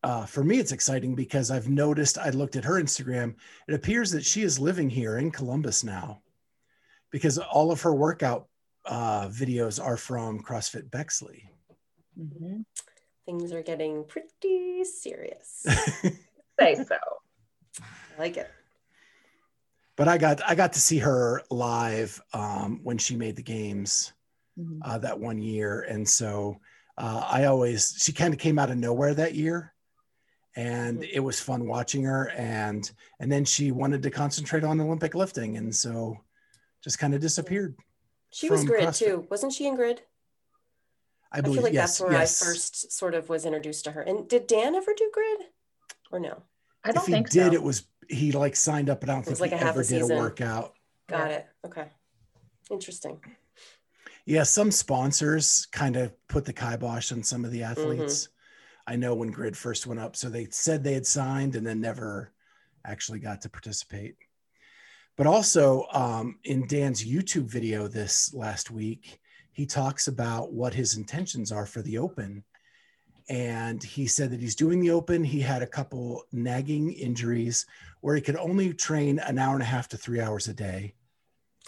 uh, 0.04 0.26
for 0.26 0.44
me, 0.44 0.58
it's 0.58 0.72
exciting 0.72 1.14
because 1.14 1.50
I've 1.50 1.70
noticed, 1.70 2.18
I 2.18 2.28
looked 2.28 2.56
at 2.56 2.64
her 2.64 2.74
Instagram, 2.74 3.34
it 3.66 3.74
appears 3.74 4.10
that 4.10 4.24
she 4.24 4.42
is 4.42 4.58
living 4.60 4.90
here 4.90 5.16
in 5.16 5.30
Columbus 5.30 5.82
now 5.82 6.20
because 7.10 7.38
all 7.38 7.72
of 7.72 7.80
her 7.80 7.94
workout 7.94 8.46
uh, 8.84 9.28
videos 9.28 9.82
are 9.82 9.96
from 9.96 10.42
CrossFit 10.42 10.90
Bexley. 10.90 11.48
Mm-hmm. 12.20 12.60
Things 13.24 13.52
are 13.52 13.62
getting 13.62 14.04
pretty 14.04 14.84
serious. 14.84 15.64
Say 16.60 16.74
so. 16.74 16.98
I 17.80 18.18
like 18.18 18.36
it. 18.36 18.50
But 19.96 20.08
I 20.08 20.18
got 20.18 20.42
I 20.46 20.54
got 20.54 20.74
to 20.74 20.80
see 20.80 20.98
her 20.98 21.42
live 21.50 22.20
um, 22.34 22.80
when 22.82 22.98
she 22.98 23.16
made 23.16 23.36
the 23.36 23.42
games 23.42 24.12
mm-hmm. 24.58 24.80
uh, 24.84 24.98
that 24.98 25.18
one 25.18 25.40
year, 25.40 25.82
and 25.82 26.06
so 26.06 26.60
uh, 26.98 27.24
I 27.26 27.44
always 27.44 27.96
she 27.98 28.12
kind 28.12 28.34
of 28.34 28.40
came 28.40 28.58
out 28.58 28.70
of 28.70 28.76
nowhere 28.76 29.14
that 29.14 29.34
year, 29.34 29.73
and 30.56 30.98
mm-hmm. 30.98 31.10
it 31.12 31.20
was 31.20 31.40
fun 31.40 31.66
watching 31.66 32.04
her 32.04 32.30
and 32.30 32.92
and 33.20 33.30
then 33.30 33.44
she 33.44 33.72
wanted 33.72 34.02
to 34.02 34.10
concentrate 34.10 34.64
on 34.64 34.80
olympic 34.80 35.14
lifting 35.14 35.56
and 35.56 35.74
so 35.74 36.16
just 36.82 36.98
kind 36.98 37.14
of 37.14 37.20
disappeared 37.20 37.76
she 38.30 38.50
was 38.50 38.64
grid 38.64 38.88
CrossFit. 38.88 38.98
too 38.98 39.26
wasn't 39.30 39.52
she 39.52 39.66
in 39.66 39.76
grid 39.76 40.02
i, 41.32 41.40
believe, 41.40 41.54
I 41.54 41.56
feel 41.56 41.64
like 41.64 41.72
yes, 41.72 41.98
that's 41.98 42.00
where 42.00 42.20
yes. 42.20 42.42
i 42.42 42.46
first 42.46 42.92
sort 42.92 43.14
of 43.14 43.28
was 43.28 43.44
introduced 43.44 43.84
to 43.84 43.92
her 43.92 44.02
and 44.02 44.28
did 44.28 44.46
dan 44.46 44.74
ever 44.74 44.92
do 44.96 45.10
grid 45.12 45.40
or 46.12 46.20
no 46.20 46.42
i 46.84 46.92
don't 46.92 47.08
know. 47.08 47.16
if 47.16 47.26
he 47.26 47.38
did 47.38 47.50
so. 47.50 47.54
it 47.54 47.62
was 47.62 47.86
he 48.08 48.32
like 48.32 48.56
signed 48.56 48.90
up 48.90 49.00
but 49.00 49.10
i 49.10 49.14
don't 49.14 49.24
think 49.24 49.40
like 49.40 49.52
he 49.52 49.56
ever 49.56 49.80
a 49.80 49.86
did 49.86 50.02
a 50.02 50.06
workout 50.06 50.74
got 51.08 51.30
it 51.30 51.46
okay 51.64 51.86
interesting 52.70 53.18
yeah 54.26 54.42
some 54.42 54.70
sponsors 54.70 55.66
kind 55.72 55.96
of 55.96 56.12
put 56.28 56.44
the 56.44 56.52
kibosh 56.52 57.12
on 57.12 57.22
some 57.22 57.44
of 57.44 57.50
the 57.50 57.60
mm-hmm. 57.60 57.70
athletes 57.70 58.24
mm-hmm 58.24 58.33
I 58.86 58.96
know 58.96 59.14
when 59.14 59.30
Grid 59.30 59.56
first 59.56 59.86
went 59.86 60.00
up. 60.00 60.16
So 60.16 60.28
they 60.28 60.46
said 60.50 60.82
they 60.84 60.94
had 60.94 61.06
signed 61.06 61.56
and 61.56 61.66
then 61.66 61.80
never 61.80 62.32
actually 62.84 63.18
got 63.18 63.40
to 63.42 63.48
participate. 63.48 64.16
But 65.16 65.26
also 65.26 65.86
um, 65.92 66.38
in 66.44 66.66
Dan's 66.66 67.04
YouTube 67.04 67.44
video 67.44 67.88
this 67.88 68.34
last 68.34 68.70
week, 68.70 69.20
he 69.52 69.64
talks 69.64 70.08
about 70.08 70.52
what 70.52 70.74
his 70.74 70.96
intentions 70.96 71.52
are 71.52 71.66
for 71.66 71.80
the 71.82 71.98
Open. 71.98 72.44
And 73.30 73.82
he 73.82 74.06
said 74.06 74.30
that 74.32 74.40
he's 74.40 74.56
doing 74.56 74.80
the 74.80 74.90
Open. 74.90 75.24
He 75.24 75.40
had 75.40 75.62
a 75.62 75.66
couple 75.66 76.24
nagging 76.32 76.92
injuries 76.92 77.64
where 78.02 78.16
he 78.16 78.20
could 78.20 78.36
only 78.36 78.74
train 78.74 79.18
an 79.20 79.38
hour 79.38 79.54
and 79.54 79.62
a 79.62 79.66
half 79.66 79.88
to 79.88 79.96
three 79.96 80.20
hours 80.20 80.48
a 80.48 80.52
day. 80.52 80.94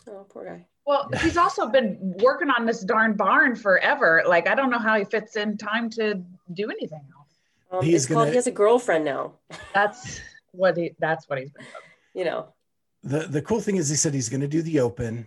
Oh, 0.08 0.26
poor 0.28 0.44
guy. 0.44 0.66
Well, 0.84 1.08
Yeah. 1.12 1.18
he's 1.20 1.36
also 1.38 1.68
been 1.68 1.98
working 2.22 2.50
on 2.50 2.66
this 2.66 2.82
darn 2.82 3.16
barn 3.16 3.56
forever. 3.56 4.22
Like, 4.26 4.48
I 4.48 4.54
don't 4.54 4.70
know 4.70 4.78
how 4.78 4.98
he 4.98 5.04
fits 5.04 5.36
in 5.36 5.56
time 5.56 5.88
to 5.90 6.22
do 6.52 6.70
anything 6.70 7.02
else. 7.16 7.28
Um, 7.70 7.82
He's 7.84 8.04
it's 8.04 8.06
called 8.06 8.18
gonna- 8.26 8.30
he 8.30 8.36
has 8.36 8.46
a 8.46 8.52
girlfriend 8.52 9.04
now. 9.04 9.34
That's 9.74 10.20
what 10.52 10.76
he. 10.76 10.94
That's 10.98 11.28
what 11.28 11.38
he's 11.38 11.50
been. 11.50 11.64
Doing. 11.64 11.74
You 12.14 12.24
know. 12.24 12.48
the 13.02 13.20
the 13.26 13.42
cool 13.42 13.60
thing 13.60 13.76
is 13.76 13.88
he 13.88 13.96
said 13.96 14.14
he's 14.14 14.28
going 14.30 14.40
to 14.40 14.48
do 14.48 14.62
the 14.62 14.80
open 14.80 15.26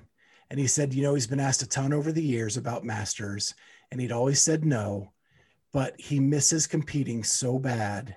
and 0.50 0.60
he 0.60 0.66
said 0.66 0.94
you 0.94 1.04
know 1.04 1.14
he's 1.14 1.28
been 1.28 1.40
asked 1.40 1.62
a 1.62 1.68
ton 1.70 1.94
over 1.94 2.12
the 2.12 2.24
years 2.24 2.58
about 2.58 2.84
masters 2.84 3.54
and 3.92 4.02
he'd 4.02 4.12
always 4.12 4.42
said 4.42 4.66
no 4.66 5.12
but 5.72 5.94
he 6.00 6.20
misses 6.20 6.66
competing 6.66 7.24
so 7.24 7.60
bad 7.60 8.16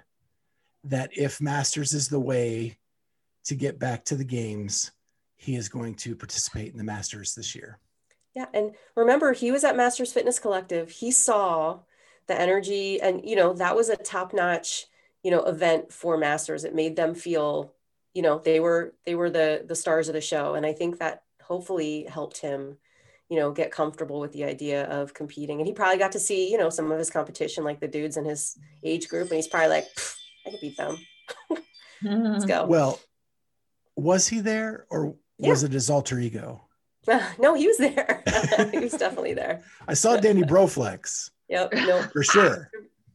that 0.84 1.10
if 1.12 1.38
masters 1.38 1.92
is 1.92 2.08
the 2.08 2.18
way 2.18 2.78
to 3.44 3.54
get 3.54 3.78
back 3.78 4.06
to 4.06 4.16
the 4.16 4.24
games 4.24 4.90
he 5.36 5.54
is 5.54 5.68
going 5.68 5.94
to 5.96 6.16
participate 6.16 6.72
in 6.72 6.78
the 6.78 6.84
masters 6.84 7.34
this 7.34 7.54
year 7.54 7.78
Yeah, 8.34 8.46
and 8.54 8.72
remember, 8.96 9.34
he 9.34 9.52
was 9.52 9.64
at 9.64 9.76
Masters 9.76 10.12
Fitness 10.14 10.38
Collective. 10.38 10.88
He 10.90 11.10
saw 11.10 11.80
the 12.26 12.40
energy, 12.40 13.00
and 13.00 13.22
you 13.24 13.36
know 13.36 13.52
that 13.54 13.76
was 13.76 13.88
a 13.88 13.96
top-notch, 13.96 14.86
you 15.22 15.30
know, 15.30 15.42
event 15.42 15.92
for 15.92 16.16
Masters. 16.16 16.64
It 16.64 16.74
made 16.74 16.96
them 16.96 17.14
feel, 17.14 17.74
you 18.14 18.22
know, 18.22 18.38
they 18.38 18.60
were 18.60 18.94
they 19.04 19.14
were 19.14 19.30
the 19.30 19.64
the 19.66 19.76
stars 19.76 20.08
of 20.08 20.14
the 20.14 20.20
show, 20.20 20.54
and 20.54 20.64
I 20.66 20.72
think 20.72 20.98
that 20.98 21.22
hopefully 21.42 22.04
helped 22.08 22.38
him, 22.38 22.78
you 23.28 23.38
know, 23.38 23.50
get 23.50 23.70
comfortable 23.72 24.20
with 24.20 24.32
the 24.32 24.44
idea 24.44 24.84
of 24.84 25.14
competing. 25.14 25.58
And 25.60 25.66
he 25.66 25.72
probably 25.72 25.98
got 25.98 26.12
to 26.12 26.20
see, 26.20 26.50
you 26.50 26.58
know, 26.58 26.70
some 26.70 26.90
of 26.92 26.98
his 26.98 27.10
competition, 27.10 27.64
like 27.64 27.80
the 27.80 27.88
dudes 27.88 28.16
in 28.16 28.24
his 28.24 28.56
age 28.82 29.08
group, 29.08 29.28
and 29.28 29.36
he's 29.36 29.48
probably 29.48 29.68
like, 29.68 29.88
I 30.46 30.50
could 30.50 30.60
beat 30.60 30.76
them. 30.76 30.96
Mm-hmm. 32.04 32.32
Let's 32.32 32.44
go. 32.46 32.66
well 32.66 33.00
was 33.96 34.26
he 34.26 34.40
there 34.40 34.86
or 34.90 35.14
was 35.38 35.62
it 35.62 35.72
his 35.72 35.90
alter 35.90 36.18
ego 36.18 36.64
no, 37.38 37.54
he 37.54 37.66
was 37.66 37.78
there. 37.78 38.22
he 38.70 38.78
was 38.78 38.92
definitely 38.92 39.34
there. 39.34 39.62
i 39.88 39.94
saw 39.94 40.16
danny 40.16 40.42
broflex 40.42 41.30
Yep. 41.52 41.72
No. 41.86 42.02
for 42.12 42.22
sure 42.22 42.70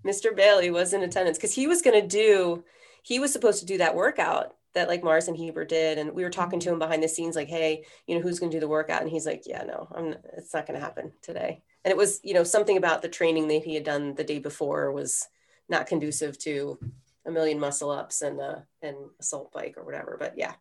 Mr. 0.05 0.35
Bailey 0.35 0.71
was 0.71 0.93
in 0.93 1.03
attendance 1.03 1.37
because 1.37 1.53
he 1.53 1.67
was 1.67 1.81
going 1.81 1.99
to 2.01 2.07
do, 2.07 2.63
he 3.03 3.19
was 3.19 3.33
supposed 3.33 3.59
to 3.59 3.65
do 3.65 3.77
that 3.79 3.95
workout 3.95 4.55
that 4.73 4.87
like 4.87 5.03
Mars 5.03 5.27
and 5.27 5.35
Heber 5.35 5.65
did. 5.65 5.97
And 5.97 6.13
we 6.13 6.23
were 6.23 6.29
talking 6.29 6.59
to 6.61 6.71
him 6.71 6.79
behind 6.79 7.03
the 7.03 7.09
scenes, 7.09 7.35
like, 7.35 7.49
hey, 7.49 7.83
you 8.05 8.15
know, 8.15 8.21
who's 8.21 8.39
going 8.39 8.51
to 8.51 8.55
do 8.55 8.61
the 8.61 8.67
workout? 8.67 9.01
And 9.01 9.09
he's 9.09 9.25
like, 9.25 9.43
yeah, 9.45 9.63
no, 9.63 9.87
I'm, 9.93 10.15
it's 10.37 10.53
not 10.53 10.65
going 10.65 10.79
to 10.79 10.85
happen 10.85 11.11
today. 11.21 11.61
And 11.83 11.91
it 11.91 11.97
was, 11.97 12.21
you 12.23 12.33
know, 12.33 12.43
something 12.43 12.77
about 12.77 13.01
the 13.01 13.09
training 13.09 13.47
that 13.49 13.63
he 13.63 13.73
had 13.73 13.83
done 13.83 14.13
the 14.15 14.23
day 14.23 14.39
before 14.39 14.91
was 14.91 15.27
not 15.67 15.87
conducive 15.87 16.37
to 16.39 16.79
a 17.25 17.31
million 17.31 17.59
muscle 17.59 17.89
ups 17.89 18.21
and, 18.21 18.39
uh, 18.39 18.59
and 18.81 18.95
assault 19.19 19.51
bike 19.51 19.75
or 19.77 19.83
whatever. 19.83 20.15
But 20.19 20.35
yeah. 20.37 20.53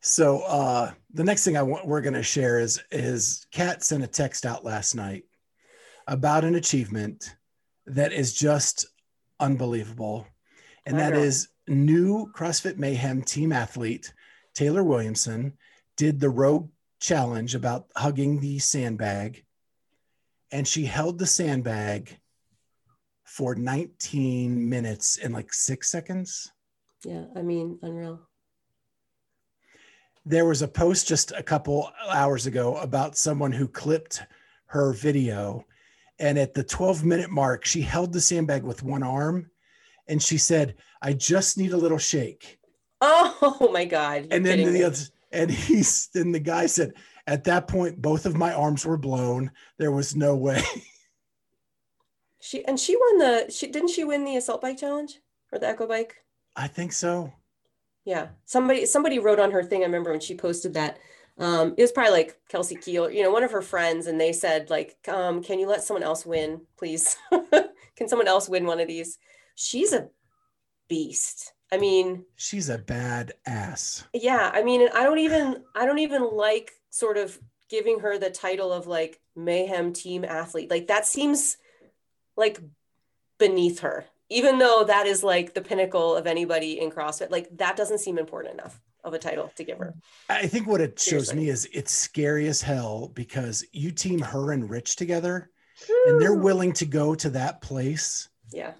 So 0.00 0.40
uh, 0.40 0.92
the 1.12 1.24
next 1.24 1.44
thing 1.44 1.56
I 1.56 1.62
want 1.62 1.86
we're 1.86 2.00
going 2.00 2.14
to 2.14 2.22
share 2.22 2.60
is 2.60 2.80
is 2.90 3.46
Kat 3.52 3.82
sent 3.82 4.04
a 4.04 4.06
text 4.06 4.46
out 4.46 4.64
last 4.64 4.94
night 4.94 5.24
about 6.08 6.44
an 6.44 6.56
achievement 6.56 7.36
that 7.86 8.12
is 8.12 8.34
just 8.34 8.86
unbelievable, 9.38 10.26
and 10.84 10.98
that 10.98 11.14
I 11.14 11.18
new 11.68 12.32
CrossFit 12.34 12.78
Mayhem 12.78 13.22
team 13.22 13.52
athlete 13.52 14.12
Taylor 14.54 14.82
Williamson 14.82 15.52
did 15.96 16.18
the 16.18 16.30
Rogue 16.30 16.70
Challenge 17.00 17.54
about 17.54 17.86
hugging 17.94 18.40
the 18.40 18.58
sandbag, 18.58 19.44
and 20.50 20.66
she 20.66 20.84
held 20.86 21.18
the 21.18 21.26
sandbag 21.26 22.18
for 23.24 23.54
19 23.54 24.68
minutes 24.68 25.18
and 25.18 25.32
like 25.32 25.52
six 25.52 25.90
seconds. 25.90 26.50
Yeah. 27.04 27.26
I 27.36 27.42
mean, 27.42 27.78
unreal. 27.82 28.20
there 30.24 30.44
was 30.44 30.62
a 30.62 30.68
post 30.68 31.06
just 31.06 31.32
a 31.32 31.42
couple 31.42 31.90
hours 32.10 32.46
ago 32.46 32.76
about 32.76 33.16
someone 33.16 33.52
who 33.52 33.68
clipped 33.68 34.22
her 34.66 34.92
video 34.92 35.64
and 36.18 36.38
at 36.38 36.54
the 36.54 36.64
12 36.64 37.04
minute 37.04 37.30
mark 37.30 37.64
she 37.64 37.80
held 37.82 38.12
the 38.12 38.20
sandbag 38.20 38.62
with 38.62 38.82
one 38.82 39.02
arm 39.02 39.50
and 40.08 40.22
she 40.22 40.38
said 40.38 40.74
i 41.02 41.12
just 41.12 41.58
need 41.58 41.72
a 41.72 41.76
little 41.76 41.98
shake 41.98 42.58
Oh 43.00 43.70
my 43.72 43.84
God. 43.84 44.26
And 44.32 44.44
then 44.44 44.58
the 44.64 44.72
me. 44.72 44.82
other 44.82 44.96
and 45.30 45.50
he's 45.50 46.08
then 46.14 46.32
the 46.32 46.40
guy 46.40 46.66
said 46.66 46.94
at 47.28 47.44
that 47.44 47.68
point 47.68 48.02
both 48.02 48.26
of 48.26 48.36
my 48.36 48.52
arms 48.52 48.84
were 48.84 48.96
blown 48.98 49.50
there 49.78 49.92
was 49.92 50.16
no 50.16 50.34
way 50.34 50.62
she, 52.40 52.64
and 52.64 52.78
she 52.80 52.96
won 52.96 53.18
the, 53.18 53.46
she, 53.50 53.68
didn't 53.68 53.90
she 53.90 54.04
win 54.04 54.24
the 54.24 54.36
assault 54.36 54.60
bike 54.62 54.78
challenge 54.78 55.20
or 55.52 55.58
the 55.58 55.68
echo 55.68 55.86
bike? 55.86 56.16
i 56.56 56.66
think 56.66 56.92
so 56.92 57.32
Yeah, 58.04 58.28
somebody 58.46 58.86
somebody 58.86 59.18
wrote 59.18 59.38
on 59.38 59.50
her 59.52 59.62
thing. 59.62 59.82
I 59.82 59.84
remember 59.84 60.10
when 60.12 60.20
she 60.20 60.34
posted 60.34 60.72
that. 60.74 60.98
Um, 61.38 61.74
it 61.76 61.82
was 61.82 61.92
probably 61.92 62.12
like 62.12 62.36
Kelsey 62.48 62.74
Keel, 62.74 63.10
you 63.10 63.22
know, 63.22 63.30
one 63.30 63.44
of 63.44 63.52
her 63.52 63.62
friends, 63.62 64.06
and 64.06 64.20
they 64.20 64.32
said 64.32 64.70
like, 64.70 64.96
um, 65.06 65.42
"Can 65.42 65.58
you 65.58 65.68
let 65.68 65.82
someone 65.82 66.02
else 66.02 66.26
win, 66.26 66.62
please? 66.76 67.16
Can 67.96 68.08
someone 68.08 68.28
else 68.28 68.48
win 68.48 68.66
one 68.66 68.80
of 68.80 68.88
these?" 68.88 69.18
She's 69.54 69.92
a 69.92 70.08
beast. 70.88 71.52
I 71.70 71.78
mean, 71.78 72.24
she's 72.36 72.70
a 72.70 72.78
bad 72.78 73.32
ass 73.46 74.04
yeah. 74.14 74.50
I 74.52 74.62
mean, 74.62 74.88
I 74.94 75.04
don't 75.04 75.18
even 75.18 75.62
I 75.74 75.86
don't 75.86 75.98
even 75.98 76.28
like 76.32 76.72
sort 76.90 77.18
of 77.18 77.38
giving 77.68 78.00
her 78.00 78.18
the 78.18 78.30
title 78.30 78.72
of 78.72 78.86
like 78.86 79.20
mayhem 79.36 79.92
team 79.92 80.24
athlete. 80.24 80.70
Like 80.70 80.88
that 80.88 81.06
seems 81.06 81.58
like 82.36 82.60
beneath 83.38 83.80
her 83.80 84.06
even 84.30 84.58
though 84.58 84.84
that 84.84 85.06
is 85.06 85.24
like 85.24 85.54
the 85.54 85.60
pinnacle 85.60 86.14
of 86.14 86.26
anybody 86.26 86.80
in 86.80 86.90
CrossFit, 86.90 87.30
like 87.30 87.48
that 87.56 87.76
doesn't 87.76 87.98
seem 87.98 88.18
important 88.18 88.54
enough 88.54 88.80
of 89.04 89.14
a 89.14 89.18
title 89.18 89.50
to 89.56 89.64
give 89.64 89.78
her. 89.78 89.94
I 90.28 90.46
think 90.46 90.66
what 90.66 90.80
it 90.80 90.98
shows 90.98 91.32
me 91.34 91.48
is 91.48 91.68
it's 91.72 91.92
scary 91.92 92.48
as 92.48 92.60
hell 92.60 93.10
because 93.14 93.64
you 93.72 93.90
team 93.90 94.20
her 94.20 94.52
and 94.52 94.68
Rich 94.68 94.96
together, 94.96 95.50
and 96.06 96.20
they're 96.20 96.34
willing 96.34 96.72
to 96.74 96.84
go 96.86 97.14
to 97.14 97.30
that 97.30 97.60
place 97.60 98.28
Yeah. 98.52 98.72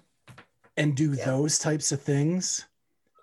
and 0.77 0.95
do 0.95 1.13
Yeah. 1.13 1.25
those 1.25 1.57
types 1.59 1.91
of 1.91 2.01
things. 2.01 2.65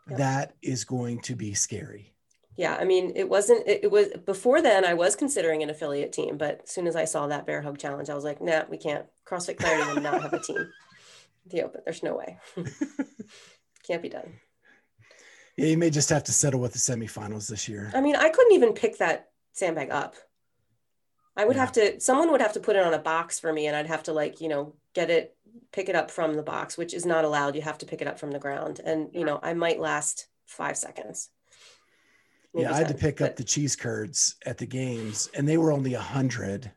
Yep. 0.09 0.19
That 0.19 0.55
is 0.63 0.85
going 0.85 1.21
to 1.23 1.35
be 1.35 1.53
scary. 1.55 2.15
Yeah. 2.57 2.77
I 2.77 2.85
mean, 2.85 3.13
it 3.17 3.29
wasn't, 3.29 3.67
it, 3.67 3.81
it 3.85 3.91
was 3.91 4.09
before 4.25 4.63
then 4.63 4.85
I 4.85 4.95
was 4.95 5.17
considering 5.17 5.63
an 5.63 5.69
affiliate 5.71 6.13
team, 6.13 6.39
but 6.39 6.61
as 6.65 6.71
soon 6.71 6.87
as 6.87 6.95
I 6.97 7.05
saw 7.05 7.27
that 7.27 7.45
bear 7.45 7.61
hug 7.61 7.77
challenge, 7.79 8.09
I 8.09 8.15
was 8.15 8.25
like, 8.25 8.41
nah, 8.41 8.63
we 8.71 8.79
can't. 8.79 9.05
CrossFit 9.29 9.59
Clarity 9.59 9.93
will 9.93 10.01
not 10.01 10.23
have 10.23 10.33
a 10.33 10.41
team. 10.41 10.57
The 11.49 11.63
open, 11.63 11.83
there's 11.85 12.03
no 12.03 12.17
way. 12.17 12.39
Can't 13.87 14.03
be 14.03 14.09
done. 14.09 14.33
Yeah, 15.57 15.66
you 15.66 15.79
may 15.79 15.90
just 15.90 16.11
have 16.11 16.25
to 16.25 16.33
settle 16.33 16.61
with 16.61 16.73
the 16.73 16.79
semifinals 16.79 17.49
this 17.49 17.69
year. 17.69 17.90
I 17.95 18.01
mean, 18.01 18.16
I 18.16 18.29
couldn't 18.29 18.53
even 18.53 18.75
pick 18.75 18.99
that 18.99 19.31
sandbag 19.53 19.90
up. 19.90 20.16
I 21.37 21.45
would 21.45 21.57
Yeah. 21.57 21.61
have 21.62 21.73
to, 21.73 22.01
someone 22.01 22.31
would 22.33 22.40
have 22.42 22.53
to 22.55 22.61
put 22.61 22.77
it 22.77 22.85
on 22.85 22.95
a 22.95 22.99
box 22.99 23.38
for 23.38 23.53
me 23.53 23.66
and 23.66 23.77
I'd 23.77 23.87
have 23.87 24.03
to 24.05 24.12
like, 24.12 24.40
you 24.40 24.49
know, 24.49 24.75
get 24.95 25.11
it, 25.11 25.37
pick 25.73 25.88
it 25.88 25.97
up 25.97 26.11
from 26.11 26.35
the 26.35 26.42
box, 26.42 26.77
which 26.77 26.92
is 26.95 27.05
not 27.07 27.25
allowed. 27.25 27.55
You 27.57 27.62
have 27.62 27.79
to 27.79 27.87
pick 27.87 28.01
it 28.03 28.09
up 28.09 28.19
from 28.19 28.31
the 28.31 28.38
ground. 28.38 28.81
And, 28.85 29.11
you 29.14 29.25
know, 29.25 29.38
I 29.42 29.55
might 29.55 29.81
last 29.81 30.29
five 30.47 30.77
seconds. 30.77 31.31
Yeah, 32.55 32.62
maybe 32.69 32.75
I 32.75 32.79
had 32.79 32.88
to 32.88 32.95
10, 32.95 33.01
pick 33.01 33.21
up 33.21 33.37
the 33.37 33.45
cheese 33.45 33.77
curds 33.77 34.37
at 34.47 34.57
the 34.57 34.64
games, 34.66 35.29
and 35.35 35.47
they 35.47 35.59
were 35.59 35.73
only 35.73 35.92
a 35.92 36.01
hundred. 36.01 36.71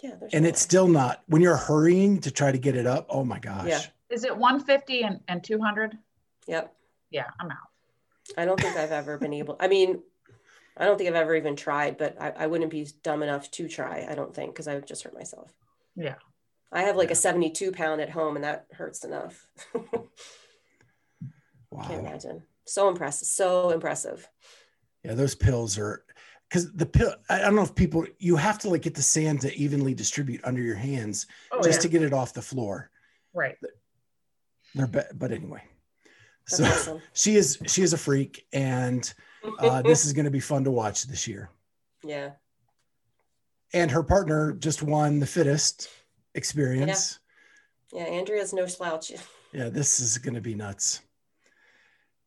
Yeah. 0.00 0.12
And 0.32 0.44
no 0.44 0.48
it's 0.48 0.60
way. 0.62 0.68
still 0.68 0.86
not 0.88 1.22
when 1.26 1.42
you're 1.42 1.56
hurrying 1.56 2.20
to 2.20 2.30
try 2.30 2.52
to 2.52 2.58
get 2.58 2.76
it 2.76 2.86
up. 2.86 3.06
Oh 3.08 3.24
my 3.24 3.40
gosh. 3.40 3.66
Yeah. 3.68 3.80
Is 4.08 4.22
it 4.24 4.36
150 4.36 5.02
and, 5.02 5.20
and 5.26 5.42
200? 5.42 5.98
Yep. 6.46 6.72
Yeah, 7.10 7.24
I'm 7.40 7.50
out. 7.50 7.56
I 8.36 8.44
don't 8.44 8.60
think 8.60 8.76
I've 8.76 8.92
ever 8.92 9.18
been 9.18 9.32
able, 9.32 9.56
I 9.60 9.68
mean, 9.68 10.02
I 10.76 10.84
don't 10.84 10.98
think 10.98 11.08
I've 11.08 11.14
ever 11.16 11.34
even 11.34 11.56
tried, 11.56 11.96
but 11.98 12.20
I, 12.20 12.30
I 12.30 12.46
wouldn't 12.46 12.70
be 12.70 12.86
dumb 13.02 13.22
enough 13.22 13.50
to 13.52 13.68
try. 13.68 14.06
I 14.08 14.14
don't 14.14 14.34
think, 14.34 14.52
because 14.52 14.68
I 14.68 14.74
would 14.74 14.86
just 14.86 15.02
hurt 15.04 15.14
myself. 15.14 15.52
Yeah. 15.94 16.16
I 16.72 16.82
have 16.82 16.96
like 16.96 17.08
Yeah. 17.08 17.12
a 17.12 17.16
72 17.16 17.72
pound 17.72 18.00
at 18.00 18.10
home 18.10 18.36
and 18.36 18.44
that 18.44 18.66
hurts 18.72 19.04
enough. 19.04 19.46
Wow. 21.70 21.82
Can't 21.88 22.00
imagine. 22.06 22.42
So 22.66 22.88
impressive. 22.88 23.26
So 23.28 23.70
impressive. 23.70 24.26
Yeah, 25.04 25.14
those 25.14 25.34
pills 25.34 25.76
are 25.78 26.04
because 26.48 26.72
the 26.72 26.86
pill. 26.86 27.14
I 27.28 27.40
I 27.40 27.42
don't 27.42 27.56
know 27.56 27.62
if 27.62 27.74
people 27.74 28.06
you 28.18 28.36
have 28.36 28.58
to 28.60 28.70
like 28.70 28.82
get 28.82 28.94
the 28.94 29.02
sand 29.02 29.40
to 29.42 29.54
evenly 29.54 29.92
distribute 29.94 30.40
under 30.44 30.62
your 30.62 30.76
hands 30.76 31.26
Oh, 31.52 31.60
just 31.62 31.78
yeah. 31.78 31.82
to 31.82 31.88
get 31.88 32.02
it 32.02 32.12
off 32.12 32.32
the 32.32 32.40
floor. 32.42 32.90
right. 33.34 33.56
They're 34.74 34.86
be- 34.86 35.00
but 35.14 35.32
anyway. 35.32 35.62
That's 36.50 36.56
So 36.58 36.64
awesome. 36.64 37.02
she 37.12 37.36
is 37.36 37.58
she 37.66 37.82
is 37.82 37.92
a 37.92 37.98
freak, 37.98 38.46
and 38.52 39.12
uh, 39.58 39.82
this 39.82 40.04
is 40.06 40.12
going 40.16 40.24
to 40.26 40.30
be 40.30 40.40
fun 40.40 40.64
to 40.64 40.70
watch 40.70 41.04
this 41.04 41.26
year. 41.26 41.50
yeah. 42.04 42.30
And 43.74 43.90
her 43.90 44.02
partner 44.04 44.52
just 44.52 44.82
won 44.82 45.18
the 45.18 45.26
fittest 45.26 45.88
experience. 46.34 47.18
Yeah. 47.92 48.04
Andrea's 48.04 48.52
no 48.52 48.66
slouch. 48.66 49.12
Yeah, 49.52 49.70
this 49.70 50.00
is 50.00 50.18
going 50.18 50.34
to 50.34 50.40
be 50.42 50.54
nuts. 50.54 51.00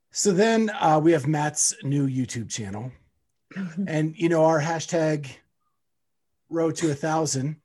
So 0.09 0.31
then 0.31 0.71
uh, 0.79 0.99
we 1.03 1.11
have 1.11 1.27
Mat's 1.27 1.75
new 1.83 2.07
YouTube 2.07 2.49
channel. 2.49 2.91
and 3.87 4.15
you 4.17 4.29
know 4.29 4.45
our 4.45 4.59
hashtag 4.59 5.27
row 6.49 6.71
to 6.71 6.91
a 6.91 6.95
thousand 6.95 7.57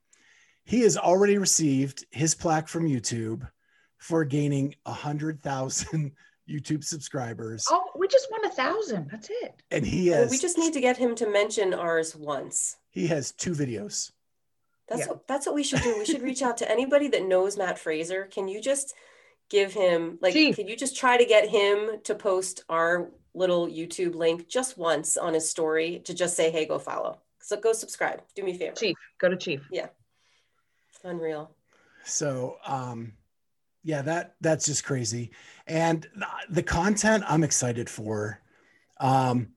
he 0.63 0.81
has 0.81 0.97
already 0.97 1.37
received 1.37 2.05
his 2.11 2.33
plaque 2.35 2.67
from 2.67 2.87
youtube 2.89 3.47
for 3.97 4.23
gaining 4.25 4.73
a 4.85 4.91
hundred 4.93 5.41
thousand 5.43 6.11
youtube 6.47 6.83
subscribers 6.83 7.65
Oh, 7.69 7.83
we 7.95 8.07
just 8.07 8.27
won 8.31 8.45
a 8.45 8.49
thousand. 8.49 9.09
That's 9.11 9.29
it. 9.29 9.55
and 9.71 9.85
he 9.85 10.09
Well, 10.09 10.19
has 10.23 10.31
we 10.31 10.37
just 10.37 10.57
need 10.57 10.73
to 10.73 10.81
get 10.81 10.97
him 10.97 11.15
to 11.15 11.29
mention 11.29 11.73
ours 11.73 12.15
once. 12.15 12.77
he 12.91 13.07
has 13.07 13.31
two 13.31 13.51
videos 13.51 14.11
That's 14.87 15.01
Yeah. 15.01 15.07
what 15.07 15.27
that's 15.27 15.45
what 15.47 15.55
we 15.55 15.63
should 15.63 15.81
do. 15.81 15.97
We 15.97 16.05
should 16.05 16.21
reach 16.21 16.41
out 16.43 16.57
to 16.57 16.69
anybody 16.69 17.07
that 17.09 17.25
knows 17.25 17.57
Mat 17.57 17.79
Fraser. 17.79 18.25
Can 18.25 18.47
you 18.47 18.61
just 18.61 18.93
give 19.49 19.73
him 19.73 20.19
like 20.21 20.33
Chief. 20.33 20.55
can 20.55 20.67
you 20.67 20.75
just 20.75 20.95
try 20.95 21.17
to 21.17 21.25
get 21.25 21.49
him 21.49 21.99
to 22.03 22.13
post 22.15 22.63
our 22.69 23.09
little 23.33 23.67
YouTube 23.67 24.13
link 24.15 24.47
just 24.47 24.77
once 24.77 25.17
on 25.17 25.33
his 25.33 25.49
story 25.49 25.99
to 26.05 26.13
just 26.13 26.35
say, 26.35 26.49
hey, 26.51 26.65
go 26.65 26.77
follow. 26.79 27.19
So 27.41 27.57
go 27.59 27.73
subscribe. 27.73 28.21
Do 28.35 28.43
me 28.43 28.51
a 28.51 28.57
favor. 28.57 28.75
Chief, 28.75 28.95
go 29.19 29.27
to 29.29 29.35
Chief. 29.37 29.61
Yeah. 29.71 29.87
Unreal. 31.03 31.51
so 32.03 32.57
um 32.67 33.13
yeah 33.85 34.01
that 34.01 34.35
that's 34.41 34.65
just 34.65 34.83
crazy. 34.83 35.31
And 35.67 36.05
the 36.49 36.63
content 36.63 37.23
i'm 37.27 37.43
excited 37.43 37.89
for 37.89 38.41
um 38.99 39.49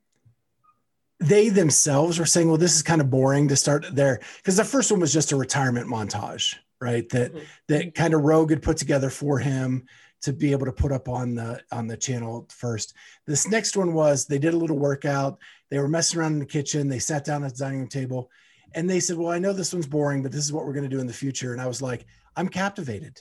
they 1.18 1.48
themselves 1.48 2.18
were 2.18 2.26
saying 2.26 2.46
well 2.46 2.56
this 2.58 2.76
is 2.76 2.82
kind 2.82 3.00
of 3.00 3.10
boring 3.10 3.48
to 3.48 3.56
start 3.56 3.84
there. 3.92 4.20
Because 4.36 4.56
the 4.56 4.64
first 4.64 4.90
one 4.92 5.00
was 5.00 5.12
just 5.12 5.32
a 5.32 5.36
retirement 5.36 5.88
montage 5.88 6.54
right? 6.80 7.08
That 7.08 7.34
Mhm. 7.34 7.42
that 7.66 7.94
kind 7.96 8.14
of 8.14 8.20
rogue 8.22 8.50
had 8.50 8.62
put 8.62 8.76
together 8.76 9.10
for 9.10 9.40
him 9.40 9.84
to 10.20 10.32
be 10.32 10.52
able 10.52 10.66
to 10.66 10.72
put 10.72 10.92
up 10.92 11.08
on 11.08 11.34
the 11.34 11.60
on 11.72 11.88
the 11.88 11.96
channel 11.96 12.46
first. 12.50 12.94
This 13.26 13.48
next 13.48 13.76
one 13.76 13.94
was 13.94 14.26
they 14.26 14.38
did 14.38 14.54
a 14.54 14.56
little 14.56 14.78
workout. 14.78 15.38
They 15.70 15.78
were 15.80 15.88
messing 15.88 16.20
around 16.20 16.34
in 16.34 16.38
the 16.38 16.46
kitchen. 16.46 16.86
They 16.88 17.00
sat 17.00 17.24
down 17.24 17.42
at 17.42 17.52
the 17.54 17.58
dining 17.64 17.80
room 17.80 17.88
table 17.88 18.30
and 18.74 18.88
they 18.88 19.00
said 19.00 19.16
well 19.16 19.30
i 19.32 19.38
know 19.40 19.52
this 19.52 19.72
one's 19.72 19.86
boring 19.88 20.22
but 20.22 20.30
this 20.30 20.44
is 20.44 20.52
what 20.52 20.66
we're 20.66 20.72
going 20.74 20.88
to 20.88 20.94
do 20.96 21.00
in 21.00 21.06
the 21.08 21.12
future. 21.24 21.52
And 21.52 21.60
i 21.60 21.66
was 21.66 21.82
like 21.82 22.04
i'm 22.36 22.48
captivated. 22.48 23.20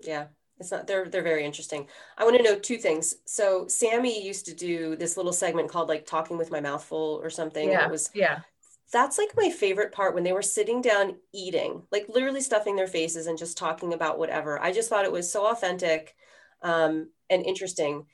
Yeah. 0.00 0.26
It's 0.64 0.72
not 0.72 0.86
they're 0.86 1.08
they're 1.08 1.22
very 1.22 1.44
interesting. 1.44 1.86
I 2.18 2.24
want 2.24 2.36
to 2.36 2.42
know 2.42 2.58
two 2.58 2.78
things. 2.78 3.14
So 3.26 3.66
Sammie 3.68 4.24
used 4.24 4.46
to 4.46 4.54
do 4.54 4.96
this 4.96 5.16
little 5.16 5.32
segment 5.32 5.68
called 5.70 5.88
like 5.88 6.06
talking 6.06 6.36
with 6.38 6.50
my 6.50 6.60
mouth 6.60 6.82
full 6.84 7.20
or 7.22 7.30
something. 7.30 7.68
Yeah. 7.70 7.84
It 7.86 7.90
was 7.90 8.10
Yeah. 8.14 8.40
that's 8.92 9.18
like 9.18 9.30
my 9.36 9.50
favorite 9.50 9.92
part 9.92 10.14
when 10.14 10.24
they 10.24 10.32
were 10.32 10.42
sitting 10.42 10.80
down 10.80 11.16
eating, 11.32 11.82
like 11.92 12.06
literally 12.08 12.40
stuffing 12.40 12.76
their 12.76 12.86
faces 12.86 13.26
and 13.26 13.36
just 13.38 13.58
talking 13.58 13.92
about 13.92 14.18
whatever. 14.18 14.60
I 14.62 14.72
just 14.72 14.88
thought 14.88 15.04
it 15.04 15.12
was 15.12 15.30
so 15.30 15.46
authentic 15.46 16.14
um, 16.62 17.10
and 17.28 17.44
interesting. 17.44 18.06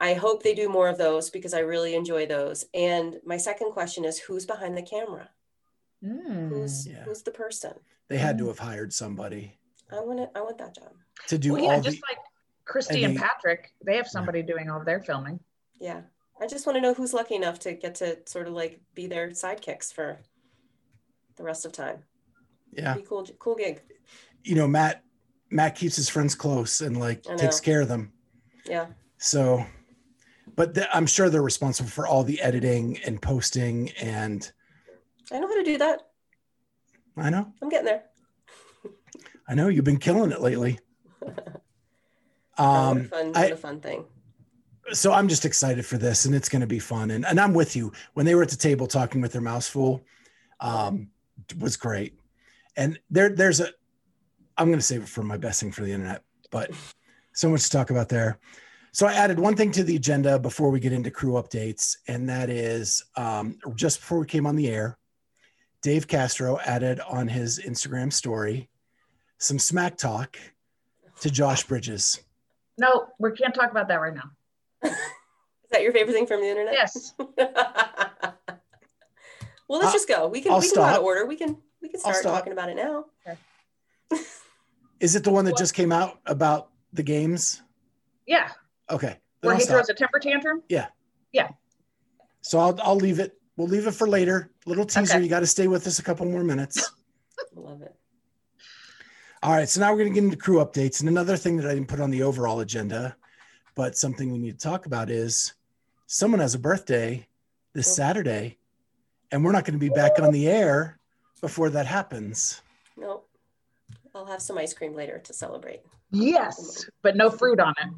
I 0.00 0.14
hope 0.14 0.42
they 0.42 0.54
do 0.54 0.68
more 0.68 0.88
of 0.88 0.98
those 0.98 1.30
because 1.30 1.54
I 1.54 1.60
really 1.60 1.94
enjoy 1.94 2.26
those. 2.26 2.64
And 2.74 3.16
my 3.24 3.36
second 3.36 3.72
question 3.72 4.04
is 4.04 4.18
who's 4.18 4.46
behind 4.46 4.76
the 4.76 4.82
camera? 4.82 5.30
Mm. 6.04 6.48
Who's 6.48 6.86
Yeah. 6.86 7.04
who's 7.04 7.22
the 7.22 7.30
person? 7.30 7.74
they 8.08 8.18
had 8.18 8.38
to 8.38 8.48
have 8.48 8.58
hired 8.58 8.92
somebody 8.92 9.56
I 9.92 10.00
want 10.00 10.20
it. 10.20 10.30
I 10.34 10.40
want 10.40 10.58
that 10.58 10.74
job. 10.74 10.92
to 11.28 11.38
do 11.38 11.52
Well, 11.54 11.62
yeah, 11.62 11.70
all 11.74 11.80
just 11.80 11.96
the 11.98 12.02
like 12.08 12.18
Christy 12.64 13.04
and, 13.04 13.16
they- 13.16 13.20
Patrick, 13.20 13.72
they 13.84 13.96
have 13.96 14.06
somebody 14.08 14.42
doing 14.42 14.70
all 14.70 14.82
their 14.84 15.00
filming. 15.00 15.40
Yeah. 15.80 16.02
I 16.40 16.46
just 16.46 16.66
want 16.66 16.76
to 16.76 16.80
know 16.80 16.94
who's 16.94 17.12
lucky 17.12 17.34
enough 17.34 17.58
to 17.60 17.74
get 17.74 17.96
to 17.96 18.18
sort 18.26 18.46
of 18.46 18.54
like 18.54 18.80
be 18.94 19.06
their 19.06 19.28
sidekicks 19.30 19.92
for 19.92 20.18
the 21.36 21.42
rest 21.42 21.64
of 21.66 21.72
time. 21.72 22.02
yeah 22.72 22.94
Be 22.94 23.02
cool, 23.02 23.26
cool 23.38 23.56
gig. 23.56 23.82
you 24.44 24.54
know 24.54 24.66
Mat 24.66 25.02
Mat 25.50 25.74
keeps 25.74 25.96
his 25.96 26.08
friends 26.08 26.34
close 26.34 26.80
and 26.80 26.98
like 27.00 27.22
takes 27.36 27.60
care 27.60 27.80
of 27.82 27.88
them 27.88 28.12
Yeah. 28.66 28.86
so 29.18 29.64
but 30.56 30.74
the, 30.74 30.94
i'm 30.96 31.06
sure 31.06 31.28
they're 31.30 31.42
responsible 31.42 31.88
for 31.90 32.06
all 32.06 32.22
the 32.24 32.40
editing 32.40 32.98
and 33.06 33.20
posting 33.20 33.90
and 34.00 34.50
I 35.32 35.38
know 35.40 35.48
how 35.48 35.56
to 35.56 35.64
do 35.64 35.78
that. 35.78 36.00
i 37.16 37.30
know 37.30 37.52
I'm 37.62 37.68
getting 37.68 37.86
there. 37.86 38.04
I 39.50 39.54
know 39.54 39.68
you've 39.68 39.84
been 39.84 39.98
killing 39.98 40.32
it 40.32 40.40
lately. 40.40 40.78
Um 42.58 43.04
fun, 43.04 43.32
I- 43.34 43.42
what 43.44 43.52
a 43.52 43.56
fun 43.56 43.80
thing. 43.80 44.04
so 44.92 45.12
i'm 45.12 45.28
just 45.28 45.44
excited 45.44 45.86
for 45.86 45.96
this 45.98 46.24
and 46.26 46.34
it's 46.34 46.48
going 46.48 46.60
to 46.60 46.66
be 46.66 46.78
fun 46.78 47.10
and, 47.10 47.24
and 47.24 47.40
i'm 47.40 47.54
with 47.54 47.74
you. 47.76 47.92
When 48.14 48.26
they 48.26 48.34
were 48.34 48.42
at 48.42 48.50
the 48.50 48.56
table 48.56 48.86
talking 48.86 49.20
with 49.20 49.32
their 49.32 49.40
mouths 49.42 49.68
full 49.68 50.02
um 50.60 51.08
was 51.58 51.76
great. 51.76 52.18
And 52.76 52.98
there 53.10 53.30
there's 53.30 53.60
a 53.60 53.68
i'm 54.58 54.68
going 54.68 54.78
to 54.78 54.84
save 54.84 55.02
it 55.02 55.08
for 55.08 55.22
my 55.22 55.36
best 55.36 55.60
thing 55.60 55.72
for 55.72 55.82
the 55.82 55.92
internet 55.92 56.22
but 56.50 56.70
so 57.32 57.48
much 57.48 57.62
to 57.64 57.70
talk 57.70 57.90
about 57.90 58.08
there. 58.08 58.38
So 58.92 59.06
i 59.06 59.12
added 59.14 59.38
one 59.38 59.56
thing 59.56 59.70
to 59.72 59.84
the 59.84 59.96
agenda 59.96 60.38
before 60.38 60.70
we 60.70 60.80
get 60.80 60.92
into 60.92 61.10
crew 61.10 61.34
updates 61.34 61.96
and 62.08 62.28
that 62.28 62.50
is 62.50 63.04
um, 63.16 63.58
just 63.74 64.00
before 64.00 64.18
we 64.20 64.26
came 64.26 64.46
on 64.46 64.56
the 64.56 64.68
air 64.68 64.98
dave 65.82 66.06
castro 66.08 66.58
added 66.66 67.00
on 67.08 67.28
his 67.28 67.58
instagram 67.60 68.12
story 68.12 68.68
some 69.40 69.58
smack 69.58 69.96
talk 69.96 70.38
to 71.20 71.30
josh 71.30 71.64
bridges 71.64 72.20
No, 72.78 73.08
we 73.18 73.32
can't 73.32 73.54
talk 73.54 73.70
about 73.70 73.88
that 73.88 73.96
right 74.00 74.14
now. 74.14 74.30
Is 74.84 75.70
that 75.72 75.82
your 75.82 75.92
favorite 75.92 76.14
thing 76.14 76.26
from 76.26 76.40
the 76.40 76.48
internet? 76.48 76.72
Yes. 76.74 77.12
well, 77.18 77.28
let's 79.68 79.86
I'll- 79.86 79.92
just 79.92 80.08
go. 80.08 80.28
We 80.28 80.40
can 80.40 80.52
I'll 80.52 80.60
we 80.60 80.66
can 80.66 80.74
go 80.76 80.82
out 80.82 80.88
stop. 80.90 80.98
of 80.98 81.04
order. 81.04 81.26
We 81.26 81.36
can 81.36 81.56
we 81.82 81.88
can 81.88 82.00
start 82.00 82.22
talking 82.22 82.52
about 82.52 82.68
it 82.70 82.76
now. 82.76 83.04
is 85.00 85.14
it 85.16 85.24
the 85.24 85.30
one 85.30 85.44
that 85.46 85.56
just 85.56 85.74
came 85.74 85.92
out 85.92 86.18
about 86.26 86.68
the 86.92 87.02
games 87.02 87.62
Yeah. 88.26 88.50
okay 88.90 89.06
then 89.08 89.18
Where 89.42 89.52
I'll 89.54 89.58
he 89.58 89.64
stop. 89.64 89.76
throws 89.76 89.88
a 89.88 89.94
temper 89.94 90.18
tantrum. 90.18 90.62
Yeah. 90.68 90.88
Yeah. 91.32 91.48
So 92.42 92.58
I'll 92.58 92.78
I'll 92.82 92.96
leave 92.96 93.20
it. 93.20 93.38
We'll 93.56 93.68
leave 93.68 93.86
it 93.86 93.92
for 93.92 94.08
later. 94.08 94.50
Little 94.66 94.84
teaser. 94.86 95.14
Okay. 95.16 95.22
You 95.24 95.28
got 95.30 95.40
to 95.40 95.46
stay 95.46 95.68
with 95.68 95.86
us 95.86 95.98
a 95.98 96.02
couple 96.02 96.26
more 96.26 96.42
minutes. 96.42 96.90
Love 97.54 97.82
it. 97.82 97.94
All 99.42 99.52
right. 99.52 99.68
So 99.68 99.80
now 99.80 99.90
we're 99.92 99.98
going 99.98 100.10
to 100.10 100.14
get 100.14 100.24
into 100.24 100.36
crew 100.36 100.58
updates. 100.64 101.00
And 101.00 101.08
another 101.08 101.36
thing 101.36 101.56
that 101.56 101.66
I 101.70 101.74
didn't 101.74 101.88
put 101.88 102.00
on 102.00 102.10
the 102.10 102.22
overall 102.22 102.60
agenda, 102.60 103.16
but 103.74 103.96
something 103.96 104.30
we 104.30 104.38
need 104.38 104.58
to 104.58 104.62
talk 104.68 104.86
about 104.86 105.08
is 105.10 105.54
someone 106.06 106.40
has 106.40 106.54
a 106.54 106.58
birthday 106.58 107.26
this 107.72 107.88
Oh. 107.88 107.94
Saturday, 107.94 108.58
and 109.30 109.44
we're 109.44 109.52
not 109.52 109.64
going 109.64 109.78
to 109.78 109.80
be 109.80 109.88
back 109.88 110.18
on 110.20 110.32
the 110.32 110.48
air 110.48 110.98
before 111.40 111.70
that 111.70 111.86
happens. 111.86 112.60
No, 112.96 113.22
I'll 114.14 114.26
have 114.26 114.42
some 114.42 114.58
ice 114.58 114.74
cream 114.74 114.94
later 114.94 115.18
to 115.20 115.32
celebrate. 115.32 115.80
Yes, 116.10 116.84
but 117.02 117.16
no 117.16 117.30
fruit 117.30 117.60
on 117.60 117.72
it. 117.80 117.90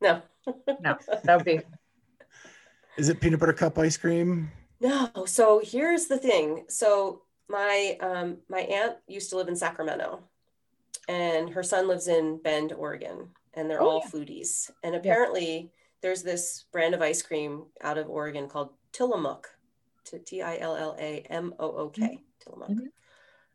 No, 0.00 0.22
No, 0.80 0.96
that 1.24 1.36
would 1.36 1.44
be. 1.44 1.60
Is 2.96 3.08
it 3.08 3.20
peanut 3.20 3.38
butter 3.38 3.52
cup 3.52 3.78
ice 3.78 3.96
cream? 3.96 4.50
no. 4.80 5.10
So 5.26 5.60
here's 5.64 6.06
the 6.06 6.18
thing. 6.18 6.64
So 6.68 7.22
my 7.48 7.96
um, 8.00 8.38
my 8.48 8.60
aunt 8.60 8.96
used 9.06 9.30
to 9.30 9.36
live 9.36 9.48
in 9.48 9.54
Sacramento, 9.56 10.22
and 11.08 11.50
her 11.50 11.62
son 11.62 11.88
lives 11.88 12.08
in 12.08 12.40
Bend, 12.42 12.72
Oregon, 12.72 13.28
and 13.54 13.68
they're 13.70 13.82
Oh, 13.82 13.88
all 13.88 14.02
yeah. 14.04 14.10
foodies. 14.10 14.70
And 14.82 14.94
apparently, 14.94 15.70
there's 16.00 16.22
this 16.22 16.64
brand 16.72 16.94
of 16.94 17.02
ice 17.02 17.22
cream 17.22 17.66
out 17.80 17.98
of 17.98 18.08
Oregon 18.08 18.48
called 18.48 18.70
Tillamook, 18.92 19.48
T 20.04 20.42
I 20.42 20.58
L 20.58 20.76
L 20.76 20.96
A 20.98 21.20
M 21.30 21.54
O 21.58 21.70
O 21.76 21.88
K, 21.88 22.22
Tillamook. 22.40 22.70
Mhm. 22.70 22.90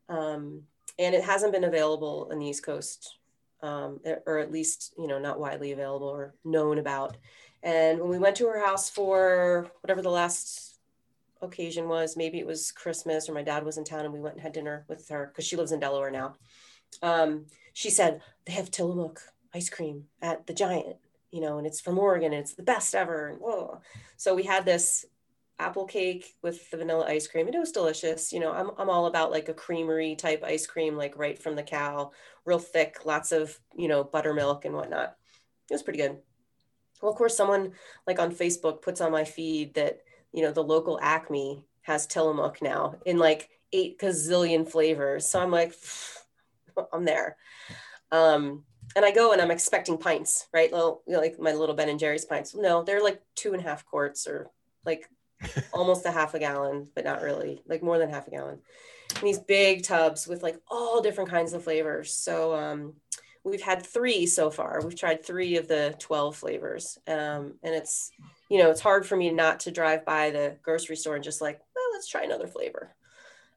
Um, 0.09 0.67
and 0.97 1.13
it 1.13 1.23
hasn't 1.23 1.51
been 1.51 1.65
available 1.65 2.29
on 2.31 2.39
the 2.39 2.47
East 2.47 2.63
Coast, 2.63 3.17
um, 3.61 3.99
or 4.25 4.39
at 4.39 4.51
least 4.51 4.93
you 4.97 5.07
know 5.07 5.19
not 5.19 5.39
widely 5.39 5.71
available 5.71 6.07
or 6.07 6.33
known 6.43 6.77
about. 6.79 7.17
And 7.63 7.99
when 7.99 8.09
we 8.09 8.19
went 8.19 8.37
to 8.37 8.47
her 8.47 8.63
house 8.63 8.89
for 8.89 9.69
whatever 9.81 10.01
the 10.01 10.11
last 10.11 10.79
occasion 11.41 11.87
was, 11.89 12.15
maybe 12.15 12.39
it 12.39 12.45
was 12.47 12.71
Christmas 12.71 13.27
or 13.27 13.33
my 13.33 13.43
dad 13.43 13.63
was 13.63 13.77
in 13.77 13.83
town 13.83 14.05
and 14.05 14.13
we 14.13 14.19
went 14.19 14.35
and 14.35 14.41
had 14.41 14.53
dinner 14.53 14.85
with 14.87 15.07
her 15.09 15.27
because 15.27 15.45
she 15.45 15.55
lives 15.55 15.71
in 15.71 15.79
Delaware 15.79 16.11
now. 16.11 16.35
Um, 17.01 17.45
she 17.73 17.89
said 17.89 18.21
they 18.45 18.53
have 18.53 18.71
Tillamook 18.71 19.21
ice 19.53 19.69
cream 19.69 20.05
at 20.21 20.47
the 20.47 20.53
Giant, 20.53 20.97
you 21.31 21.41
know, 21.41 21.57
and 21.57 21.67
it's 21.67 21.81
from 21.81 21.99
Oregon 21.99 22.33
and 22.33 22.41
it's 22.41 22.53
the 22.53 22.63
best 22.63 22.95
ever. 22.95 23.27
And 23.27 23.39
whoa. 23.39 23.81
So 24.15 24.35
we 24.35 24.43
had 24.43 24.65
this 24.65 25.05
apple 25.59 25.85
cake 25.85 26.35
with 26.41 26.69
the 26.69 26.77
vanilla 26.77 27.05
ice 27.07 27.27
cream 27.27 27.47
and 27.47 27.55
it 27.55 27.59
was 27.59 27.71
delicious. 27.71 28.31
You 28.31 28.39
know, 28.39 28.51
I'm, 28.51 28.71
I'm 28.77 28.89
all 28.89 29.07
about 29.07 29.31
like 29.31 29.49
a 29.49 29.53
creamery 29.53 30.15
type 30.15 30.43
ice 30.43 30.67
cream, 30.67 30.95
like 30.95 31.17
right 31.17 31.37
from 31.37 31.55
the 31.55 31.63
cow, 31.63 32.11
real 32.45 32.59
thick, 32.59 33.05
lots 33.05 33.31
of, 33.31 33.59
you 33.75 33.87
know, 33.87 34.03
buttermilk 34.03 34.65
and 34.65 34.75
whatnot. 34.75 35.15
It 35.69 35.73
was 35.73 35.83
pretty 35.83 35.99
good. 35.99 36.17
Well, 37.01 37.11
of 37.11 37.17
course, 37.17 37.35
someone 37.35 37.73
like 38.05 38.19
on 38.19 38.33
Facebook 38.33 38.81
puts 38.81 39.01
on 39.01 39.11
my 39.11 39.23
feed 39.23 39.75
that, 39.75 39.99
you 40.31 40.43
know, 40.43 40.51
the 40.51 40.63
local 40.63 40.99
Acme 41.01 41.63
has 41.81 42.07
Tillamook 42.07 42.61
now 42.61 42.95
in 43.05 43.17
like 43.17 43.49
eight 43.73 43.99
gazillion 43.99 44.67
flavors. 44.67 45.27
So 45.27 45.39
I'm 45.39 45.51
like, 45.51 45.73
I'm 46.93 47.05
there. 47.05 47.37
Um, 48.11 48.63
and 48.95 49.03
I 49.05 49.11
go 49.11 49.33
and 49.33 49.41
I'm 49.41 49.51
expecting 49.51 49.97
pints, 49.97 50.47
right? 50.53 50.71
Little, 50.71 51.03
you 51.07 51.13
know, 51.13 51.19
like 51.19 51.39
my 51.39 51.53
little 51.53 51.75
Ben 51.75 51.89
and 51.89 51.99
Jerry's 51.99 52.25
pints. 52.25 52.55
No, 52.55 52.83
they're 52.83 53.03
like 53.03 53.21
two 53.35 53.53
and 53.53 53.61
a 53.61 53.67
half 53.67 53.85
quarts 53.85 54.27
or 54.27 54.49
like 54.85 55.09
almost 55.73 56.05
a 56.05 56.11
half 56.11 56.33
a 56.33 56.39
gallon, 56.39 56.87
but 56.95 57.05
not 57.05 57.21
really, 57.21 57.61
like 57.67 57.83
more 57.83 57.97
than 57.99 58.09
half 58.09 58.27
a 58.27 58.31
gallon. 58.31 58.59
And 59.15 59.23
these 59.27 59.39
big 59.39 59.83
tubs 59.83 60.27
with 60.27 60.41
like 60.43 60.59
all 60.69 61.01
different 61.01 61.29
kinds 61.29 61.53
of 61.53 61.63
flavors. 61.63 62.13
So 62.13 62.55
um, 62.55 62.93
we've 63.43 63.61
had 63.61 63.85
three 63.85 64.25
so 64.25 64.49
far. 64.49 64.81
We've 64.83 64.97
tried 64.97 65.23
three 65.25 65.57
of 65.57 65.67
the 65.67 65.95
12 65.99 66.35
flavors. 66.35 66.97
Um, 67.07 67.55
and 67.63 67.75
it's, 67.75 68.11
you 68.49 68.57
know, 68.57 68.71
it's 68.71 68.81
hard 68.81 69.05
for 69.05 69.15
me 69.15 69.29
not 69.31 69.61
to 69.61 69.71
drive 69.71 70.05
by 70.05 70.31
the 70.31 70.57
grocery 70.63 70.95
store 70.95 71.15
and 71.15 71.23
just 71.23 71.41
like, 71.41 71.59
well, 71.75 71.85
let's 71.93 72.07
try 72.07 72.23
another 72.23 72.47
flavor. 72.47 72.95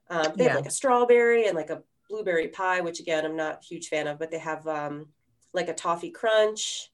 Um, 0.09 0.33
they 0.35 0.43
Yeah. 0.43 0.51
have 0.51 0.59
like 0.59 0.67
a 0.69 0.71
strawberry 0.71 1.47
and 1.47 1.55
like 1.55 1.69
a 1.69 1.83
blueberry 2.11 2.49
pie, 2.49 2.81
which 2.81 2.99
again, 2.99 3.25
I'm 3.25 3.35
not 3.35 3.61
a 3.61 3.65
huge 3.65 3.87
fan 3.87 4.07
of, 4.07 4.19
but 4.19 4.29
they 4.29 4.39
have 4.39 4.67
um, 4.67 5.07
like 5.53 5.69
a 5.69 5.73
toffee 5.73 6.11
crunch. 6.11 6.91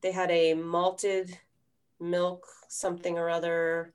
They 0.00 0.12
had 0.12 0.30
a 0.30 0.54
malted 0.54 1.36
milk 2.00 2.46
something 2.68 3.18
or 3.18 3.28
other. 3.28 3.92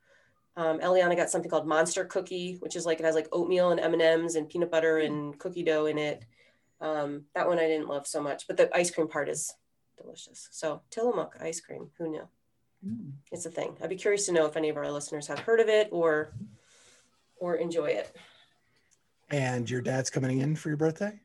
Um, 0.58 0.80
Eliana 0.80 1.18
got 1.18 1.30
something 1.30 1.50
called 1.50 1.68
Monster 1.68 2.06
Cookie, 2.06 2.58
which 2.60 2.76
is 2.76 2.86
like 2.86 3.00
it 3.00 3.06
has 3.06 3.16
like 3.16 3.28
oatmeal 3.32 3.72
and 3.72 3.80
M 3.80 3.94
and 3.94 4.02
M's 4.02 4.36
and 4.36 4.48
peanut 4.48 4.72
butter 4.72 5.00
and 5.00 5.38
cookie 5.40 5.64
dough 5.64 5.88
in 5.88 5.98
it. 5.98 6.26
Um, 6.80 7.24
that 7.34 7.48
one 7.48 7.60
I 7.60 7.68
didn't 7.68 7.88
love 7.88 8.06
so 8.06 8.22
much, 8.22 8.48
but 8.48 8.58
the 8.58 8.74
ice 8.76 8.92
cream 8.92 9.08
part 9.08 9.30
is 9.30 9.54
delicious. 9.98 10.50
So 10.52 10.82
Tillamook 10.92 11.38
ice 11.42 11.60
cream, 11.60 11.90
who 11.98 12.10
knew? 12.10 12.28
Mm. 12.86 13.14
It's 13.32 13.46
a 13.46 13.50
thing. 13.50 13.76
I'd 13.82 13.90
be 13.90 13.96
curious 13.96 14.26
to 14.28 14.34
know 14.34 14.46
if 14.46 14.58
any 14.58 14.70
of 14.70 14.78
our 14.78 14.92
listeners 14.92 15.28
have 15.28 15.40
heard 15.40 15.60
of 15.60 15.68
it 15.68 15.90
or 15.92 16.34
or 17.38 17.56
enjoy 17.56 17.88
it. 17.88 18.16
And 19.32 19.70
your 19.70 19.82
dad's 19.82 20.10
coming 20.10 20.40
in 20.40 20.56
for 20.56 20.70
your 20.70 20.78
birthday? 20.78 21.20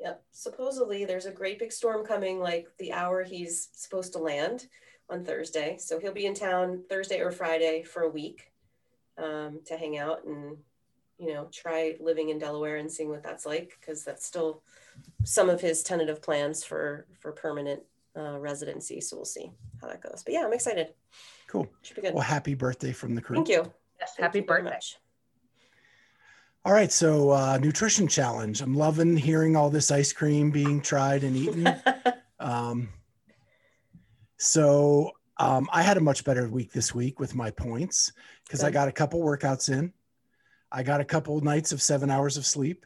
Yep. 0.00 0.22
Supposedly 0.32 1.04
there's 1.04 1.26
a 1.26 1.32
great 1.32 1.58
big 1.58 1.72
storm 1.72 2.04
coming 2.04 2.38
like 2.40 2.68
the 2.78 2.92
hour 2.92 3.22
he's 3.22 3.68
supposed 3.72 4.12
to 4.14 4.18
land 4.18 4.66
on 5.08 5.24
Thursday. 5.24 5.76
So 5.78 5.98
he'll 5.98 6.12
be 6.12 6.26
in 6.26 6.34
town 6.34 6.82
Thursday 6.88 7.20
or 7.20 7.30
Friday 7.30 7.82
for 7.82 8.02
a 8.02 8.08
week 8.08 8.52
um, 9.16 9.60
to 9.66 9.76
hang 9.76 9.96
out 9.96 10.24
and, 10.26 10.56
you 11.18 11.32
know, 11.32 11.48
try 11.52 11.96
living 12.00 12.28
in 12.30 12.38
Delaware 12.38 12.76
and 12.76 12.90
seeing 12.90 13.08
what 13.08 13.22
that's 13.22 13.46
like 13.46 13.76
because 13.80 14.04
that's 14.04 14.26
still 14.26 14.62
some 15.24 15.48
of 15.48 15.60
his 15.60 15.82
tentative 15.82 16.20
plans 16.20 16.64
for 16.64 17.06
for 17.20 17.32
permanent 17.32 17.82
uh, 18.16 18.38
residency. 18.38 19.00
So 19.00 19.16
we'll 19.16 19.24
see 19.24 19.50
how 19.80 19.88
that 19.88 20.02
goes. 20.02 20.22
But 20.24 20.34
yeah, 20.34 20.44
I'm 20.44 20.52
excited. 20.52 20.94
Cool. 21.46 21.68
Should 21.82 21.96
be 21.96 22.02
good. 22.02 22.14
Well, 22.14 22.22
happy 22.22 22.54
birthday 22.54 22.92
from 22.92 23.14
the 23.14 23.20
crew. 23.20 23.36
Thank 23.36 23.48
you. 23.48 23.72
Yes, 24.00 24.12
Thank 24.16 24.24
happy 24.24 24.38
you 24.40 24.44
very 24.46 24.62
birthday. 24.62 24.78
All 26.66 26.72
right. 26.72 26.90
So, 26.90 27.30
uh, 27.30 27.58
nutrition 27.62 28.08
challenge. 28.08 28.60
I'm 28.60 28.74
loving 28.74 29.16
hearing 29.16 29.54
all 29.54 29.70
this 29.70 29.92
ice 29.92 30.12
cream 30.12 30.50
being 30.50 30.80
tried 30.80 31.22
and 31.22 31.36
eaten. 31.36 31.72
Um, 32.38 32.90
so 34.36 35.12
um, 35.38 35.70
I 35.72 35.82
had 35.82 35.96
a 35.96 36.00
much 36.00 36.22
better 36.22 36.46
week 36.50 36.70
this 36.70 36.94
week 36.94 37.18
with 37.18 37.34
my 37.34 37.50
points 37.50 38.12
because 38.44 38.62
I 38.62 38.70
got 38.70 38.88
a 38.88 38.92
couple 38.92 39.22
workouts 39.22 39.72
in. 39.72 39.90
I 40.70 40.82
got 40.82 41.00
a 41.00 41.04
couple 41.04 41.40
nights 41.40 41.72
of 41.72 41.80
seven 41.80 42.10
hours 42.10 42.36
of 42.36 42.44
sleep. 42.44 42.84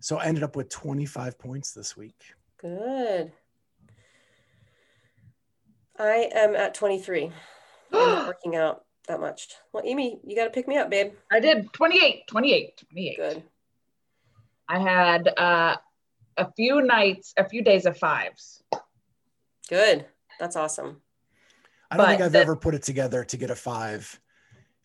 So 0.00 0.18
I 0.18 0.24
ended 0.24 0.42
up 0.42 0.56
with 0.56 0.70
25 0.70 1.38
points 1.38 1.72
this 1.72 1.96
week. 1.96 2.20
Good. 2.60 3.30
I 5.96 6.30
am 6.34 6.56
at 6.56 6.74
23. 6.74 7.30
Working 7.92 8.56
out 8.56 8.84
that 9.10 9.20
much. 9.20 9.48
Well, 9.72 9.82
Amy, 9.84 10.20
you 10.24 10.36
got 10.36 10.44
to 10.44 10.50
pick 10.50 10.68
me 10.68 10.76
up, 10.76 10.88
babe. 10.88 11.12
I 11.30 11.40
did 11.40 11.72
28, 11.72 12.26
28, 12.26 12.76
28. 12.76 13.16
Good. 13.16 13.42
I 14.68 14.78
had 14.78 15.28
uh, 15.36 15.76
a 16.36 16.52
few 16.52 16.80
nights, 16.80 17.34
a 17.36 17.48
few 17.48 17.62
days 17.62 17.86
of 17.86 17.98
fives. 17.98 18.62
Good. 19.68 20.06
That's 20.38 20.56
awesome. 20.56 21.02
I 21.90 21.96
don't 21.96 22.06
think 22.06 22.20
I've 22.22 22.32
the- 22.32 22.38
ever 22.38 22.56
put 22.56 22.74
it 22.74 22.82
together 22.82 23.24
to 23.24 23.36
get 23.36 23.50
a 23.50 23.56
five. 23.56 24.20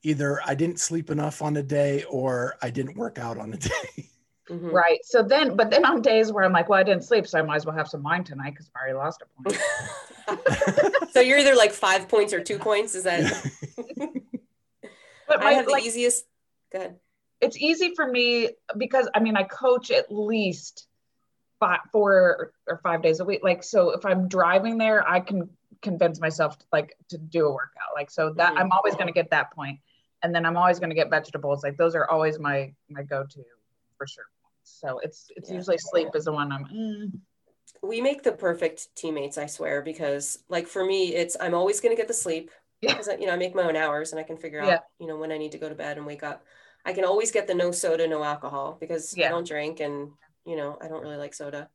Either 0.01 0.39
I 0.45 0.55
didn't 0.55 0.80
sleep 0.80 1.09
enough 1.09 1.41
on 1.41 1.57
a 1.57 1.63
day 1.63 2.03
or 2.09 2.55
I 2.61 2.69
didn't 2.71 2.97
work 2.97 3.17
out 3.17 3.38
on 3.38 3.53
a 3.53 3.57
day. 3.57 4.09
Mhm. 4.47 4.71
Right. 4.71 4.99
So 5.03 5.23
then, 5.23 5.55
but 5.55 5.71
then 5.71 5.84
on 5.86 6.03
days 6.03 6.32
where 6.32 6.43
I'm 6.43 6.51
like, 6.51 6.69
well, 6.69 6.80
I 6.80 6.84
didn't 6.84 7.03
sleep, 7.03 7.26
so 7.26 7.39
I 7.39 7.41
might 7.41 7.55
as 7.55 7.65
well 7.65 7.76
have 7.76 7.88
some 7.88 8.03
wine 8.03 8.23
tonight 8.23 8.51
because 8.51 8.69
I 8.76 8.80
already 8.80 8.93
lost 8.93 9.23
a 9.23 9.41
point. 9.41 11.03
so 11.11 11.19
you're 11.19 11.39
either 11.39 11.55
like 11.55 11.71
five 11.71 12.07
points 12.07 12.32
or 12.32 12.43
two 12.43 12.59
points. 12.59 12.93
Is 12.93 13.05
that? 13.05 13.23
But 15.28 15.41
I 15.41 15.53
have 15.53 15.65
the 15.65 15.71
like, 15.71 15.84
easiest. 15.84 16.26
Go 16.71 16.80
ahead. 16.80 16.99
it's 17.41 17.57
easy 17.57 17.93
for 17.95 18.07
me 18.07 18.49
because 18.78 19.07
I 19.13 19.19
mean, 19.19 19.36
I 19.38 19.43
coach 19.43 19.91
at 19.91 20.11
least 20.11 20.88
five, 21.59 21.80
four 21.91 22.51
or 22.67 22.78
five 22.84 23.01
days 23.01 23.19
a 23.19 23.26
week. 23.26 23.41
Like, 23.43 23.63
so 23.63 23.91
if 23.91 24.05
I'm 24.05 24.28
driving 24.28 24.78
there, 24.78 25.07
I 25.07 25.19
can 25.19 25.49
convince 25.82 26.19
myself 26.19 26.57
like 26.71 26.95
to 27.09 27.17
do 27.17 27.45
a 27.47 27.51
workout. 27.51 27.93
Like, 27.95 28.09
so 28.11 28.32
that 28.34 28.53
Mhm. 28.53 28.59
I'm 28.59 28.71
always 28.71 28.95
going 28.95 29.07
to 29.07 29.13
get 29.13 29.30
that 29.32 29.51
point, 29.51 29.80
and 30.21 30.34
then 30.34 30.45
I'm 30.45 30.57
always 30.57 30.80
going 30.80 30.89
to 30.89 30.95
get 30.95 31.09
vegetables. 31.09 31.63
Like, 31.63 31.78
those 31.78 31.95
are 31.95 32.09
always 32.09 32.39
my 32.39 32.73
my 32.89 33.03
go-to 33.03 33.43
for 33.97 34.07
sure. 34.07 34.26
So 34.63 34.99
it's 34.99 35.32
it's 35.36 35.49
Yeah. 35.49 35.55
usually 35.57 35.78
sleep 35.78 36.09
is 36.15 36.26
the 36.26 36.32
one 36.34 36.51
I'm. 36.51 36.65
Mm, 36.65 37.19
We 37.82 38.01
make 38.01 38.23
the 38.23 38.32
perfect 38.32 38.95
teammates, 38.95 39.38
I 39.38 39.45
swear, 39.45 39.82
because 39.82 40.39
like 40.49 40.65
for 40.67 40.84
me, 40.84 41.13
it's 41.13 41.38
I'm 41.39 41.53
always 41.53 41.80
going 41.82 41.95
to 41.95 41.99
get 42.01 42.07
the 42.07 42.13
sleep. 42.15 42.49
Because 42.82 43.07
I, 43.07 43.15
you 43.15 43.26
know 43.26 43.34
I 43.34 43.38
make 43.38 43.55
my 43.55 43.63
own 43.63 43.76
hours 43.76 44.11
and 44.11 44.19
I 44.19 44.23
can 44.23 44.38
figure 44.38 44.61
out 44.61 44.82
you 44.99 45.07
know 45.07 45.17
when 45.17 45.32
I 45.32 45.38
need 45.38 45.51
to 45.53 45.57
go 45.57 45.69
to 45.69 45.76
bed 45.76 45.97
and 45.97 46.05
wake 46.05 46.23
up. 46.23 46.45
I 46.86 46.93
can 46.93 47.05
always 47.05 47.32
get 47.32 47.47
the 47.47 47.55
no 47.55 47.71
soda, 47.71 48.07
no 48.07 48.23
alcohol 48.23 48.78
because 48.80 49.15
I 49.17 49.30
don't 49.30 49.47
drink 49.47 49.80
and 49.80 50.11
you 50.45 50.55
know 50.55 50.78
I 50.82 50.88
don't 50.88 51.01
really 51.01 51.17
like 51.17 51.34
soda. 51.34 51.69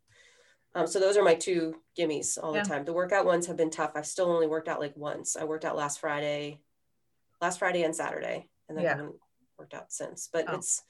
Um, 0.74 0.86
so 0.86 1.00
those 1.00 1.16
are 1.16 1.24
my 1.24 1.34
two 1.34 1.74
gimmies 1.98 2.38
all 2.40 2.52
Yeah. 2.54 2.62
the 2.62 2.68
time. 2.68 2.84
The 2.84 2.92
workout 2.92 3.26
ones 3.26 3.46
have 3.48 3.56
been 3.56 3.70
tough. 3.70 3.92
I've 3.96 4.06
still 4.06 4.30
only 4.30 4.46
worked 4.46 4.68
out 4.68 4.78
like 4.78 4.96
once. 4.96 5.36
I 5.36 5.44
worked 5.44 5.64
out 5.64 5.76
last 5.76 5.98
Friday, 5.98 6.60
last 7.40 7.58
Friday 7.58 7.82
and 7.82 7.94
Saturday, 7.94 8.48
and 8.68 8.78
then 8.78 8.84
Yeah. 8.84 8.90
haven't 8.90 9.16
worked 9.58 9.74
out 9.74 9.92
since. 9.92 10.28
But 10.32 10.46
Oh. 10.48 10.54
it's 10.56 10.82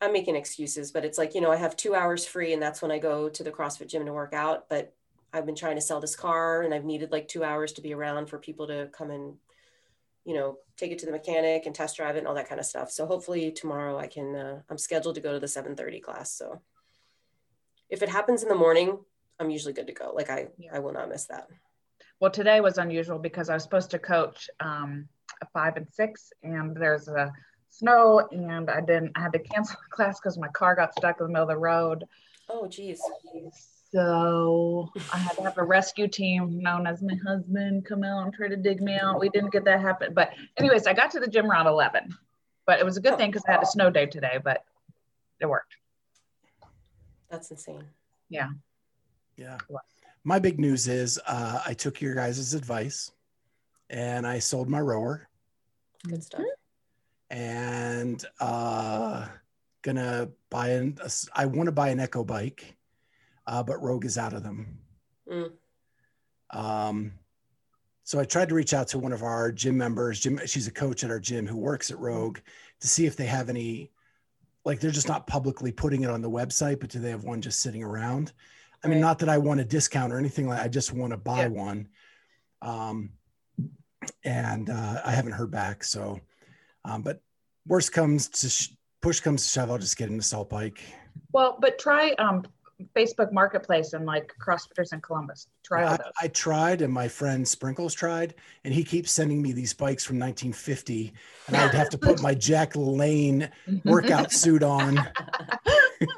I'm 0.00 0.12
making 0.12 0.34
excuses, 0.36 0.90
but 0.90 1.04
it's 1.04 1.18
like, 1.18 1.34
you 1.34 1.40
know, 1.40 1.52
I 1.52 1.56
have 1.56 1.76
two 1.76 1.94
hours 1.94 2.26
free 2.26 2.52
and 2.52 2.60
that's 2.60 2.82
when 2.82 2.90
I 2.90 2.98
go 2.98 3.28
to 3.28 3.42
the 3.44 3.52
CrossFit 3.52 3.88
gym 3.88 4.04
to 4.06 4.12
work 4.12 4.34
out. 4.34 4.68
But 4.68 4.94
I've 5.32 5.46
been 5.46 5.54
trying 5.54 5.76
to 5.76 5.80
sell 5.80 6.00
this 6.00 6.16
car 6.16 6.62
and 6.62 6.74
I've 6.74 6.84
needed 6.84 7.10
like 7.10 7.28
two 7.28 7.42
hours 7.42 7.72
to 7.72 7.82
be 7.82 7.94
around 7.94 8.26
for 8.26 8.38
people 8.38 8.66
to 8.66 8.88
come 8.92 9.10
and, 9.10 9.34
you 10.24 10.34
know, 10.34 10.58
take 10.76 10.92
it 10.92 10.98
to 11.00 11.06
the 11.06 11.12
mechanic 11.12 11.64
and 11.66 11.74
test 11.74 11.96
drive 11.96 12.16
it 12.16 12.20
and 12.20 12.28
all 12.28 12.34
that 12.34 12.48
kind 12.48 12.60
of 12.60 12.66
stuff. 12.66 12.90
So 12.90 13.06
hopefully 13.06 13.50
tomorrow 13.50 13.98
I 13.98 14.06
can, 14.06 14.34
uh, 14.34 14.60
I'm 14.68 14.78
scheduled 14.78 15.14
to 15.14 15.20
go 15.20 15.32
to 15.32 15.40
the 15.40 15.48
730 15.48 16.00
class. 16.00 16.32
So 16.32 16.60
if 17.88 18.02
it 18.02 18.08
happens 18.08 18.42
in 18.42 18.48
the 18.48 18.54
morning, 18.54 18.98
I'm 19.40 19.50
usually 19.50 19.72
good 19.72 19.86
to 19.86 19.92
go. 19.92 20.12
Like 20.14 20.30
I, 20.30 20.48
Yeah. 20.58 20.70
I 20.74 20.78
will 20.80 20.92
not 20.92 21.08
miss 21.08 21.26
that. 21.26 21.48
Well, 22.20 22.30
today 22.30 22.60
was 22.60 22.78
unusual 22.78 23.18
because 23.18 23.48
I 23.48 23.54
was 23.54 23.64
supposed 23.64 23.90
to 23.90 23.98
coach 23.98 24.48
um, 24.60 25.08
a 25.40 25.46
five 25.46 25.76
and 25.76 25.88
six, 25.90 26.32
and 26.44 26.76
there's 26.76 27.08
a 27.08 27.32
snow, 27.68 28.28
and 28.30 28.70
I 28.70 28.80
didn't. 28.80 29.12
I 29.16 29.22
had 29.22 29.32
to 29.32 29.40
cancel 29.40 29.76
the 29.82 29.90
class 29.96 30.20
because 30.20 30.38
my 30.38 30.48
car 30.48 30.76
got 30.76 30.94
stuck 30.94 31.20
in 31.20 31.26
the 31.26 31.32
middle 31.32 31.48
of 31.48 31.54
the 31.54 31.58
road. 31.58 32.04
Oh, 32.48 32.68
geez. 32.68 33.00
So 33.92 34.90
I 35.12 35.18
had 35.18 35.36
to 35.36 35.42
have 35.42 35.58
a 35.58 35.64
rescue 35.64 36.08
team 36.08 36.62
known 36.62 36.86
as 36.86 37.02
my 37.02 37.14
husband 37.26 37.84
come 37.84 38.02
out 38.04 38.24
and 38.24 38.32
try 38.32 38.48
to 38.48 38.56
dig 38.56 38.80
me 38.80 38.96
out. 38.96 39.20
We 39.20 39.28
didn't 39.28 39.52
get 39.52 39.64
that 39.66 39.80
happen, 39.80 40.14
but 40.14 40.30
anyways, 40.56 40.86
I 40.86 40.94
got 40.94 41.10
to 41.12 41.20
the 41.20 41.26
gym 41.26 41.50
around 41.50 41.66
eleven. 41.66 42.14
But 42.66 42.78
it 42.78 42.84
was 42.86 42.96
a 42.96 43.00
good 43.00 43.18
thing 43.18 43.30
because 43.30 43.44
I 43.46 43.52
had 43.52 43.62
a 43.62 43.66
snow 43.66 43.90
day 43.90 44.06
today, 44.06 44.38
but 44.42 44.64
it 45.40 45.46
worked. 45.46 45.74
That's 47.28 47.50
insane. 47.50 47.84
Yeah. 48.30 48.48
Yeah. 49.36 49.58
My 50.24 50.38
big 50.38 50.58
news 50.60 50.86
is 50.88 51.18
uh, 51.26 51.60
I 51.66 51.74
took 51.74 52.00
your 52.00 52.14
guys' 52.14 52.54
advice 52.54 53.10
and 53.90 54.26
I 54.26 54.38
sold 54.38 54.68
my 54.68 54.80
rower 54.80 55.28
Good 56.08 56.22
stuff. 56.22 56.42
and 57.30 58.24
uh, 58.40 59.26
gonna 59.82 60.28
buy 60.50 60.68
an. 60.70 60.98
a 61.02 61.06
s- 61.06 61.28
I 61.34 61.46
want 61.46 61.66
to 61.66 61.72
buy 61.72 61.88
an 61.88 61.98
Echo 61.98 62.22
bike, 62.22 62.76
uh, 63.46 63.62
but 63.62 63.82
Rogue 63.82 64.04
is 64.04 64.18
out 64.18 64.32
of 64.32 64.42
them. 64.42 64.78
Mm. 65.30 65.50
Um, 66.50 67.12
so 68.04 68.18
I 68.20 68.24
tried 68.24 68.48
to 68.48 68.54
reach 68.54 68.74
out 68.74 68.88
to 68.88 68.98
one 68.98 69.12
of 69.12 69.22
our 69.22 69.52
gym 69.52 69.76
members. 69.76 70.20
Jim, 70.20 70.40
she's 70.46 70.66
a 70.66 70.72
coach 70.72 71.04
at 71.04 71.10
our 71.10 71.20
gym 71.20 71.46
who 71.46 71.56
works 71.56 71.90
at 71.90 71.98
Rogue 71.98 72.38
to 72.80 72.88
see 72.88 73.06
if 73.06 73.16
they 73.16 73.26
have 73.26 73.48
any. 73.48 73.90
Like 74.64 74.78
they're 74.80 74.90
just 74.90 75.08
not 75.08 75.26
publicly 75.26 75.72
putting 75.72 76.02
it 76.02 76.10
on 76.10 76.22
the 76.22 76.30
website, 76.30 76.78
but 76.80 76.90
do 76.90 77.00
they 77.00 77.10
have 77.10 77.24
one 77.24 77.40
just 77.40 77.60
sitting 77.60 77.82
around? 77.82 78.32
I 78.84 78.88
mean, 78.88 78.98
Right. 78.98 79.00
not 79.02 79.18
that 79.20 79.28
I 79.28 79.38
want 79.38 79.60
a 79.60 79.64
discount 79.64 80.12
or 80.12 80.18
anything 80.18 80.46
like. 80.48 80.60
I 80.60 80.68
just 80.68 80.92
want 80.92 81.12
to 81.12 81.16
buy 81.16 81.42
Yeah. 81.42 81.48
one. 81.48 81.88
Um, 82.60 83.10
and 84.24 84.70
uh, 84.70 85.00
I 85.04 85.10
haven't 85.12 85.32
heard 85.32 85.50
back. 85.50 85.82
So, 85.84 86.20
um, 86.84 87.02
but 87.02 87.20
worst 87.66 87.92
comes 87.92 88.28
to 88.28 88.48
sh- 88.48 88.70
push 89.00 89.20
comes 89.20 89.44
to 89.44 89.48
shove, 89.48 89.70
I'll 89.70 89.78
just 89.78 89.96
get 89.96 90.10
an 90.10 90.18
assault 90.18 90.48
bike. 90.50 90.80
Well, 91.32 91.56
but 91.60 91.78
try 91.78 92.10
um, 92.12 92.44
Facebook 92.94 93.32
Marketplace 93.32 93.92
and 93.92 94.06
like 94.06 94.32
CrossFitters 94.44 94.92
in 94.92 95.00
Columbus. 95.00 95.46
Try 95.64 95.84
all 95.84 95.94
I, 95.94 95.96
those. 95.96 96.12
I 96.22 96.28
tried, 96.28 96.82
and 96.82 96.92
my 96.92 97.08
friend 97.08 97.46
Sprinkles 97.46 97.94
tried, 97.94 98.34
and 98.64 98.72
he 98.72 98.84
keeps 98.84 99.10
sending 99.10 99.40
me 99.42 99.52
these 99.52 99.72
bikes 99.72 100.04
from 100.04 100.18
1950, 100.18 101.12
and 101.48 101.56
I'd 101.56 101.74
have 101.74 101.90
to 101.90 101.98
put 101.98 102.22
my 102.22 102.34
Jack 102.48 102.74
LaLanne 102.74 103.50
workout 103.84 104.32
suit 104.32 104.62
on. 104.62 105.00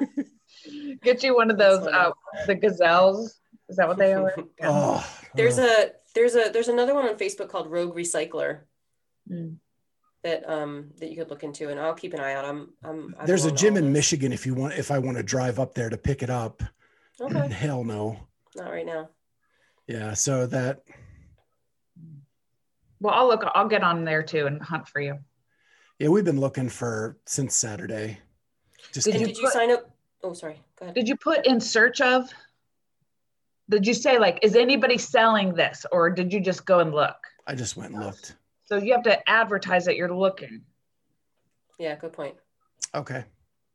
Get 1.03 1.23
you 1.23 1.35
one 1.35 1.51
of 1.51 1.57
those, 1.57 1.85
uh, 1.85 2.11
the 2.47 2.55
gazelles. 2.55 3.39
Is 3.69 3.77
that 3.77 3.87
what 3.87 3.97
they 3.97 4.13
are? 4.13 4.33
Oh, 4.63 5.05
There's 5.35 5.59
oh. 5.59 5.65
a 5.65 5.91
there's 6.13 6.35
a 6.35 6.49
there's 6.53 6.69
another 6.69 6.93
one 6.93 7.05
on 7.05 7.15
Facebook 7.15 7.49
called 7.49 7.69
Rogue 7.69 7.95
Recycler 7.95 8.61
Mm. 9.31 9.57
That 10.25 10.49
um 10.49 10.89
that 10.97 11.09
you 11.11 11.15
could 11.15 11.29
look 11.29 11.43
into, 11.43 11.69
and 11.69 11.79
I'll 11.79 11.93
keep 11.93 12.13
an 12.15 12.19
eye 12.19 12.33
out. 12.33 12.45
I'm 12.45 12.73
I'm 12.83 13.15
I've 13.19 13.27
There's 13.27 13.45
a 13.45 13.51
gym 13.51 13.77
in. 13.77 13.93
Michigan 13.93 14.33
if 14.33 14.43
you 14.45 14.55
want 14.55 14.73
if 14.73 14.89
I 14.89 14.97
want 14.97 15.17
to 15.17 15.23
drive 15.23 15.59
up 15.59 15.75
there 15.75 15.87
to 15.89 15.97
pick 15.97 16.23
it 16.23 16.31
up. 16.31 16.63
Okay, 17.21 17.47
Hell 17.53 17.83
no. 17.83 18.17
not 18.55 18.71
right 18.71 18.85
now. 18.85 19.09
Yeah, 19.87 20.15
so 20.15 20.47
that 20.47 20.81
Well, 22.99 23.13
I'll 23.13 23.27
look. 23.27 23.43
I'll 23.53 23.67
get 23.67 23.83
on 23.83 24.03
there 24.03 24.23
too 24.23 24.47
and 24.47 24.59
hunt 24.61 24.87
for 24.87 24.99
you. 24.99 25.19
yeah, 25.99 26.07
we've 26.09 26.25
been 26.25 26.39
looking 26.39 26.69
for 26.69 27.17
since 27.27 27.55
Saturday. 27.55 28.17
Just 28.93 29.05
Did 29.05 29.19
you 29.21 29.27
did 29.27 29.37
you 29.37 29.43
put- 29.43 29.53
sign 29.53 29.71
up? 29.71 29.91
Oh, 30.23 30.33
sorry. 30.33 30.59
Go 30.79 30.85
ahead. 30.85 30.95
Did 30.95 31.07
you 31.07 31.15
put 31.17 31.45
in 31.45 31.59
search 31.61 32.01
of? 32.01 32.27
Did 33.69 33.85
you 33.85 33.93
say 33.93 34.17
like, 34.17 34.39
is 34.41 34.55
anybody 34.55 34.97
selling 34.97 35.53
this, 35.53 35.85
or 35.91 36.09
did 36.09 36.33
you 36.33 36.39
just 36.39 36.65
go 36.65 36.79
and 36.79 36.91
look? 36.91 37.15
I 37.45 37.53
just 37.53 37.77
went 37.77 37.93
and 37.93 38.03
looked. 38.03 38.35
So 38.65 38.77
you 38.77 38.93
have 38.93 39.03
to 39.03 39.29
advertise 39.29 39.85
that 39.85 39.95
you're 39.95 40.13
looking. 40.13 40.61
Yeah, 41.77 41.95
good 41.95 42.13
point. 42.13 42.35
Okay. 42.93 43.23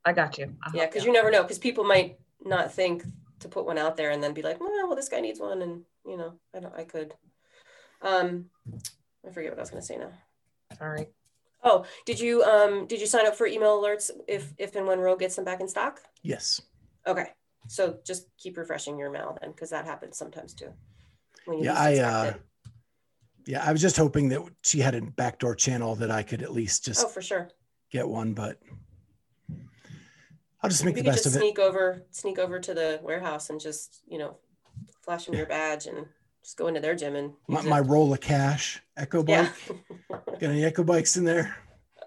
I 0.05 0.13
got 0.13 0.39
you. 0.39 0.55
I'll 0.63 0.75
Yeah, 0.75 0.87
because 0.87 1.05
you 1.05 1.13
never 1.13 1.31
know. 1.31 1.43
Because 1.43 1.59
people 1.59 1.85
might 1.85 2.19
not 2.45 2.73
think 2.73 3.05
to 3.41 3.49
put 3.49 3.67
one 3.67 3.79
out 3.79 3.97
there 3.97 4.11
and 4.11 4.23
then 4.23 4.35
be 4.35 4.43
like, 4.43 4.61
well, 4.61 4.71
well, 4.87 4.97
this 4.97 5.09
guy 5.09 5.21
needs 5.21 5.41
one, 5.41 5.63
and 5.63 5.83
you 6.07 6.17
know, 6.17 6.35
I 6.55 6.61
don't. 6.61 6.75
I 6.75 6.85
could. 6.85 7.15
Um, 8.03 8.47
I 9.27 9.31
forget 9.31 9.53
what 9.53 9.59
I 9.59 9.63
was 9.63 9.71
going 9.71 9.83
to 9.83 9.87
say 9.87 9.99
now. 9.99 10.13
Sorry. 10.77 11.09
Oh, 11.63 11.85
did 12.07 12.19
you 12.19 12.43
um 12.43 12.87
did 12.87 13.01
you 13.01 13.07
sign 13.07 13.27
up 13.27 13.37
for 13.37 13.47
email 13.47 13.81
alerts 13.81 14.11
if 14.27 14.55
if 14.57 14.75
and 14.77 14.87
when 14.87 14.99
Rogue 14.99 15.21
gets 15.21 15.37
them 15.37 15.45
back 15.45 15.61
in 15.61 15.69
stock? 15.69 16.01
Yes. 16.23 16.63
Okay, 17.07 17.27
so 17.69 17.99
just 18.05 18.29
keep 18.39 18.57
refreshing 18.57 18.99
your 18.99 19.11
mail 19.11 19.37
then, 19.41 19.51
because 19.51 19.69
that 19.71 19.85
happens 19.85 20.17
sometimes 20.17 20.55
too. 20.55 20.73
When 21.45 21.59
you 21.59 21.67
Yeah, 21.67 21.75
I 21.75 21.99
uh 21.99 22.25
it. 22.25 22.43
Yeah, 23.51 23.65
I 23.67 23.73
was 23.73 23.81
just 23.81 23.97
hoping 23.97 24.29
that 24.29 24.43
she 24.63 24.79
had 24.79 24.95
a 24.95 25.03
backdoor 25.03 25.57
channel 25.57 25.97
that 25.97 26.09
I 26.11 26.23
could 26.23 26.41
at 26.43 26.53
least 26.53 26.85
just 26.85 27.05
Oh, 27.05 27.09
for 27.09 27.21
sure. 27.21 27.51
get 27.91 28.09
one, 28.09 28.33
but 28.33 28.59
I'll 30.63 30.71
just 30.71 30.85
make 30.85 30.97
You 30.97 31.03
the 31.03 31.11
best 31.11 31.25
just 31.25 31.35
of 31.35 31.43
it. 31.43 31.45
sneak 31.45 31.59
over, 31.59 32.03
sneak 32.13 32.39
over 32.39 32.61
to 32.61 32.75
the 32.75 33.01
warehouse 33.03 33.51
and 33.51 33.59
just 33.59 34.03
you 34.07 34.19
know, 34.19 34.37
flash 35.03 35.25
them 35.27 35.35
your 35.35 35.47
badge 35.47 35.87
and 35.87 36.07
just 36.45 36.57
go 36.57 36.69
into 36.69 36.81
their 36.81 36.95
gym 36.95 37.17
and 37.17 37.33
My, 37.49 37.63
my 37.63 37.81
roll 37.81 38.13
of 38.13 38.21
cash, 38.21 38.81
Echo 38.97 39.25
bike. 39.25 39.51
yeah. 39.69 39.77
Got 40.27 40.43
any 40.43 40.65
Echo 40.65 40.85
bikes 40.85 41.17
in 41.17 41.25
there? 41.25 41.57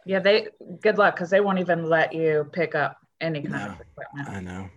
Yeah, 0.06 0.20
they 0.20 0.48
good 0.82 0.98
luck 0.98 1.16
because 1.16 1.30
they 1.30 1.42
won't 1.42 1.60
even 1.60 1.90
let 1.90 2.14
you 2.14 2.48
pick 2.54 2.74
up 2.74 2.98
any 3.20 3.42
kind 3.42 3.54
No. 3.54 3.66
of 3.74 3.82
equipment. 3.82 4.30
I 4.30 4.40
know. 4.40 4.70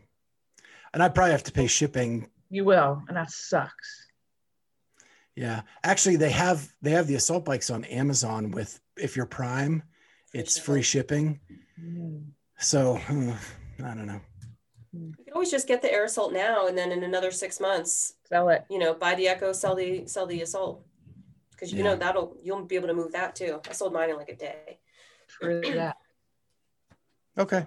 And 0.94 1.02
I 1.02 1.08
probably 1.10 1.32
have 1.32 1.42
to 1.44 1.52
pay 1.52 1.66
shipping. 1.68 2.28
You 2.50 2.64
will, 2.64 3.02
and 3.08 3.16
that 3.16 3.30
sucks. 3.30 4.05
Yeah. 5.36 5.62
Actually, 5.84 6.16
they 6.16 6.30
have 6.30 6.72
they 6.82 6.90
have 6.90 7.06
the 7.06 7.14
assault 7.14 7.44
bikes 7.44 7.70
on 7.70 7.84
Amazon 7.84 8.50
with 8.50 8.80
if 8.96 9.16
you're 9.16 9.26
Prime, 9.26 9.82
it's 10.32 10.58
free 10.58 10.82
shipping. 10.82 11.38
Mm-hmm. 11.80 12.30
So 12.58 12.94
hmm, 12.96 13.32
I 13.84 13.94
don't 13.94 14.06
know. 14.06 14.20
Mm-hmm. 14.96 15.10
You 15.18 15.24
can 15.24 15.34
always 15.34 15.50
just 15.50 15.68
get 15.68 15.82
the 15.82 15.92
air 15.92 16.04
assault 16.04 16.32
now, 16.32 16.66
and 16.68 16.76
then 16.76 16.90
in 16.90 17.04
another 17.04 17.30
six 17.30 17.60
months, 17.60 18.14
Sell 18.28 18.48
it. 18.48 18.64
you 18.70 18.78
know, 18.78 18.94
buy 18.94 19.14
the 19.14 19.28
Echo, 19.28 19.52
sell 19.52 19.74
the 19.74 20.06
sell 20.06 20.26
the 20.26 20.40
assault, 20.40 20.82
because 21.50 21.70
you 21.70 21.78
Yeah. 21.78 21.84
know 21.90 21.96
that'll 21.96 22.36
you'll 22.42 22.64
be 22.64 22.76
able 22.76 22.88
to 22.88 22.94
move 22.94 23.12
that 23.12 23.36
too. 23.36 23.60
I 23.68 23.72
sold 23.72 23.92
mine 23.92 24.08
in 24.10 24.16
like 24.16 24.30
a 24.30 24.36
day. 24.36 24.78
True 25.28 25.60
that. 25.74 25.96
Okay. 27.38 27.66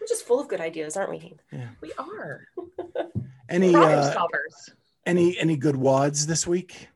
We're 0.00 0.06
just 0.06 0.24
full 0.24 0.38
of 0.38 0.46
good 0.46 0.60
ideas, 0.60 0.96
aren't 0.96 1.10
we? 1.10 1.36
Yeah. 1.50 1.70
We 1.80 1.92
are 1.98 2.44
Any 3.48 3.72
problem 3.72 3.98
uh, 3.98 4.14
solvers. 4.14 4.70
Any 5.08 5.38
any 5.38 5.56
good 5.56 5.74
WODs 5.74 6.26
this 6.26 6.46
week? 6.46 6.86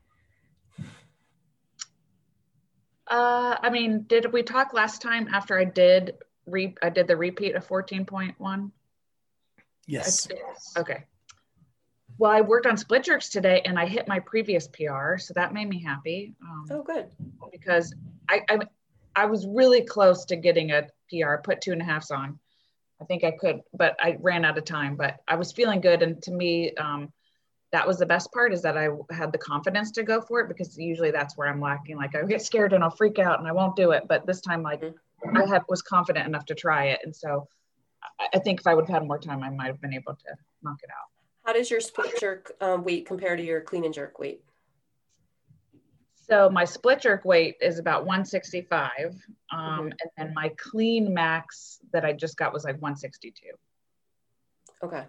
Uh, 3.06 3.56
I 3.58 3.70
mean, 3.70 4.04
did 4.06 4.30
we 4.30 4.42
talk 4.42 4.74
last 4.74 5.00
time 5.00 5.28
after 5.32 5.58
I 5.58 5.64
did 5.64 6.18
re 6.44 6.74
I 6.82 6.90
did 6.90 7.08
the 7.08 7.16
repeat 7.16 7.54
of 7.54 7.66
14.1? 7.66 8.70
Yes. 9.86 10.28
Okay. 10.76 11.04
Well, 12.18 12.30
I 12.30 12.42
worked 12.42 12.66
on 12.66 12.76
split 12.76 13.04
jerks 13.04 13.30
today 13.30 13.62
and 13.64 13.78
I 13.78 13.86
hit 13.86 14.06
my 14.06 14.20
previous 14.20 14.68
PR, 14.68 15.16
so 15.16 15.32
that 15.32 15.54
made 15.54 15.70
me 15.70 15.82
happy 15.82 16.34
um, 16.42 16.66
Oh, 16.70 16.82
good. 16.82 17.06
because 17.50 17.94
I, 18.28 18.42
I 18.50 18.58
I 19.16 19.24
was 19.24 19.46
really 19.46 19.84
close 19.86 20.26
to 20.26 20.36
getting 20.36 20.72
a 20.72 20.82
PR. 21.08 21.36
Put 21.42 21.62
two 21.62 21.72
and 21.72 21.80
a 21.80 21.84
halfs 21.86 22.10
on. 22.10 22.38
I 23.00 23.06
think 23.06 23.24
I 23.24 23.30
could, 23.30 23.62
but 23.72 23.96
I 24.02 24.18
ran 24.20 24.44
out 24.44 24.58
of 24.58 24.66
time. 24.66 24.96
But 24.96 25.20
I 25.26 25.36
was 25.36 25.50
feeling 25.52 25.80
good, 25.80 26.02
and 26.02 26.22
to 26.24 26.30
me, 26.30 26.74
um, 26.74 27.10
that 27.72 27.86
was 27.86 27.98
the 27.98 28.06
best 28.06 28.30
part 28.32 28.52
is 28.52 28.62
that 28.62 28.76
I 28.76 28.88
had 29.10 29.32
the 29.32 29.38
confidence 29.38 29.90
to 29.92 30.02
go 30.02 30.20
for 30.20 30.40
it 30.40 30.48
because 30.48 30.78
usually 30.78 31.10
that's 31.10 31.36
where 31.36 31.48
I'm 31.48 31.60
lacking. 31.60 31.96
Like 31.96 32.14
I 32.14 32.22
get 32.22 32.42
scared 32.42 32.74
and 32.74 32.84
I'll 32.84 32.90
freak 32.90 33.18
out 33.18 33.38
and 33.38 33.48
I 33.48 33.52
won't 33.52 33.76
do 33.76 33.92
it. 33.92 34.04
But 34.06 34.26
this 34.26 34.42
time, 34.42 34.62
like 34.62 34.82
I 35.34 35.46
had 35.46 35.62
was 35.68 35.80
confident 35.80 36.26
enough 36.26 36.44
to 36.46 36.54
try 36.54 36.86
it, 36.86 37.00
and 37.02 37.16
so 37.16 37.48
I, 38.34 38.38
think 38.40 38.60
if 38.60 38.66
I 38.66 38.74
would 38.74 38.86
have 38.86 39.00
had 39.00 39.06
more 39.06 39.18
time, 39.18 39.42
I 39.42 39.48
might 39.48 39.68
have 39.68 39.80
been 39.80 39.94
able 39.94 40.14
to 40.14 40.34
knock 40.62 40.78
it 40.82 40.90
out. 40.90 41.08
How 41.46 41.52
does 41.52 41.70
your 41.70 41.80
split 41.80 42.20
jerk 42.20 42.52
um, 42.60 42.84
weight 42.84 43.06
compare 43.06 43.36
to 43.36 43.42
your 43.42 43.60
clean 43.60 43.84
and 43.84 43.94
jerk 43.94 44.18
weight? 44.18 44.44
So 46.28 46.48
my 46.50 46.64
split 46.64 47.00
jerk 47.00 47.24
weight 47.24 47.56
is 47.60 47.78
about 47.78 48.04
165, 48.04 49.16
um, 49.50 49.60
Mhm. 49.60 49.80
and 49.80 50.10
then 50.16 50.34
my 50.34 50.50
clean 50.56 51.12
max 51.12 51.80
that 51.92 52.04
I 52.04 52.12
just 52.12 52.36
got 52.36 52.52
was 52.52 52.64
like 52.64 52.80
162. 52.80 53.50
Okay. 54.82 55.04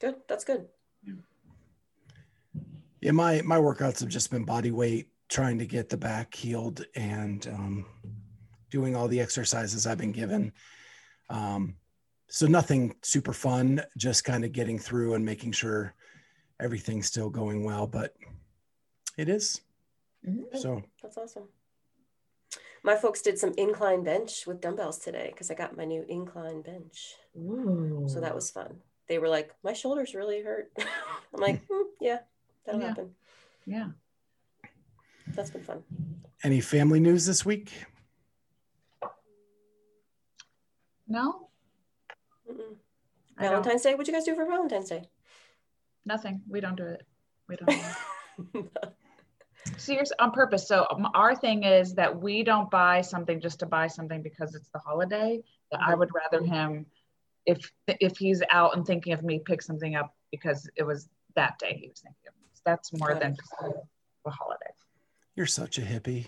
Good. 0.00 0.16
That's 0.28 0.44
good. 0.44 0.66
Yeah, 3.00 3.12
my 3.12 3.42
my 3.42 3.56
workouts 3.56 4.00
have 4.00 4.08
just 4.08 4.30
been 4.30 4.44
body 4.44 4.70
weight, 4.70 5.08
trying 5.28 5.58
to 5.58 5.66
get 5.66 5.88
the 5.88 5.96
back 5.96 6.34
healed 6.34 6.84
and 6.94 7.46
um, 7.46 7.86
doing 8.70 8.94
all 8.94 9.08
the 9.08 9.20
exercises 9.20 9.86
I've 9.86 9.98
been 9.98 10.12
given. 10.12 10.52
Um, 11.30 11.76
so 12.28 12.46
nothing 12.46 12.94
super 13.02 13.32
fun, 13.32 13.82
just 13.96 14.24
kind 14.24 14.44
of 14.44 14.52
getting 14.52 14.78
through 14.78 15.14
and 15.14 15.24
making 15.24 15.52
sure 15.52 15.94
everything's 16.60 17.06
still 17.06 17.30
going 17.30 17.64
well, 17.64 17.86
but 17.86 18.14
it 19.16 19.28
is. 19.28 19.60
Mhm. 20.26 20.56
So 20.56 20.82
That's 21.02 21.16
awesome. 21.16 21.48
My 22.82 22.96
folks 22.96 23.20
did 23.20 23.38
some 23.38 23.52
incline 23.58 24.04
bench 24.04 24.46
with 24.46 24.60
dumbbells 24.60 24.98
today 24.98 25.28
because 25.32 25.50
I 25.50 25.54
got 25.54 25.76
my 25.76 25.84
new 25.84 26.04
incline 26.08 26.62
bench. 26.62 27.14
So 28.08 28.20
that 28.20 28.34
was 28.34 28.50
fun. 28.50 28.80
They 29.10 29.18
were 29.18 29.28
like, 29.28 29.50
my 29.64 29.72
shoulders 29.72 30.14
really 30.14 30.40
hurt. 30.40 30.70
I'm 30.78 31.40
like, 31.40 31.60
"Hmm, 31.68 31.82
yeah, 32.00 32.18
that'll 32.64 32.80
Yeah. 32.80 32.86
happen. 32.86 33.10
yeah. 33.66 33.88
That's 35.34 35.50
been 35.50 35.64
fun. 35.64 35.82
any 36.44 36.60
family 36.60 37.00
news 37.00 37.26
this 37.26 37.44
week? 37.44 37.72
No, 41.08 41.48
Mm-mm. 42.48 42.76
Valentine's 43.36 43.82
Day. 43.82 43.94
What'd 43.94 44.06
you 44.06 44.14
guys 44.14 44.22
do 44.24 44.36
for 44.36 44.46
Valentine's 44.46 44.88
Day? 44.90 45.02
Nothing. 46.06 46.42
We 46.48 46.60
don't 46.60 46.76
do 46.76 46.84
it. 46.86 47.02
We 47.48 47.56
don't. 47.56 47.68
do 48.54 48.60
it. 48.60 48.66
Serious 49.76 50.12
on 50.20 50.30
purpose. 50.30 50.68
So 50.68 50.86
um, 50.88 51.08
our 51.14 51.34
thing 51.34 51.64
is 51.64 51.94
that 51.94 52.20
we 52.22 52.44
don't 52.44 52.70
buy 52.70 53.00
something 53.00 53.40
just 53.40 53.58
to 53.58 53.66
buy 53.66 53.88
something 53.88 54.22
because 54.22 54.54
it's 54.54 54.68
the 54.68 54.78
holiday. 54.78 55.42
That 55.72 55.80
I 55.84 55.96
would 55.96 56.10
rather 56.14 56.44
him, 56.44 56.86
if 57.46 57.70
if 57.86 58.16
he's 58.18 58.42
out 58.50 58.76
and 58.76 58.86
thinking 58.86 59.12
of 59.12 59.22
me, 59.22 59.40
pick 59.44 59.62
something 59.62 59.94
up 59.96 60.14
because 60.30 60.68
it 60.76 60.82
was 60.82 61.08
that 61.36 61.58
day 61.58 61.76
he 61.80 61.88
was 61.88 62.00
thinking 62.00 62.22
of 62.28 62.34
me. 62.40 62.46
So 62.54 62.62
that's 62.64 62.92
more 62.92 63.12
Got 63.12 63.20
than 63.20 63.36
just 63.36 63.52
a 64.26 64.30
holiday. 64.30 64.70
You're 65.36 65.46
such 65.46 65.78
a 65.78 65.82
hippie. 65.82 66.26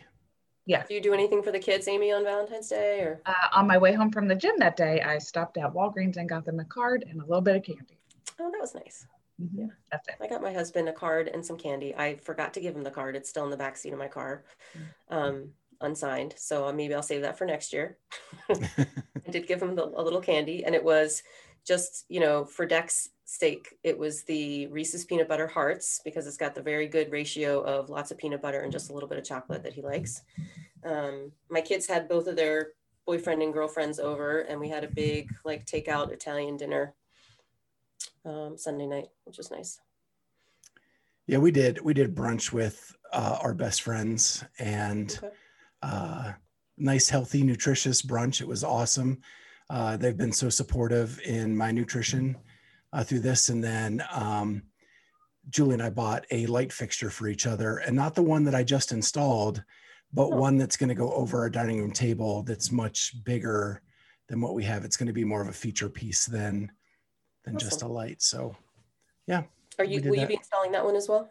Yeah. 0.64 0.84
Do 0.86 0.94
you 0.94 1.00
do 1.00 1.12
anything 1.12 1.42
for 1.42 1.50
the 1.50 1.58
kids, 1.58 1.88
Amy, 1.88 2.12
on 2.12 2.22
Valentine's 2.22 2.68
Day? 2.68 3.00
Or 3.00 3.20
Uh, 3.26 3.48
on 3.52 3.66
my 3.66 3.76
way 3.78 3.92
home 3.92 4.12
from 4.12 4.28
the 4.28 4.34
gym 4.36 4.54
that 4.58 4.76
day, 4.76 5.00
I 5.00 5.18
stopped 5.18 5.58
at 5.58 5.72
Walgreens 5.72 6.16
and 6.16 6.28
got 6.28 6.44
them 6.44 6.60
a 6.60 6.64
card 6.64 7.04
and 7.08 7.20
a 7.20 7.24
little 7.24 7.40
bit 7.42 7.56
of 7.56 7.62
candy. 7.64 7.98
oh, 8.38 8.50
that 8.50 8.60
was 8.60 8.74
nice. 8.74 9.06
Mhm. 9.40 9.70
That's 9.90 10.06
it. 10.08 10.14
I 10.20 10.28
got 10.28 10.40
my 10.40 10.52
husband 10.52 10.88
a 10.88 10.92
card 10.92 11.26
and 11.28 11.44
some 11.44 11.56
candy. 11.56 11.94
I 11.96 12.14
forgot 12.16 12.54
to 12.54 12.60
give 12.60 12.76
him 12.76 12.82
the 12.84 12.90
card. 12.92 13.16
It's 13.16 13.28
still 13.28 13.44
in 13.44 13.50
the 13.50 13.56
back 13.56 13.76
seat 13.76 13.92
of 13.92 13.98
my 13.98 14.06
car, 14.08 14.44
um, 15.08 15.52
unsigned. 15.82 16.34
So 16.36 16.66
uh, 16.66 16.72
maybe 16.72 16.94
I'll 16.94 17.02
save 17.02 17.22
that 17.22 17.38
for 17.38 17.44
next 17.44 17.72
year. 17.72 17.98
I 18.50 19.30
did 19.30 19.46
give 19.46 19.62
him 19.62 19.74
the, 19.74 19.84
a 19.84 20.02
little 20.02 20.20
candy, 20.20 20.64
and 20.64 20.74
it 20.74 20.82
was 20.82 21.22
just 21.66 22.04
you 22.08 22.20
know 22.20 22.44
for 22.44 22.66
Deck's 22.66 23.10
sake, 23.24 23.76
it 23.82 23.98
was 23.98 24.24
the 24.24 24.66
Reese's 24.66 25.04
peanut 25.04 25.28
butter 25.28 25.46
hearts 25.46 26.00
because 26.04 26.26
it's 26.26 26.36
got 26.36 26.54
the 26.54 26.62
very 26.62 26.86
good 26.86 27.10
ratio 27.10 27.62
of 27.62 27.88
lots 27.88 28.10
of 28.10 28.18
peanut 28.18 28.42
butter 28.42 28.60
and 28.60 28.70
just 28.70 28.90
a 28.90 28.92
little 28.92 29.08
bit 29.08 29.18
of 29.18 29.24
chocolate 29.24 29.62
that 29.62 29.72
he 29.72 29.80
likes. 29.80 30.22
Um, 30.84 31.32
my 31.48 31.60
kids 31.60 31.86
had 31.86 32.08
both 32.08 32.26
of 32.26 32.36
their 32.36 32.70
boyfriend 33.06 33.42
and 33.42 33.52
girlfriends 33.52 33.98
over, 33.98 34.40
and 34.40 34.60
we 34.60 34.68
had 34.68 34.84
a 34.84 34.88
big 34.88 35.30
like 35.44 35.64
takeout 35.64 36.12
Italian 36.12 36.56
dinner 36.56 36.94
um, 38.24 38.56
Sunday 38.56 38.86
night, 38.86 39.08
which 39.24 39.38
was 39.38 39.50
nice. 39.50 39.80
Yeah, 41.26 41.38
we 41.38 41.50
did. 41.52 41.80
We 41.80 41.94
did 41.94 42.14
brunch 42.14 42.52
with 42.52 42.94
uh, 43.12 43.38
our 43.42 43.54
best 43.54 43.82
friends 43.82 44.44
and 44.58 45.18
Okay. 45.22 45.34
Uh, 45.82 46.32
nice, 46.78 47.08
healthy, 47.08 47.42
nutritious 47.42 48.02
brunch. 48.02 48.40
It 48.40 48.48
was 48.48 48.64
awesome. 48.64 49.20
Uh, 49.70 49.96
they've 49.96 50.16
been 50.16 50.32
so 50.32 50.48
supportive 50.48 51.20
in 51.24 51.56
my 51.56 51.70
nutrition 51.70 52.36
uh, 52.92 53.02
through 53.04 53.20
this. 53.20 53.48
And 53.48 53.62
then 53.62 54.02
um, 54.12 54.62
Julie 55.50 55.74
and 55.74 55.82
I 55.82 55.90
bought 55.90 56.26
a 56.30 56.46
light 56.46 56.72
fixture 56.72 57.10
for 57.10 57.26
each 57.28 57.46
other, 57.46 57.78
and 57.78 57.96
not 57.96 58.14
the 58.14 58.22
one 58.22 58.44
that 58.44 58.54
I 58.54 58.62
just 58.62 58.92
installed, 58.92 59.62
but 60.12 60.26
Oh. 60.26 60.36
one 60.36 60.56
that's 60.58 60.76
going 60.76 60.88
to 60.88 60.94
go 60.94 61.12
over 61.12 61.40
our 61.40 61.50
dining 61.50 61.80
room 61.80 61.92
table. 61.92 62.42
That's 62.42 62.70
much 62.70 63.22
bigger 63.24 63.82
than 64.28 64.40
what 64.40 64.54
we 64.54 64.64
have. 64.64 64.84
It's 64.84 64.96
going 64.96 65.06
to 65.08 65.12
be 65.12 65.24
more 65.24 65.42
of 65.42 65.48
a 65.48 65.52
feature 65.52 65.88
piece 65.88 66.26
than 66.26 66.70
than 67.44 67.58
just 67.58 67.82
a 67.82 67.88
light. 67.88 68.22
So 68.22 68.54
yeah. 69.26 69.42
Are 69.78 69.84
you 69.84 70.02
will 70.02 70.16
you 70.16 70.26
be 70.26 70.34
installing 70.34 70.72
that 70.72 70.84
one 70.84 70.96
as 70.96 71.08
well? 71.08 71.30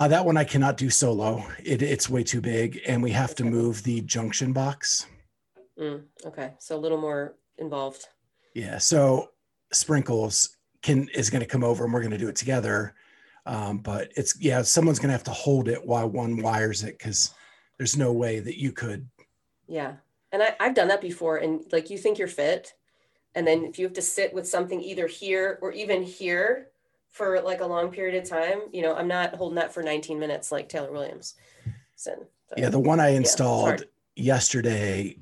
Uh, 0.00 0.08
that 0.08 0.24
one 0.24 0.38
I 0.38 0.44
cannot 0.44 0.78
do 0.78 0.88
solo. 0.88 1.44
It, 1.62 1.82
it's 1.82 2.08
way 2.08 2.24
too 2.24 2.40
big, 2.40 2.80
and 2.86 3.02
we 3.02 3.10
have 3.10 3.34
to 3.34 3.44
move 3.44 3.82
the 3.82 4.00
junction 4.00 4.52
box. 4.52 5.06
Mm, 5.78 6.04
okay, 6.24 6.54
so 6.58 6.74
a 6.74 6.80
little 6.80 7.00
more 7.00 7.36
involved. 7.58 8.06
Yeah. 8.54 8.78
So 8.78 9.30
sprinkles 9.72 10.56
can 10.82 11.08
is 11.10 11.28
going 11.28 11.42
to 11.42 11.46
come 11.46 11.62
over, 11.62 11.84
and 11.84 11.92
we're 11.92 12.00
going 12.00 12.10
to 12.12 12.18
do 12.18 12.28
it 12.28 12.36
together. 12.36 12.94
Um, 13.44 13.78
but 13.78 14.10
it's 14.16 14.40
yeah, 14.40 14.62
someone's 14.62 14.98
going 14.98 15.08
to 15.08 15.14
have 15.14 15.24
to 15.24 15.30
hold 15.32 15.68
it 15.68 15.86
while 15.86 16.08
one 16.08 16.38
wires 16.38 16.82
it 16.82 16.98
because 16.98 17.34
there's 17.76 17.96
no 17.96 18.10
way 18.10 18.40
that 18.40 18.58
you 18.58 18.72
could. 18.72 19.06
Yeah. 19.68 19.94
And 20.32 20.42
I, 20.42 20.56
I've 20.60 20.74
done 20.74 20.88
that 20.88 21.00
before. 21.02 21.38
And 21.38 21.64
like 21.72 21.90
you 21.90 21.98
think 21.98 22.18
you're 22.18 22.28
fit. 22.28 22.72
And 23.34 23.46
then 23.46 23.64
if 23.64 23.78
you 23.78 23.84
have 23.84 23.94
to 23.94 24.02
sit 24.02 24.32
with 24.32 24.48
something 24.48 24.80
either 24.80 25.06
here 25.06 25.58
or 25.62 25.72
even 25.72 26.02
here 26.02 26.69
for 27.10 27.40
like 27.40 27.60
a 27.60 27.66
long 27.66 27.90
period 27.90 28.22
of 28.22 28.28
time, 28.28 28.60
you 28.72 28.82
know, 28.82 28.94
I'm 28.94 29.08
not 29.08 29.34
holding 29.34 29.56
that 29.56 29.74
for 29.74 29.82
19 29.82 30.18
minutes 30.18 30.50
like 30.52 30.68
Taylor 30.68 30.92
Williamson. 30.92 31.38
So, 31.96 32.12
so- 32.48 32.54
Yeah, 32.56 32.70
the 32.70 32.78
one 32.78 33.00
I 33.00 33.10
installed 33.10 33.64
hard. 33.68 33.88
yesterday 34.16 35.16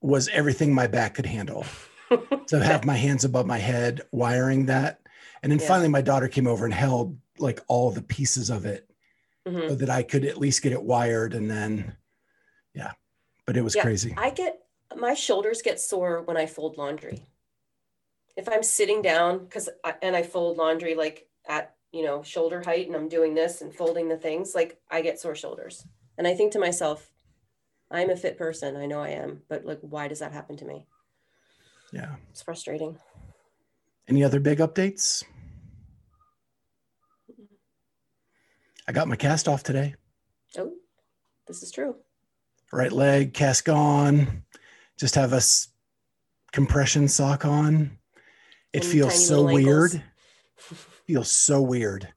was 0.00 0.28
everything 0.28 0.74
my 0.74 0.86
back 0.86 1.14
could 1.14 1.26
handle. 1.26 1.64
to 2.48 2.62
have 2.62 2.84
my 2.84 2.94
hands 2.94 3.24
above 3.24 3.46
my 3.46 3.58
head 3.58 4.02
wiring 4.12 4.66
that. 4.66 5.00
And 5.42 5.50
then 5.50 5.58
Yeah. 5.58 5.66
finally, 5.66 5.88
my 5.88 6.02
daughter 6.02 6.28
came 6.28 6.46
over 6.46 6.64
and 6.64 6.74
held 6.74 7.18
like 7.38 7.60
all 7.66 7.90
the 7.90 8.02
pieces 8.02 8.50
of 8.50 8.66
it 8.66 8.88
Mhm. 9.46 9.70
so 9.70 9.74
that 9.76 9.90
I 9.90 10.02
could 10.02 10.24
at 10.24 10.36
least 10.38 10.62
get 10.62 10.72
it 10.72 10.82
wired. 10.82 11.34
And 11.34 11.50
then, 11.50 11.96
yeah, 12.74 12.92
but 13.46 13.56
it 13.56 13.62
was 13.62 13.74
Yeah, 13.74 13.82
crazy. 13.82 14.14
I 14.16 14.30
get 14.30 14.60
my 14.96 15.14
shoulders 15.14 15.62
get 15.62 15.80
sore 15.80 16.22
when 16.22 16.36
I 16.36 16.46
fold 16.46 16.76
laundry. 16.76 17.24
If 18.36 18.48
I'm 18.48 18.62
sitting 18.62 19.00
down 19.02 19.38
because 19.44 19.68
and 20.02 20.16
I 20.16 20.22
fold 20.22 20.56
laundry 20.58 20.94
like 20.94 21.26
at 21.48 21.74
you 21.92 22.04
know 22.04 22.22
shoulder 22.22 22.62
height 22.64 22.86
and 22.86 22.96
I'm 22.96 23.08
doing 23.08 23.34
this 23.34 23.60
and 23.60 23.72
folding 23.74 24.08
the 24.08 24.16
things 24.16 24.54
like 24.54 24.80
I 24.90 25.00
get 25.02 25.20
sore 25.20 25.34
shoulders. 25.36 25.86
And 26.18 26.26
I 26.26 26.34
think 26.34 26.52
to 26.52 26.58
myself, 26.58 27.10
I'm 27.90 28.10
a 28.10 28.16
fit 28.16 28.36
person. 28.38 28.76
I 28.76 28.86
know 28.86 29.00
I 29.00 29.10
am, 29.10 29.42
but 29.48 29.64
like 29.64 29.78
why 29.82 30.08
does 30.08 30.18
that 30.18 30.32
happen 30.32 30.56
to 30.58 30.64
me? 30.64 30.86
yeah. 31.92 32.16
It's 32.30 32.42
frustrating. 32.42 32.98
Any 34.08 34.24
other 34.24 34.40
big 34.40 34.58
updates? 34.58 35.22
I 38.88 38.92
got 38.92 39.08
my 39.08 39.16
cast 39.16 39.48
off 39.48 39.62
today. 39.62 39.94
Oh, 40.58 40.72
this 41.46 41.62
is 41.62 41.70
true. 41.70 41.96
Right 42.72 42.92
leg 42.92 43.32
cast 43.32 43.68
on. 43.68 44.42
Just 44.98 45.14
have 45.14 45.32
a 45.32 45.36
s- 45.36 45.68
compression 46.52 47.08
sock 47.08 47.44
on. 47.44 47.98
It 48.74 48.84
feels 48.84 49.26
so 49.26 49.44
weird. 49.44 50.02
feels 51.06 51.30
so 51.30 51.62
weird. 51.62 52.12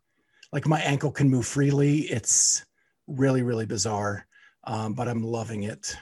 Like 0.51 0.67
my 0.67 0.81
ankle 0.81 1.11
can 1.11 1.29
move 1.29 1.45
freely. 1.45 1.99
It's 2.01 2.65
really, 3.05 3.43
really 3.43 3.65
bizarre, 3.65 4.25
um, 4.63 4.93
but 4.93 5.07
I'm 5.07 5.23
loving 5.23 5.63
it. 5.63 5.95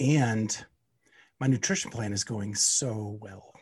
And 0.00 0.56
my 1.40 1.46
nutrition 1.46 1.90
plan 1.90 2.12
is 2.12 2.24
going 2.24 2.54
so 2.54 3.18
well. 3.20 3.52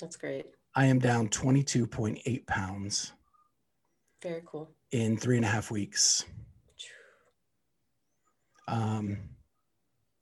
That's 0.00 0.16
great. 0.16 0.46
I 0.74 0.86
am 0.86 0.98
down 0.98 1.28
22.8 1.28 2.46
pounds 2.46 3.12
Very 4.22 4.42
cool. 4.44 4.70
in 4.92 5.16
three 5.16 5.36
and 5.36 5.44
a 5.44 5.48
half 5.48 5.70
weeks. 5.70 6.24
Um, 8.68 9.18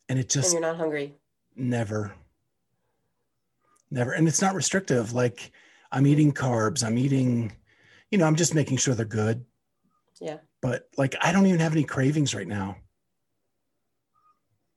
and 0.08 0.18
it 0.18 0.22
And 0.22 0.30
just 0.30 0.52
you're 0.52 0.62
not 0.62 0.76
hungry. 0.76 1.14
never, 1.56 2.14
never, 3.90 4.12
and 4.12 4.28
it's 4.28 4.42
not 4.42 4.54
restrictive. 4.54 5.12
Like 5.12 5.52
I'm 5.92 6.06
eating 6.06 6.32
carbs, 6.32 6.84
I'm 6.84 6.98
eating, 6.98 7.52
you 8.10 8.18
know, 8.18 8.26
I'm 8.26 8.36
just 8.36 8.54
making 8.54 8.76
sure 8.78 8.94
they're 8.94 9.04
good. 9.04 9.44
Yeah. 10.20 10.38
But 10.60 10.88
like 10.96 11.14
I 11.22 11.32
don't 11.32 11.46
even 11.46 11.60
have 11.60 11.72
any 11.72 11.84
cravings 11.84 12.34
right 12.34 12.48
now. 12.48 12.76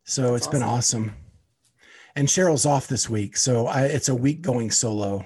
So 0.05 0.31
That's 0.33 0.45
it's 0.45 0.47
been 0.47 0.63
awesome. 0.63 1.13
And 2.15 2.27
Cheryl's 2.27 2.65
off 2.65 2.87
this 2.87 3.09
week. 3.09 3.37
So 3.37 3.67
I, 3.67 3.83
it's 3.85 4.09
a 4.09 4.15
week 4.15 4.41
going 4.41 4.69
solo. 4.71 5.23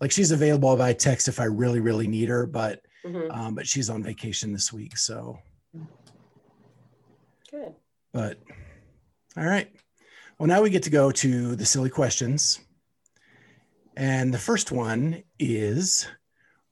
Like 0.00 0.10
she's 0.12 0.30
available 0.30 0.76
by 0.76 0.92
text 0.92 1.28
if 1.28 1.40
I 1.40 1.44
really, 1.44 1.80
really 1.80 2.06
need 2.06 2.28
her, 2.28 2.46
but 2.46 2.82
Mhm. 3.04 3.34
um, 3.34 3.54
but 3.54 3.66
she's 3.66 3.88
on 3.88 4.02
vacation 4.02 4.52
this 4.52 4.72
week. 4.74 4.98
So, 4.98 5.38
Good. 7.50 7.74
but 8.12 8.38
all 9.38 9.46
right. 9.46 9.72
Well, 10.38 10.46
now 10.46 10.60
we 10.60 10.68
get 10.70 10.82
to 10.82 10.90
go 10.90 11.10
to 11.10 11.56
the 11.56 11.64
silly 11.64 11.88
questions. 11.90 12.60
And 14.00 14.32
the 14.32 14.38
first 14.38 14.72
one 14.72 15.22
is 15.38 16.08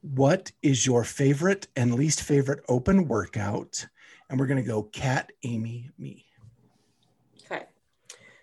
What 0.01 0.51
is 0.63 0.87
your 0.87 1.03
favorite 1.03 1.67
and 1.75 1.93
least 1.93 2.23
favorite 2.23 2.65
open 2.67 3.07
workout? 3.07 3.85
And 4.27 4.39
we're 4.39 4.47
going 4.47 4.63
to 4.63 4.67
go 4.67 4.81
Kat, 4.81 5.31
Amy, 5.43 5.91
me. 5.99 6.25
Okay. 7.45 7.65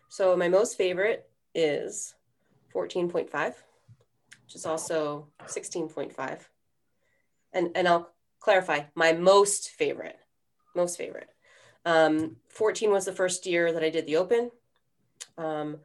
So 0.09 0.37
my 0.37 0.49
most 0.49 0.76
favorite 0.76 1.28
is 1.53 2.14
14.5, 2.72 3.55
which 4.45 4.55
is 4.55 4.64
also 4.64 5.26
16.5. 5.47 6.39
And 7.53 7.70
and 7.74 7.89
I'll 7.89 8.12
clarify 8.39 8.82
my 8.95 9.12
most 9.12 9.70
favorite. 9.70 10.20
Most 10.76 10.97
favorite. 10.97 11.30
Um, 11.84 12.37
14 12.51 12.93
was 12.93 13.07
the 13.07 13.12
first 13.12 13.47
year 13.47 13.72
that 13.72 13.82
I 13.82 13.91
did 13.91 14.07
the 14.07 14.16
open. 14.16 14.53
Um, 15.37 15.78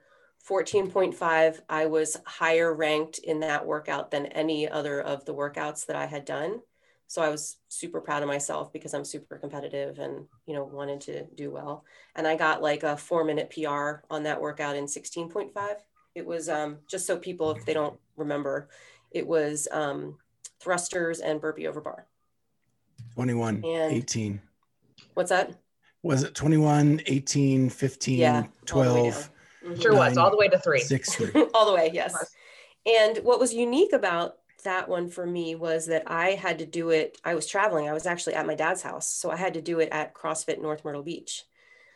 14.5, 0.50 1.60
I 1.70 1.86
was 1.86 2.18
higher 2.26 2.74
ranked 2.74 3.20
in 3.20 3.42
that 3.42 3.66
workout 3.66 4.12
than 4.12 4.26
any 4.28 4.68
other 4.68 5.02
of 5.02 5.26
the 5.26 5.34
workouts 5.34 5.86
that 5.86 5.96
I 5.96 6.06
had 6.06 6.26
done. 6.26 6.62
So 7.08 7.22
I 7.22 7.30
was 7.30 7.58
super 7.68 8.00
proud 8.00 8.24
of 8.24 8.30
myself 8.30 8.72
because 8.72 8.94
I'm 8.94 9.04
super 9.04 9.38
competitive 9.38 10.00
and, 10.00 10.26
you 10.46 10.54
know, 10.56 10.64
wanted 10.64 11.02
to 11.02 11.26
do 11.36 11.52
well 11.52 11.84
and 12.16 12.26
I 12.26 12.38
got 12.38 12.62
like 12.62 12.84
a 12.84 12.96
four 12.96 13.26
minute 13.26 13.52
PR 13.54 14.06
on 14.10 14.24
that 14.24 14.40
workout 14.40 14.78
in 14.78 14.86
16.5. 14.86 15.52
It 16.16 16.26
was 16.26 16.50
um, 16.50 16.78
just 16.90 17.06
so 17.06 17.18
people, 17.18 17.52
if 17.52 17.66
they 17.66 17.74
don't 17.74 18.00
remember, 18.16 18.70
it 19.12 19.28
was 19.28 19.68
um, 19.72 20.18
thrusters 20.62 21.20
and 21.20 21.42
burpee 21.42 21.68
over 21.68 21.82
bar. 21.82 22.08
21, 23.16 23.64
And- 23.66 23.94
18. 23.94 24.42
What's 25.14 25.30
that? 25.30 25.56
Was 26.04 26.24
it 26.24 26.34
21, 26.34 27.02
18, 27.06 27.70
15, 27.70 28.18
Yeah, 28.18 28.44
all 28.74 28.84
the 28.84 28.94
way 28.94 29.00
12, 29.12 29.32
down. 29.64 29.76
Mhm. 29.76 29.82
Sure 29.82 29.96
was 29.96 30.18
all 30.18 30.32
the 30.32 30.38
way 30.38 30.48
to 30.48 30.60
three. 30.60 30.82
6, 30.82 31.16
3? 31.16 31.46
all 31.54 31.66
the 31.66 31.74
way, 31.74 31.92
yes. 31.94 32.14
And 32.86 33.18
what 33.20 33.40
was 33.40 33.54
unique 33.54 33.94
about 33.94 34.36
that 34.64 34.88
one 34.88 35.10
for 35.10 35.26
me 35.26 35.56
was 35.56 35.88
that 35.88 36.04
I 36.08 36.32
had 36.32 36.60
to 36.60 36.66
do 36.66 36.90
it. 36.90 37.18
I 37.24 37.36
was 37.36 37.48
traveling. 37.48 37.88
I 37.88 37.94
was 37.94 38.06
actually 38.06 38.36
at 38.36 38.48
my 38.48 38.56
dad's 38.56 38.82
house. 38.82 39.12
So 39.12 39.32
I 39.32 39.36
had 39.36 39.56
to 39.56 39.62
do 39.62 39.80
it 39.80 39.90
at 39.92 40.14
CrossFit 40.14 40.62
North 40.62 40.86
Myrtle 40.86 41.04
Beach. 41.04 41.44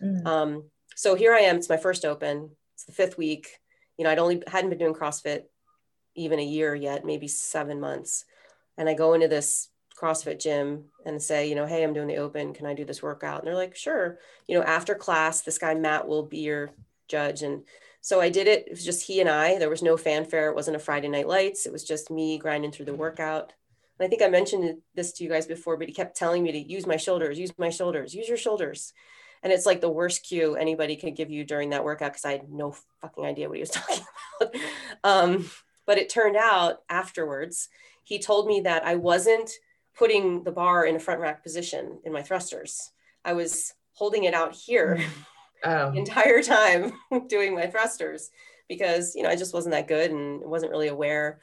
Mm. 0.01 0.26
Um, 0.26 0.63
so 0.95 1.16
here 1.16 1.34
I 1.34 1.41
am. 1.41 1.57
It's 1.57 1.70
my 1.70 1.78
first 1.78 2.05
open. 2.05 2.51
It's 2.74 2.86
the 2.86 2.91
fifth 2.91 3.18
week. 3.18 3.59
You 3.97 4.03
know, 4.03 4.09
I'd 4.09 4.20
only 4.20 4.43
hadn't 4.47 4.70
been 4.70 4.80
doing 4.80 4.93
CrossFit 4.93 5.43
even 6.16 6.39
a 6.39 6.45
year 6.45 6.74
yet, 6.74 7.05
maybe 7.05 7.28
seven 7.28 7.80
months. 7.80 8.26
And 8.78 8.89
I 8.89 8.93
go 8.93 9.13
into 9.13 9.28
this 9.28 9.70
CrossFit 9.99 10.39
gym 10.41 10.86
and 11.05 11.22
say, 11.22 11.47
you 11.47 11.55
know, 11.55 11.66
hey, 11.66 11.84
I'm 11.84 11.93
doing 11.93 12.07
the 12.07 12.18
open. 12.18 12.53
Can 12.53 12.66
I 12.66 12.74
do 12.74 12.86
this 12.86 13.01
workout? 13.01 13.39
And 13.39 13.47
they're 13.47 13.55
like, 13.55 13.76
sure. 13.76 14.20
You 14.47 14.57
know, 14.57 14.63
after 14.66 14.95
class, 14.95 15.41
this 15.41 15.57
guy 15.57 15.74
Matt 15.74 16.07
will 16.07 16.24
be 16.24 16.39
your 16.39 16.72
judge. 17.08 17.41
And 17.41 17.64
so 18.01 18.22
I 18.22 18.30
did 18.30 18.47
it. 18.47 18.68
It 18.68 18.72
was 18.72 18.86
just 18.86 19.08
he 19.08 19.22
and 19.22 19.30
I. 19.30 19.58
There 19.58 19.70
was 19.70 19.82
no 19.82 19.97
fanfare. 19.97 20.49
It 20.49 20.56
wasn't 20.56 20.78
a 20.78 20.80
Friday 20.80 21.08
night 21.08 21.28
lights. 21.28 21.66
It 21.66 21.72
was 21.72 21.84
just 21.84 22.12
me 22.12 22.38
grinding 22.38 22.72
through 22.72 22.86
the 22.86 22.93
workout. 22.93 23.53
And 23.99 24.06
I 24.06 24.10
think 24.10 24.22
I 24.22 24.28
mentioned 24.28 24.82
this 24.93 25.14
to 25.14 25.24
you 25.24 25.30
guys 25.30 25.47
before, 25.47 25.78
but 25.78 25.88
he 25.88 25.93
kept 25.93 26.18
telling 26.18 26.43
me 26.43 26.51
to 26.51 26.60
use 26.60 26.86
my 26.86 26.97
shoulders, 26.97 27.39
use 27.39 27.53
my 27.58 27.70
shoulders, 27.70 28.14
use 28.14 28.28
your 28.28 28.38
shoulders. 28.38 28.93
And 29.41 29.53
it's 29.53 29.66
like 29.66 29.80
the 29.80 29.89
worst 29.89 30.24
cue 30.24 30.56
anybody 30.56 30.95
could 30.95 31.16
give 31.16 31.30
you 31.30 31.45
during 31.45 31.70
that 31.70 31.84
workout 31.84 32.12
because 32.12 32.26
I 32.26 32.32
had 32.32 32.49
no 32.49 32.76
fucking 33.01 33.26
idea 33.26 33.47
what 33.47 33.58
he 33.58 33.62
was 33.62 33.70
talking 33.72 34.03
about. 34.41 34.56
Um, 35.03 35.49
but 35.86 35.97
it 35.97 36.10
turned 36.10 36.36
out 36.36 36.80
afterwards, 36.89 37.70
he 38.03 38.20
told 38.20 38.47
me 38.47 38.62
that 38.62 38.86
I 38.86 38.95
wasn't 38.95 39.51
putting 39.97 40.43
the 40.43 40.51
bar 40.51 40.86
in 40.86 40.95
a 40.95 40.99
front 40.99 41.22
rack 41.22 41.43
position 41.43 41.99
in 42.03 42.12
my 42.12 42.22
thrusters. 42.22 42.91
I 43.24 43.34
was 43.34 43.74
holding 43.93 44.26
it 44.26 44.34
out 44.34 44.53
here 44.53 44.99
Oh, 45.64 45.91
the 45.91 45.97
entire 45.97 46.41
time 46.41 46.93
doing 47.28 47.56
my 47.56 47.68
thrusters 47.68 48.30
because, 48.68 49.16
you 49.16 49.24
know, 49.24 49.30
I 49.30 49.36
just 49.36 49.53
wasn't 49.53 49.74
that 49.74 49.88
good 49.88 50.12
and 50.12 50.41
wasn't 50.41 50.72
really 50.72 50.88
aware. 50.88 51.39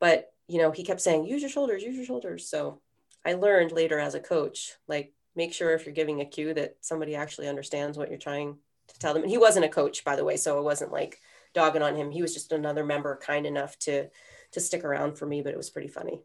But, 0.00 0.32
you 0.48 0.58
know, 0.58 0.70
he 0.70 0.84
kept 0.84 1.00
saying, 1.00 1.26
use 1.26 1.42
your 1.42 1.50
shoulders, 1.50 1.82
use 1.82 1.96
your 1.96 2.04
shoulders. 2.04 2.48
So 2.48 2.80
I 3.24 3.34
learned 3.34 3.72
later 3.72 3.98
as 3.98 4.14
a 4.14 4.20
coach, 4.20 4.74
like, 4.88 5.12
make 5.34 5.52
sure 5.52 5.72
if 5.72 5.86
you're 5.86 5.94
giving 5.94 6.20
a 6.20 6.26
cue 6.26 6.52
that 6.54 6.76
somebody 6.80 7.14
actually 7.14 7.48
understands 7.48 7.96
what 7.96 8.10
you're 8.10 8.18
trying 8.18 8.56
to 8.88 8.98
tell 8.98 9.14
them. 9.14 9.22
And 9.22 9.30
he 9.30 9.38
wasn't 9.38 9.64
a 9.64 9.70
coach, 9.70 10.04
by 10.04 10.16
the 10.16 10.24
way. 10.24 10.36
So 10.36 10.58
it 10.58 10.64
wasn't 10.64 10.92
like 10.92 11.20
dogging 11.54 11.82
on 11.82 11.96
him. 11.96 12.10
He 12.10 12.22
was 12.22 12.34
just 12.34 12.52
another 12.52 12.84
member 12.84 13.16
kind 13.16 13.46
enough 13.46 13.78
to 13.80 14.08
to 14.52 14.60
stick 14.60 14.84
around 14.84 15.16
for 15.16 15.24
me, 15.24 15.40
but 15.40 15.54
it 15.54 15.56
was 15.56 15.70
pretty 15.70 15.88
funny. 15.88 16.22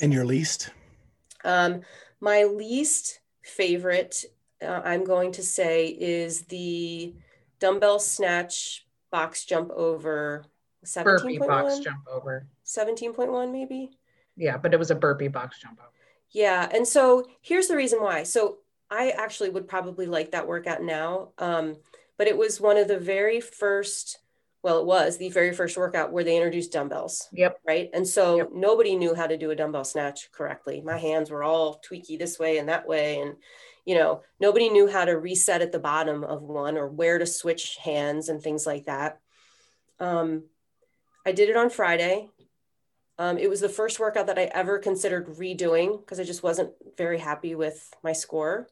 And 0.00 0.12
your 0.12 0.24
least? 0.24 0.70
Um, 1.44 1.82
my 2.20 2.44
least 2.44 3.20
favorite, 3.42 4.24
uh, 4.64 4.82
I'm 4.84 5.04
going 5.04 5.32
to 5.32 5.42
say, 5.42 5.88
is 5.88 6.42
the 6.42 7.14
dumbbell 7.60 7.98
snatch 7.98 8.86
box 9.10 9.44
jump 9.44 9.70
over 9.70 10.44
Burpee 11.02 11.38
box 11.38 11.74
17.1, 11.78 11.84
jump 11.84 12.00
over. 12.10 12.46
17.1 12.66 13.52
maybe. 13.52 13.90
Yeah, 14.36 14.56
but 14.56 14.74
it 14.74 14.78
was 14.78 14.90
a 14.90 14.94
burpee 14.94 15.28
box 15.28 15.60
jump 15.60 15.78
over. 15.80 15.90
Yeah, 16.30 16.68
and 16.74 16.86
so 16.86 17.24
here's 17.40 17.68
the 17.68 17.76
reason 17.76 18.02
why. 18.02 18.24
So 18.24 18.58
I 18.90 19.10
actually 19.10 19.50
would 19.50 19.68
probably 19.68 20.06
like 20.06 20.32
that 20.32 20.46
workout 20.46 20.82
now, 20.82 21.30
um, 21.38 21.76
but 22.18 22.26
it 22.26 22.36
was 22.36 22.60
one 22.60 22.76
of 22.76 22.88
the 22.88 22.98
very 22.98 23.40
first. 23.40 24.18
Well, 24.62 24.80
it 24.80 24.86
was 24.86 25.18
the 25.18 25.28
very 25.28 25.52
first 25.52 25.76
workout 25.76 26.10
where 26.10 26.24
they 26.24 26.36
introduced 26.36 26.72
dumbbells, 26.72 27.28
Yep. 27.32 27.60
right? 27.66 27.90
And 27.92 28.08
so 28.08 28.36
Yep. 28.38 28.52
nobody 28.54 28.96
knew 28.96 29.14
how 29.14 29.26
to 29.26 29.36
do 29.36 29.50
a 29.50 29.54
dumbbell 29.56 29.84
snatch 29.84 30.32
correctly. 30.32 30.80
My 30.80 30.96
hands 30.96 31.30
were 31.30 31.44
all 31.44 31.80
tweaky 31.86 32.18
this 32.18 32.38
way 32.38 32.56
and 32.56 32.68
that 32.70 32.88
way, 32.88 33.20
and 33.20 33.36
you 33.84 33.94
know 33.94 34.22
nobody 34.40 34.68
knew 34.68 34.88
how 34.88 35.04
to 35.04 35.18
reset 35.18 35.62
at 35.62 35.72
the 35.72 35.78
bottom 35.78 36.24
of 36.24 36.42
one 36.42 36.76
or 36.76 36.88
where 36.88 37.18
to 37.18 37.26
switch 37.26 37.76
hands 37.76 38.28
and 38.28 38.42
things 38.42 38.66
like 38.66 38.86
that. 38.86 39.20
Um, 40.00 40.44
I 41.26 41.32
did 41.32 41.48
it 41.48 41.56
on 41.56 41.70
Friday. 41.70 42.28
Um, 43.18 43.38
it 43.38 43.48
was 43.48 43.60
the 43.60 43.68
first 43.68 44.00
workout 44.00 44.26
that 44.26 44.38
I 44.38 44.44
ever 44.44 44.78
considered 44.78 45.28
redoing 45.36 46.00
because 46.00 46.18
I 46.18 46.24
just 46.24 46.42
wasn't 46.42 46.72
very 46.96 47.18
happy 47.18 47.54
with 47.54 47.92
my 48.02 48.12
score. 48.12 48.68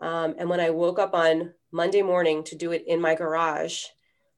Um, 0.00 0.34
and 0.38 0.48
when 0.48 0.60
I 0.60 0.70
woke 0.70 0.98
up 0.98 1.14
on 1.14 1.54
Monday 1.72 2.02
morning 2.02 2.44
to 2.44 2.56
do 2.56 2.72
it 2.72 2.84
in 2.86 3.00
my 3.00 3.14
garage, 3.14 3.84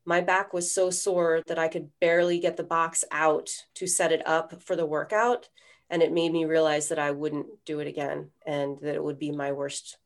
my 0.05 0.21
back 0.21 0.53
was 0.53 0.73
so 0.73 0.89
sore 0.89 1.43
that 1.49 1.59
I 1.59 1.69
could 1.69 1.91
barely 2.01 2.39
get 2.39 2.57
the 2.57 2.63
box 2.63 3.05
out 3.11 3.51
to 3.75 3.87
set 3.87 4.13
it 4.13 4.27
up 4.27 4.63
for 4.63 4.77
the 4.77 4.87
workout. 4.87 5.49
And 5.89 6.03
it 6.03 6.13
made 6.13 6.33
me 6.33 6.45
realize 6.45 6.89
that 6.89 6.99
I 6.99 7.13
wouldn't 7.13 7.47
do 7.65 7.79
it 7.81 7.87
again 7.87 8.31
and 8.45 8.79
that 8.81 8.95
it 8.97 9.03
would 9.05 9.19
be 9.19 9.31
my 9.31 9.53
worst 9.53 9.99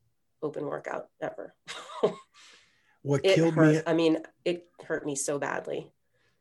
open 0.43 0.66
workout 0.66 1.09
ever. 1.20 1.55
What 3.03 3.24
it 3.24 3.35
killed 3.35 3.55
hurt. 3.55 3.76
me 3.76 3.83
I 3.87 3.95
mean, 3.95 4.18
it 4.45 4.66
hurt 4.85 5.07
me 5.07 5.16
so 5.16 5.39
badly. 5.39 5.91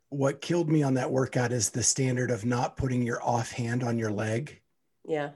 what 0.09 0.41
killed 0.41 0.67
me 0.69 0.83
on 0.83 0.95
that 0.95 1.09
workout 1.09 1.53
is 1.53 1.69
the 1.69 1.83
standard 1.83 2.31
of 2.31 2.43
not 2.43 2.75
putting 2.75 3.01
your 3.01 3.23
offhand 3.23 3.81
on 3.81 3.97
your 3.97 4.11
leg. 4.11 4.59
Yeah. 5.07 5.29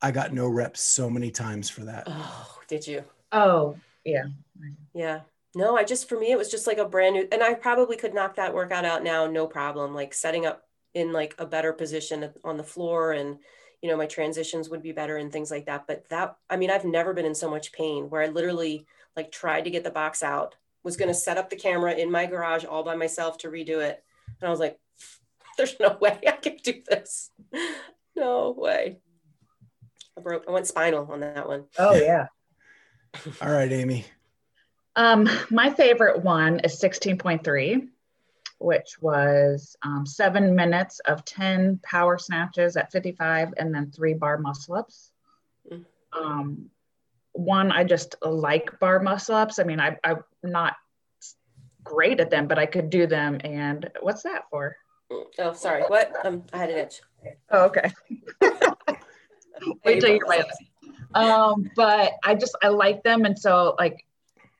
I 0.00 0.12
got 0.12 0.32
no 0.32 0.46
reps 0.46 0.80
so 0.80 1.10
many 1.10 1.32
times 1.32 1.68
for 1.68 1.80
that. 1.86 2.04
Oh, 2.06 2.58
did 2.68 2.86
you? 2.86 3.02
Oh, 3.32 3.76
yeah. 4.04 4.26
Yeah. 4.94 5.22
No, 5.56 5.76
I 5.76 5.82
just, 5.82 6.08
for 6.08 6.16
me, 6.20 6.30
it 6.30 6.38
was 6.38 6.48
just 6.50 6.68
like 6.68 6.78
a 6.78 6.84
brand 6.84 7.14
new, 7.16 7.26
and 7.32 7.42
I 7.42 7.54
probably 7.54 7.96
could 7.96 8.14
knock 8.14 8.36
that 8.36 8.54
workout 8.54 8.84
out 8.84 9.02
now, 9.02 9.26
no 9.26 9.48
problem. 9.48 9.94
Like 9.94 10.14
setting 10.14 10.46
up 10.46 10.67
in 10.94 11.12
like 11.12 11.34
a 11.38 11.46
better 11.46 11.72
position 11.72 12.30
on 12.44 12.56
the 12.56 12.64
floor 12.64 13.12
and, 13.12 13.38
you 13.82 13.88
know, 13.88 13.96
my 13.96 14.06
transitions 14.06 14.68
would 14.68 14.82
be 14.82 14.92
better 14.92 15.16
and 15.16 15.32
things 15.32 15.50
like 15.50 15.66
that. 15.66 15.86
But 15.86 16.08
that, 16.08 16.36
I 16.50 16.56
mean, 16.56 16.70
I've 16.70 16.84
never 16.84 17.12
been 17.12 17.26
in 17.26 17.34
so 17.34 17.50
much 17.50 17.72
pain 17.72 18.10
where 18.10 18.22
I 18.22 18.26
literally 18.26 18.86
like 19.16 19.30
tried 19.30 19.64
to 19.64 19.70
get 19.70 19.84
the 19.84 19.90
box 19.90 20.22
out, 20.22 20.54
was 20.82 20.96
going 20.96 21.08
to 21.08 21.14
set 21.14 21.38
up 21.38 21.50
the 21.50 21.56
camera 21.56 21.92
in 21.92 22.10
my 22.10 22.26
garage 22.26 22.64
all 22.64 22.82
by 22.82 22.96
myself 22.96 23.38
to 23.38 23.48
redo 23.48 23.80
it. 23.80 24.02
And 24.40 24.48
I 24.48 24.50
was 24.50 24.60
like, 24.60 24.78
there's 25.56 25.78
no 25.78 25.96
way 26.00 26.18
I 26.26 26.32
can 26.32 26.56
do 26.56 26.82
this. 26.88 27.30
No 28.16 28.50
way. 28.50 28.98
I 30.16 30.20
broke, 30.20 30.44
I 30.48 30.50
went 30.50 30.66
spinal 30.66 31.06
on 31.08 31.20
that 31.20 31.46
one. 31.46 31.66
Oh, 31.78 31.94
yeah. 31.94 32.26
All 33.40 33.52
right, 33.52 33.70
Amy. 33.70 34.06
Um, 34.96 35.28
my 35.48 35.70
favorite 35.70 36.24
one 36.24 36.58
is 36.60 36.80
16.3, 36.80 37.88
which 38.58 39.00
was 39.00 39.76
um, 39.82 40.04
seven 40.04 40.54
minutes 40.54 41.00
of 41.00 41.24
10 41.24 41.80
power 41.82 42.18
snatches 42.18 42.76
at 42.76 42.92
55 42.92 43.54
and 43.56 43.74
then 43.74 43.90
three 43.90 44.14
bar 44.14 44.38
muscle 44.38 44.74
ups. 44.74 45.12
Mm. 45.70 45.84
Um, 46.12 46.70
one, 47.32 47.70
I 47.70 47.84
just 47.84 48.16
like 48.22 48.78
bar 48.80 49.00
muscle 49.00 49.36
ups. 49.36 49.58
I 49.58 49.64
mean, 49.64 49.80
I, 49.80 49.96
I'm 50.02 50.24
not 50.42 50.76
great 51.84 52.20
at 52.20 52.30
them, 52.30 52.48
but 52.48 52.58
I 52.58 52.66
could 52.66 52.90
do 52.90 53.06
them. 53.06 53.38
And 53.44 53.88
what's 54.00 54.22
that 54.22 54.44
for? 54.50 54.76
Oh, 55.38 55.52
sorry. 55.52 55.84
What? 55.84 56.12
Um, 56.24 56.42
I 56.52 56.58
had 56.58 56.70
an 56.70 56.78
itch. 56.78 57.00
Oh, 57.50 57.64
okay. 57.66 57.92
Wait 59.84 60.00
till 60.00 60.10
you're 60.10 60.26
right. 60.26 60.44
Um, 61.14 61.70
but 61.74 62.12
I 62.24 62.34
just 62.34 62.56
I 62.62 62.68
like 62.68 63.02
them, 63.02 63.24
and 63.24 63.38
so 63.38 63.74
like 63.78 64.04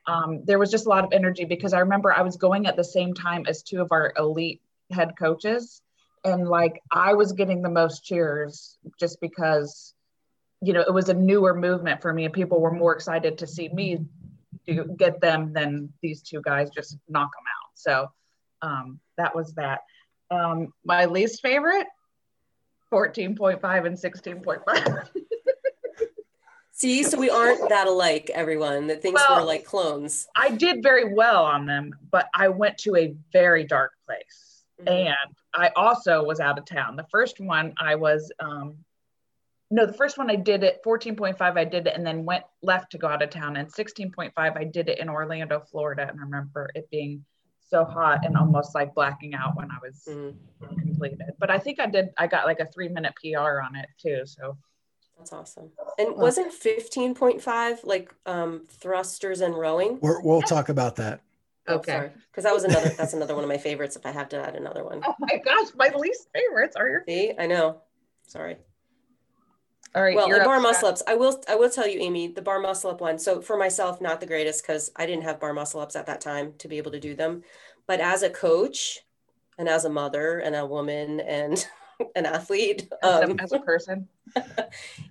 um, 0.09 0.41
there 0.45 0.59
was 0.59 0.71
just 0.71 0.87
a 0.87 0.89
lot 0.89 1.05
of 1.05 1.13
energy 1.13 1.45
because 1.45 1.75
I 1.75 1.81
remember 1.81 2.13
I 2.13 2.23
was 2.23 2.37
going 2.37 2.67
at 2.67 2.77
the 2.77 2.85
same 2.85 3.13
time 3.13 3.45
as 3.47 3.63
two 3.63 3.83
of 3.83 3.93
our 3.93 4.15
elite 4.17 4.63
head 4.91 5.17
coaches, 5.19 5.83
and 6.25 6.49
like 6.49 6.83
I 6.91 7.13
was 7.13 7.33
getting 7.33 7.61
the 7.61 7.69
most 7.69 8.05
cheers 8.05 8.79
just 8.99 9.21
because 9.21 9.95
you 10.63 10.73
know 10.73 10.81
it 10.81 10.93
was 10.93 11.11
a 11.11 11.15
newer 11.15 11.55
movement 11.55 12.01
for 12.01 12.13
me, 12.13 12.25
and 12.25 12.33
people 12.33 12.61
were 12.61 12.73
more 12.73 12.95
excited 12.95 13.39
to 13.39 13.47
see 13.47 13.69
me 13.69 13.99
do 14.67 14.85
get 14.97 15.21
them 15.21 15.53
than 15.53 15.93
these 16.03 16.23
two 16.23 16.41
guys 16.43 16.71
just 16.71 16.97
knock 17.09 17.31
them 17.33 17.45
out. 17.47 17.71
So 17.75 18.11
um, 18.63 19.01
that 19.19 19.37
was 19.37 19.53
that. 19.55 19.81
Um, 20.31 20.73
my 20.85 21.05
least 21.05 21.43
favorite 21.43 21.87
14.5 22.93 23.87
and 23.87 23.97
16.5. 23.97 25.09
See, 26.79 27.03
so 27.03 27.19
we 27.19 27.29
aren't 27.29 27.69
that 27.71 27.89
alike, 27.89 28.31
everyone. 28.33 28.87
That 28.87 29.03
thinks 29.03 29.21
Well- 29.29 29.41
we're 29.41 29.47
like 29.47 29.65
clones. 29.65 30.29
I 30.37 30.51
did 30.51 30.81
very 30.81 31.13
well 31.13 31.45
on 31.45 31.67
them, 31.67 31.93
but 32.13 32.29
I 32.35 32.49
went 32.49 32.79
to 32.79 32.95
a 32.95 33.17
very 33.33 33.65
dark 33.65 33.95
place. 34.07 34.65
Mhm. 34.83 34.89
And 34.89 35.35
I 35.55 35.73
also 35.75 36.25
was 36.25 36.39
out 36.39 36.57
of 36.57 36.65
town. 36.67 36.95
The 36.95 37.07
first 37.11 37.41
one 37.41 37.75
I 37.81 37.97
was, 37.97 38.31
um, 38.39 38.85
no, 39.73 39.87
the 39.87 39.93
first 39.93 40.19
one 40.19 40.31
I 40.31 40.37
did 40.37 40.63
it 40.63 40.81
14.5, 40.85 41.57
I 41.57 41.65
did 41.65 41.89
it 41.89 41.97
and 41.97 42.07
then 42.07 42.25
went 42.25 42.45
left 42.63 42.93
to 42.93 42.99
go 42.99 43.09
out 43.09 43.23
of 43.23 43.31
town. 43.31 43.57
And 43.57 43.69
16.5, 43.73 44.57
I 44.57 44.63
did 44.63 44.89
it 44.89 45.01
in 45.01 45.09
Orlando, 45.09 45.59
Florida. 45.59 46.07
And 46.09 46.21
I 46.21 46.23
remember 46.23 46.71
it 46.77 46.89
being 46.91 47.25
so 47.59 47.85
hot 47.85 48.25
and 48.25 48.37
almost 48.37 48.77
like 48.77 48.95
blacking 48.95 49.35
out 49.35 49.57
when 49.57 49.69
I 49.73 49.79
was 49.83 50.05
Mhm. 50.09 50.37
completed. 50.79 51.35
But 51.41 51.51
I 51.51 51.59
think 51.59 51.81
I 51.81 51.87
did, 51.87 52.15
I 52.17 52.29
got 52.29 52.47
like 52.47 52.61
a 52.61 52.67
three 52.67 52.89
minute 52.89 53.15
PR 53.17 53.61
on 53.61 53.75
it 53.75 53.89
too. 53.99 54.25
So 54.27 54.57
That's 55.19 55.33
awesome. 55.33 55.71
And 55.99 56.17
wasn't 56.17 56.53
15.5 56.53 57.79
like 57.85 58.15
um, 58.25 58.63
thrusters 58.69 59.41
and 59.41 59.55
rowing? 59.55 59.99
We're, 60.01 60.21
we'll 60.23 60.43
talk 60.43 60.69
about 60.69 60.97
that. 60.97 61.21
Okay. 61.69 62.11
Because 62.31 62.45
that 62.45 62.55
was 62.55 62.65
another, 62.65 62.89
that's 62.91 63.13
another 63.13 63.35
one 63.35 63.45
of 63.45 63.49
my 63.49 63.59
favorites 63.59 63.97
if 63.97 64.07
I 64.07 64.11
have 64.13 64.29
to 64.31 64.39
add 64.41 64.55
another 64.55 64.85
one. 64.85 65.03
Oh 65.05 65.15
my 65.19 65.37
gosh, 65.45 65.69
my 65.77 65.91
least 65.95 66.29
favorites 66.35 66.77
are 66.77 66.89
your. 66.89 67.05
See, 67.07 67.33
I 67.39 67.47
know. 67.47 67.83
Sorry. 68.27 68.57
All 69.95 70.03
right, 70.03 70.15
Well, 70.15 70.29
you're 70.29 70.45
bar 70.45 70.61
muscle 70.61 70.89
ups. 70.89 71.03
I 71.09 71.15
will. 71.15 71.43
I 71.49 71.57
will 71.57 71.71
tell 71.71 71.89
you, 71.89 71.99
Amy, 71.99 72.29
the 72.29 72.43
bar 72.43 72.61
muscle 72.61 72.91
up 72.91 73.01
one. 73.01 73.19
So 73.19 73.41
for 73.41 73.57
myself, 73.57 74.01
not 74.03 74.21
the 74.21 74.27
greatest 74.27 74.63
because 74.63 74.91
I 74.95 75.07
didn't 75.07 75.25
have 75.25 75.41
bar 75.41 75.55
muscle 75.55 75.81
ups 75.81 75.97
at 75.97 76.07
that 76.07 76.21
time 76.21 76.53
to 76.59 76.69
be 76.69 76.77
able 76.77 76.91
to 76.93 77.01
do 77.01 77.15
them. 77.15 77.43
But 77.87 78.01
as 78.01 78.23
a 78.23 78.29
coach, 78.29 79.01
and 79.59 79.67
as 79.69 79.87
a 79.87 79.91
mother, 79.91 80.39
and 80.39 80.55
a 80.55 80.65
woman, 80.67 81.21
and 81.21 81.67
an 82.15 82.27
athlete, 82.27 82.87
As 83.03 83.21
a- 83.23 83.25
um, 83.25 83.37
as 83.41 83.53
a 83.53 83.61
person. 83.61 84.09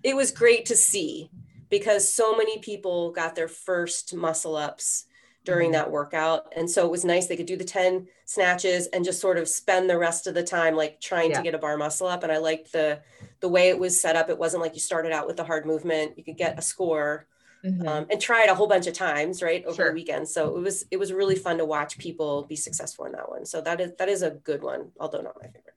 It 0.04 0.16
was 0.16 0.32
great 0.32 0.66
to 0.68 0.76
see 0.76 1.30
because 1.70 2.12
so 2.12 2.36
many 2.36 2.60
people 2.60 3.12
got 3.12 3.36
their 3.36 3.48
first 3.48 4.14
muscle 4.16 4.56
ups 4.56 5.06
during 5.44 5.70
Mhm. 5.70 5.74
that 5.74 5.92
workout 5.92 6.52
and 6.56 6.70
so 6.70 6.86
it 6.86 6.92
was 6.92 7.06
nice 7.06 7.28
they 7.28 7.38
could 7.38 7.46
do 7.46 7.56
the 7.56 7.64
10 7.64 8.08
snatches 8.26 8.88
and 8.88 9.06
just 9.06 9.22
sort 9.22 9.38
of 9.38 9.48
spend 9.48 9.90
the 9.90 9.98
rest 9.98 10.28
of 10.28 10.34
the 10.34 10.44
time 10.44 10.76
like 10.76 11.00
trying 11.00 11.30
Yeah. 11.32 11.38
to 11.38 11.44
get 11.44 11.56
a 11.56 11.58
bar 11.58 11.78
muscle 11.78 12.08
up 12.08 12.24
and 12.24 12.32
i 12.32 12.38
liked 12.38 12.72
the 12.74 13.00
the 13.40 13.48
way 13.48 13.70
it 13.70 13.80
was 13.80 14.00
set 14.00 14.16
up 14.18 14.30
it 14.30 14.38
wasn't 14.38 14.62
like 14.62 14.74
you 14.74 14.82
started 14.82 15.12
out 15.14 15.26
with 15.28 15.38
the 15.38 15.44
hard 15.46 15.66
movement 15.66 16.18
you 16.18 16.24
could 16.24 16.38
get 16.38 16.60
a 16.60 16.62
score 16.62 17.28
Mhm. 17.64 17.88
um, 17.88 18.08
and 18.10 18.22
try 18.22 18.44
it 18.44 18.50
a 18.50 18.56
whole 18.56 18.68
bunch 18.68 18.88
of 18.88 18.94
times 18.94 19.42
right 19.42 19.64
over 19.66 19.76
Sure. 19.76 19.88
the 19.90 19.94
weekend 19.94 20.28
so 20.28 20.56
it 20.56 20.60
was 20.62 20.86
it 20.92 20.98
was 20.98 21.12
really 21.14 21.36
fun 21.36 21.58
to 21.58 21.66
watch 21.66 21.98
people 21.98 22.44
be 22.44 22.56
successful 22.58 23.06
in 23.06 23.14
that 23.14 23.30
one 23.30 23.46
so 23.46 23.62
that 23.62 23.80
is 23.80 23.92
that 23.98 24.10
is 24.10 24.22
a 24.24 24.32
good 24.32 24.62
one 24.62 24.92
although 25.00 25.22
not 25.22 25.36
my 25.42 25.48
favorite 25.48 25.74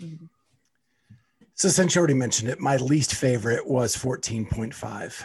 Mhm. 0.00 0.28
So 1.60 1.68
since 1.68 1.94
you 1.94 1.98
already 1.98 2.14
mentioned 2.14 2.48
it, 2.48 2.58
my 2.58 2.78
least 2.78 3.14
favorite 3.14 3.68
was 3.68 3.94
14.5. 3.94 5.22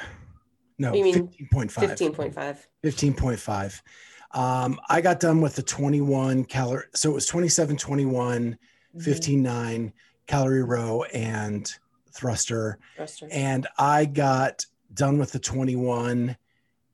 No, 0.77 0.93
You 0.93 1.05
mean 1.05 1.29
15.5. 1.29 1.71
15.5 2.33 2.57
15.5. 2.83 3.81
Um, 4.37 4.77
I 4.89 4.99
got 4.99 5.21
done 5.21 5.39
with 5.39 5.55
the 5.55 5.63
21 5.63 6.43
calorie. 6.43 6.87
So 6.93 7.09
it 7.09 7.13
was 7.13 7.25
27, 7.25 7.77
21, 7.77 8.57
Mhm. 8.97 9.01
15, 9.01 9.43
9 9.43 9.93
calorie 10.27 10.63
row 10.63 11.03
and 11.03 11.73
thruster. 12.11 12.79
thrusters. 12.97 13.31
And 13.31 13.65
I 13.77 14.03
got 14.03 14.65
done 14.93 15.17
with 15.17 15.31
the 15.31 15.39
21 15.39 16.35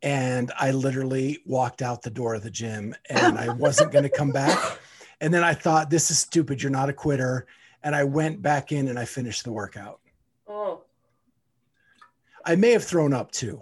and 0.03 0.51
I 0.55 0.69
literally 0.69 1.39
walked 1.47 1.81
out 1.81 2.03
the 2.03 2.11
door 2.11 2.35
of 2.35 2.43
the 2.43 2.51
gym 2.51 2.93
and 3.09 3.39
I 3.39 3.49
wasn't 3.49 3.91
going 3.91 4.03
to 4.03 4.15
come 4.15 4.29
back. 4.29 4.55
And 5.23 5.31
then 5.31 5.43
I 5.43 5.53
thought, 5.53 5.91
this 5.91 6.09
is 6.09 6.17
stupid. 6.17 6.63
You're 6.63 6.71
not 6.71 6.89
a 6.89 6.93
quitter. 6.93 7.45
And 7.83 7.95
I 7.95 8.03
went 8.03 8.41
back 8.41 8.71
in 8.71 8.87
and 8.87 8.97
I 8.99 9.05
finished 9.05 9.43
the 9.43 9.51
workout. 9.51 9.99
oh 10.47 10.81
I 12.43 12.55
may 12.55 12.71
have 12.71 12.83
thrown 12.83 13.13
up 13.13 13.31
too. 13.31 13.61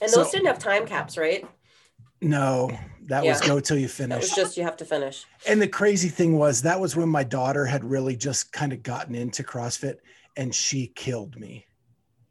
and 0.00 0.10
those 0.10 0.26
So- 0.26 0.32
didn't 0.32 0.46
have 0.46 0.58
time 0.58 0.86
caps 0.86 1.16
right 1.18 1.46
No, 2.22 2.70
that 3.06 3.24
was 3.24 3.40
go 3.40 3.60
till 3.60 3.78
you 3.78 3.88
finish. 3.88 4.20
was 4.22 4.30
just 4.34 4.56
you 4.56 4.62
have 4.64 4.76
to 4.78 4.84
finish. 4.84 5.24
And 5.46 5.60
the 5.60 5.68
crazy 5.68 6.08
thing 6.08 6.36
was 6.38 6.62
that 6.62 6.78
was 6.80 6.96
when 6.96 7.08
my 7.08 7.24
daughter 7.24 7.64
had 7.66 7.82
really 7.84 8.16
just 8.16 8.52
kind 8.52 8.72
of 8.72 8.82
gotten 8.82 9.14
into 9.14 9.42
CrossFit 9.42 9.96
and 10.36 10.54
she 10.54 10.88
killed 10.88 11.38
me. 11.38 11.66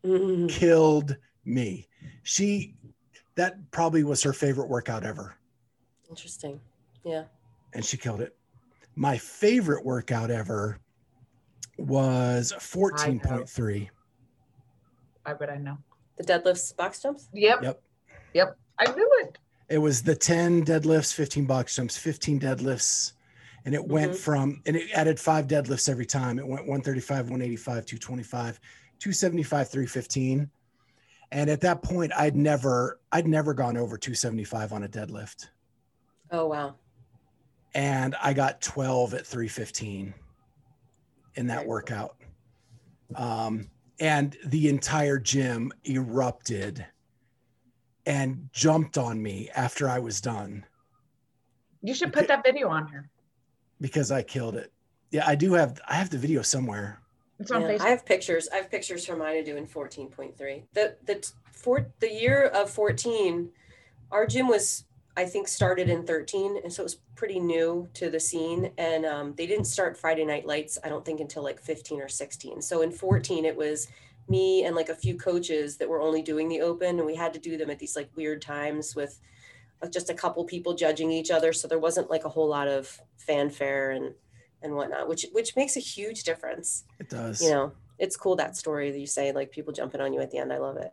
Mhm. 0.03 0.49
Killed 0.49 1.17
me. 1.45 1.87
She 2.23 2.75
that 3.35 3.71
probably 3.71 4.03
was 4.03 4.21
her 4.23 4.33
favorite 4.33 4.67
workout 4.69 5.03
ever. 5.05 5.35
Interesting. 6.09 6.59
Yeah. 7.03 7.25
And 7.73 7.83
she 7.85 7.95
killed 7.97 8.21
it. 8.21 8.35
My 8.95 9.17
favorite 9.17 9.85
workout 9.85 10.29
ever 10.31 10.79
was 11.77 12.51
14.3. 12.53 13.89
I 15.25 15.33
bet 15.33 15.49
I 15.49 15.57
know. 15.57 15.77
The 16.17 16.23
deadlifts, 16.23 16.75
box 16.75 17.01
jumps. 17.01 17.29
Yep. 17.33 17.63
Yep. 17.63 17.81
Yep. 18.33 18.57
I 18.79 18.91
knew 18.91 19.09
it. 19.23 19.37
It 19.69 19.77
was 19.77 20.01
the 20.01 20.15
10 20.15 20.65
deadlifts, 20.65 21.13
15 21.13 21.45
box 21.45 21.75
jumps, 21.75 21.97
15 21.97 22.39
deadlifts. 22.39 23.13
And 23.65 23.75
it 23.75 23.85
went 23.85 24.13
Mhm. 24.13 24.17
from, 24.17 24.61
and 24.65 24.75
it 24.75 24.89
added 24.93 25.19
five 25.19 25.47
deadlifts 25.47 25.87
every 25.89 26.05
time. 26.05 26.39
It 26.39 26.47
went 26.47 26.65
135, 26.67 27.29
185, 27.29 27.85
225, 27.85 28.59
275, 28.99 29.69
315. 29.69 30.49
And 31.31 31.49
at 31.49 31.61
that 31.61 31.83
point, 31.83 32.11
I'd 32.17 32.35
never, 32.35 32.99
I'd 33.11 33.27
never 33.27 33.53
gone 33.53 33.77
over 33.77 33.97
275 33.97 34.73
on 34.73 34.83
a 34.83 34.87
deadlift. 34.89 35.49
Oh 36.31 36.47
wow. 36.47 36.75
And 37.75 38.15
I 38.21 38.33
got 38.33 38.61
12 38.61 39.13
at 39.13 39.25
315 39.27 40.13
in 41.35 41.47
that 41.47 41.65
workout. 41.65 42.15
Um, 43.15 43.69
and 43.99 44.35
the 44.45 44.69
entire 44.69 45.19
gym 45.19 45.71
erupted 45.87 46.85
and 48.05 48.49
jumped 48.51 48.97
on 48.97 49.21
me 49.21 49.49
after 49.55 49.87
I 49.89 49.99
was 49.99 50.19
done. 50.21 50.65
You 51.81 51.93
should 51.93 52.11
put 52.13 52.27
that 52.27 52.43
video 52.43 52.69
on 52.69 52.87
here. 52.87 53.09
because 53.79 54.11
I 54.11 54.21
killed 54.23 54.55
it. 54.55 54.71
Yeah, 55.11 55.23
I 55.27 55.35
do 55.35 55.53
have 55.53 55.79
I 55.87 55.95
have 55.95 56.09
the 56.09 56.17
video 56.17 56.41
somewhere. 56.41 57.01
It's 57.39 57.51
on 57.51 57.61
Yeah, 57.61 57.69
Facebook. 57.69 57.81
I 57.81 57.89
have 57.89 58.05
pictures. 58.05 58.49
I 58.51 58.57
have 58.57 58.69
pictures 58.69 59.05
from 59.05 59.19
mine 59.19 59.43
doing 59.43 59.65
14.3. 59.65 60.63
The 60.73 60.97
the 61.05 61.15
t- 61.15 61.29
for 61.51 61.87
the 61.99 62.11
year 62.11 62.43
of 62.47 62.69
14, 62.69 63.49
our 64.11 64.25
gym 64.27 64.47
was 64.47 64.85
I 65.19 65.25
think 65.25 65.49
started 65.49 65.89
in 65.89 66.05
13, 66.05 66.61
and 66.63 66.71
so 66.71 66.81
it 66.81 66.85
was 66.85 66.95
pretty 67.15 67.41
new 67.41 67.89
to 67.95 68.09
the 68.09 68.19
scene. 68.21 68.71
And 68.77 69.05
um, 69.05 69.33
they 69.35 69.45
didn't 69.45 69.65
start 69.65 69.97
Friday 69.97 70.23
Night 70.23 70.45
Lights, 70.45 70.77
I 70.81 70.87
don't 70.87 71.03
think, 71.03 71.19
until 71.19 71.43
like 71.43 71.59
15 71.59 71.99
or 72.01 72.07
16. 72.07 72.61
So 72.61 72.81
in 72.83 72.91
14, 72.91 73.43
it 73.43 73.55
was 73.57 73.89
me 74.29 74.63
and 74.63 74.77
like 74.77 74.87
a 74.87 74.95
few 74.95 75.17
coaches 75.17 75.75
that 75.77 75.89
were 75.89 75.99
only 75.99 76.21
doing 76.21 76.47
the 76.47 76.61
open, 76.61 76.97
and 76.99 77.05
we 77.05 77.15
had 77.15 77.33
to 77.33 77.39
do 77.39 77.57
them 77.57 77.69
at 77.69 77.79
these 77.79 77.97
like 77.97 78.09
weird 78.15 78.41
times 78.41 78.95
with 78.95 79.19
uh, 79.81 79.89
just 79.89 80.09
a 80.09 80.13
couple 80.13 80.43
people 80.45 80.73
judging 80.73 81.11
each 81.11 81.31
other. 81.31 81.51
So 81.51 81.67
there 81.67 81.79
wasn't 81.79 82.09
like 82.09 82.23
a 82.23 82.29
whole 82.29 82.47
lot 82.47 82.69
of 82.69 83.01
fanfare 83.17 83.91
and 83.91 84.13
and 84.61 84.73
whatnot, 84.73 85.09
which 85.09 85.25
which 85.33 85.55
makes 85.57 85.75
a 85.75 85.81
huge 85.81 86.23
difference 86.23 86.85
It 86.99 87.09
does. 87.09 87.41
you 87.41 87.49
know 87.51 87.71
it's 87.97 88.15
cool 88.15 88.37
that 88.37 88.55
story 88.55 88.91
that 88.91 88.99
you 88.99 89.07
say 89.07 89.33
like 89.33 89.51
people 89.51 89.73
jumping 89.73 89.99
on 89.99 90.13
you 90.13 90.21
at 90.21 90.31
the 90.31 90.37
end 90.37 90.53
i 90.53 90.57
love 90.57 90.77
it 90.77 90.91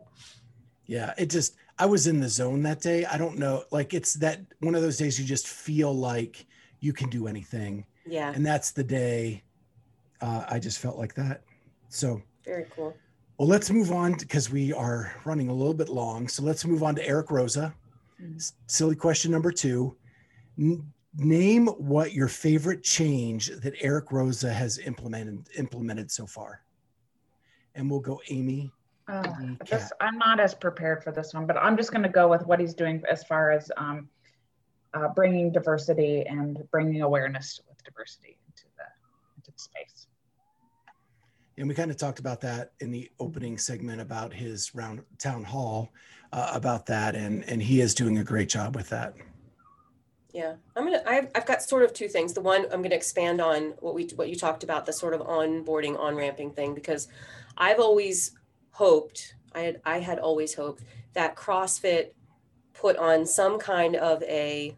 Yeah, 0.85 1.13
it 1.17 1.29
just 1.29 1.55
I 1.79 1.85
was 1.85 2.07
in 2.07 2.19
the 2.19 2.29
zone 2.29 2.63
that 2.63 2.81
day. 2.81 3.05
I 3.05 3.17
don't 3.17 3.37
know, 3.37 3.63
like 3.71 3.93
it's 3.93 4.13
that 4.15 4.41
one 4.59 4.75
of 4.75 4.81
those 4.81 4.97
days 4.97 5.19
you 5.19 5.25
just 5.25 5.47
feel 5.47 5.93
like 5.93 6.45
you 6.79 6.93
can 6.93 7.09
do 7.09 7.27
anything, 7.27 7.85
yeah 8.05 8.31
and 8.33 8.45
that's 8.45 8.71
the 8.71 8.83
day 8.83 9.43
uh, 10.21 10.45
I 10.49 10.59
just 10.59 10.79
felt 10.79 10.97
like 10.97 11.13
that. 11.15 11.41
So, 11.89 12.21
very 12.43 12.65
cool 12.75 12.95
well, 13.37 13.47
let's 13.47 13.69
move 13.69 13.91
on 13.91 14.13
because 14.13 14.49
we 14.49 14.73
are 14.73 15.13
running 15.23 15.49
a 15.49 15.53
little 15.53 15.73
bit 15.75 15.89
long. 15.89 16.27
So 16.27 16.41
let's 16.41 16.65
move 16.65 16.81
on 16.81 16.95
to 16.95 17.07
Eric 17.07 17.27
Roza. 17.27 17.71
Mhm. 18.19 18.51
Silly 18.65 18.95
question 18.95 19.29
number 19.31 19.51
two: 19.51 19.95
N- 20.57 20.91
Name 21.19 21.67
what 21.67 22.13
your 22.13 22.27
favorite 22.27 22.83
change 22.83 23.51
that 23.61 23.73
Eric 23.79 24.07
Roza 24.07 24.51
has 24.51 24.79
implemented 24.79 25.49
implemented 25.55 26.09
so 26.11 26.25
far. 26.25 26.63
And 27.75 27.89
we'll 27.91 27.99
go, 27.99 28.19
Amy. 28.29 28.71
Uh, 29.07 29.21
the 29.21 29.57
this. 29.69 29.91
I'm 30.01 30.17
not 30.17 30.39
as 30.39 30.53
prepared 30.53 31.03
for 31.03 31.11
this 31.11 31.33
one, 31.33 31.45
but 31.45 31.55
I'm 31.57 31.77
just 31.77 31.91
going 31.91 32.03
to 32.03 32.09
go 32.09 32.27
with 32.27 32.45
what 32.45 32.59
he's 32.59 32.73
doing 32.73 33.01
as 33.09 33.23
far 33.23 33.51
as 33.51 33.71
um, 33.77 34.09
uh, 34.93 35.07
bringing 35.09 35.51
diversity 35.51 36.25
and 36.27 36.61
bringing 36.71 37.01
awareness 37.01 37.61
with 37.69 37.81
diversity 37.83 38.37
into 38.47 38.63
the 38.77 38.83
into 39.37 39.51
the 39.51 39.59
space. 39.59 40.07
And 41.57 41.67
we 41.67 41.73
kind 41.73 41.89
of 41.89 41.97
talked 41.97 42.19
about 42.19 42.41
that 42.41 42.73
in 42.81 42.91
the 42.91 43.09
opening 43.19 43.57
segment 43.57 44.01
about 44.01 44.33
his 44.33 44.75
round 44.75 45.03
town 45.19 45.43
hall 45.43 45.89
uh, 46.33 46.51
about 46.53 46.85
that, 46.87 47.15
and 47.15 47.43
and 47.45 47.61
he 47.61 47.79
is 47.81 47.93
doing 47.93 48.17
a 48.17 48.23
great 48.23 48.49
job 48.49 48.75
with 48.75 48.89
that. 48.89 49.15
yeah 50.33 50.55
i'm 50.75 50.83
gonna 50.83 51.01
I've, 51.07 51.29
I've 51.33 51.45
got 51.45 51.63
sort 51.63 51.83
of 51.83 51.93
two 51.93 52.09
things 52.09 52.33
the 52.33 52.41
one 52.41 52.65
i'm 52.71 52.81
gonna 52.81 52.95
expand 52.95 53.39
on 53.39 53.73
what 53.79 53.95
we 53.95 54.03
what 54.15 54.29
you 54.29 54.35
talked 54.35 54.63
about 54.63 54.85
the 54.85 54.91
sort 54.91 55.13
of 55.13 55.21
onboarding 55.21 55.97
on 55.97 56.15
ramping 56.15 56.51
thing 56.51 56.75
because 56.75 57.07
i've 57.57 57.79
always 57.79 58.33
hoped 58.77 59.35
i 59.53 59.61
had 59.61 59.81
i 59.85 59.99
had 59.99 60.19
always 60.19 60.53
hoped 60.53 60.83
that 61.13 61.35
crossfit 61.35 62.11
put 62.73 62.95
on 62.97 63.25
some 63.25 63.57
kind 63.57 63.95
of 63.95 64.21
a 64.23 64.75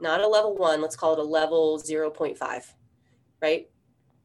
not 0.00 0.20
a 0.20 0.26
level 0.26 0.56
one 0.56 0.80
let's 0.80 0.96
call 0.96 1.12
it 1.12 1.18
a 1.18 1.22
level 1.22 1.78
0.5 1.78 2.74
right 3.40 3.68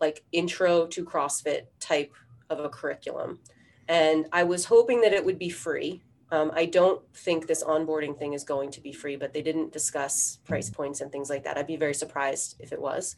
like 0.04 0.22
intro 0.34 0.86
to 0.88 1.06
CrossFit 1.06 1.68
type 1.80 2.14
of 2.50 2.60
a 2.60 2.68
curriculum. 2.68 3.40
And 3.88 4.28
I 4.34 4.44
was 4.44 4.66
hoping 4.66 5.00
that 5.02 5.14
it 5.14 5.24
would 5.24 5.40
be 5.40 5.50
free. 5.50 6.02
Um, 6.30 6.52
I 6.54 6.66
don't 6.66 7.02
think 7.16 7.48
this 7.48 7.64
onboarding 7.64 8.18
thing 8.20 8.34
is 8.34 8.44
going 8.44 8.70
to 8.72 8.82
be 8.82 8.92
free, 8.92 9.16
but 9.16 9.34
they 9.34 9.42
didn't 9.42 9.72
discuss 9.72 10.40
price 10.44 10.70
points 10.70 11.00
and 11.00 11.10
things 11.10 11.30
like 11.30 11.46
that. 11.46 11.58
I'd 11.58 11.68
be 11.68 11.78
very 11.78 11.94
surprised 11.94 12.58
if 12.60 12.74
it 12.74 12.82
was 12.82 13.16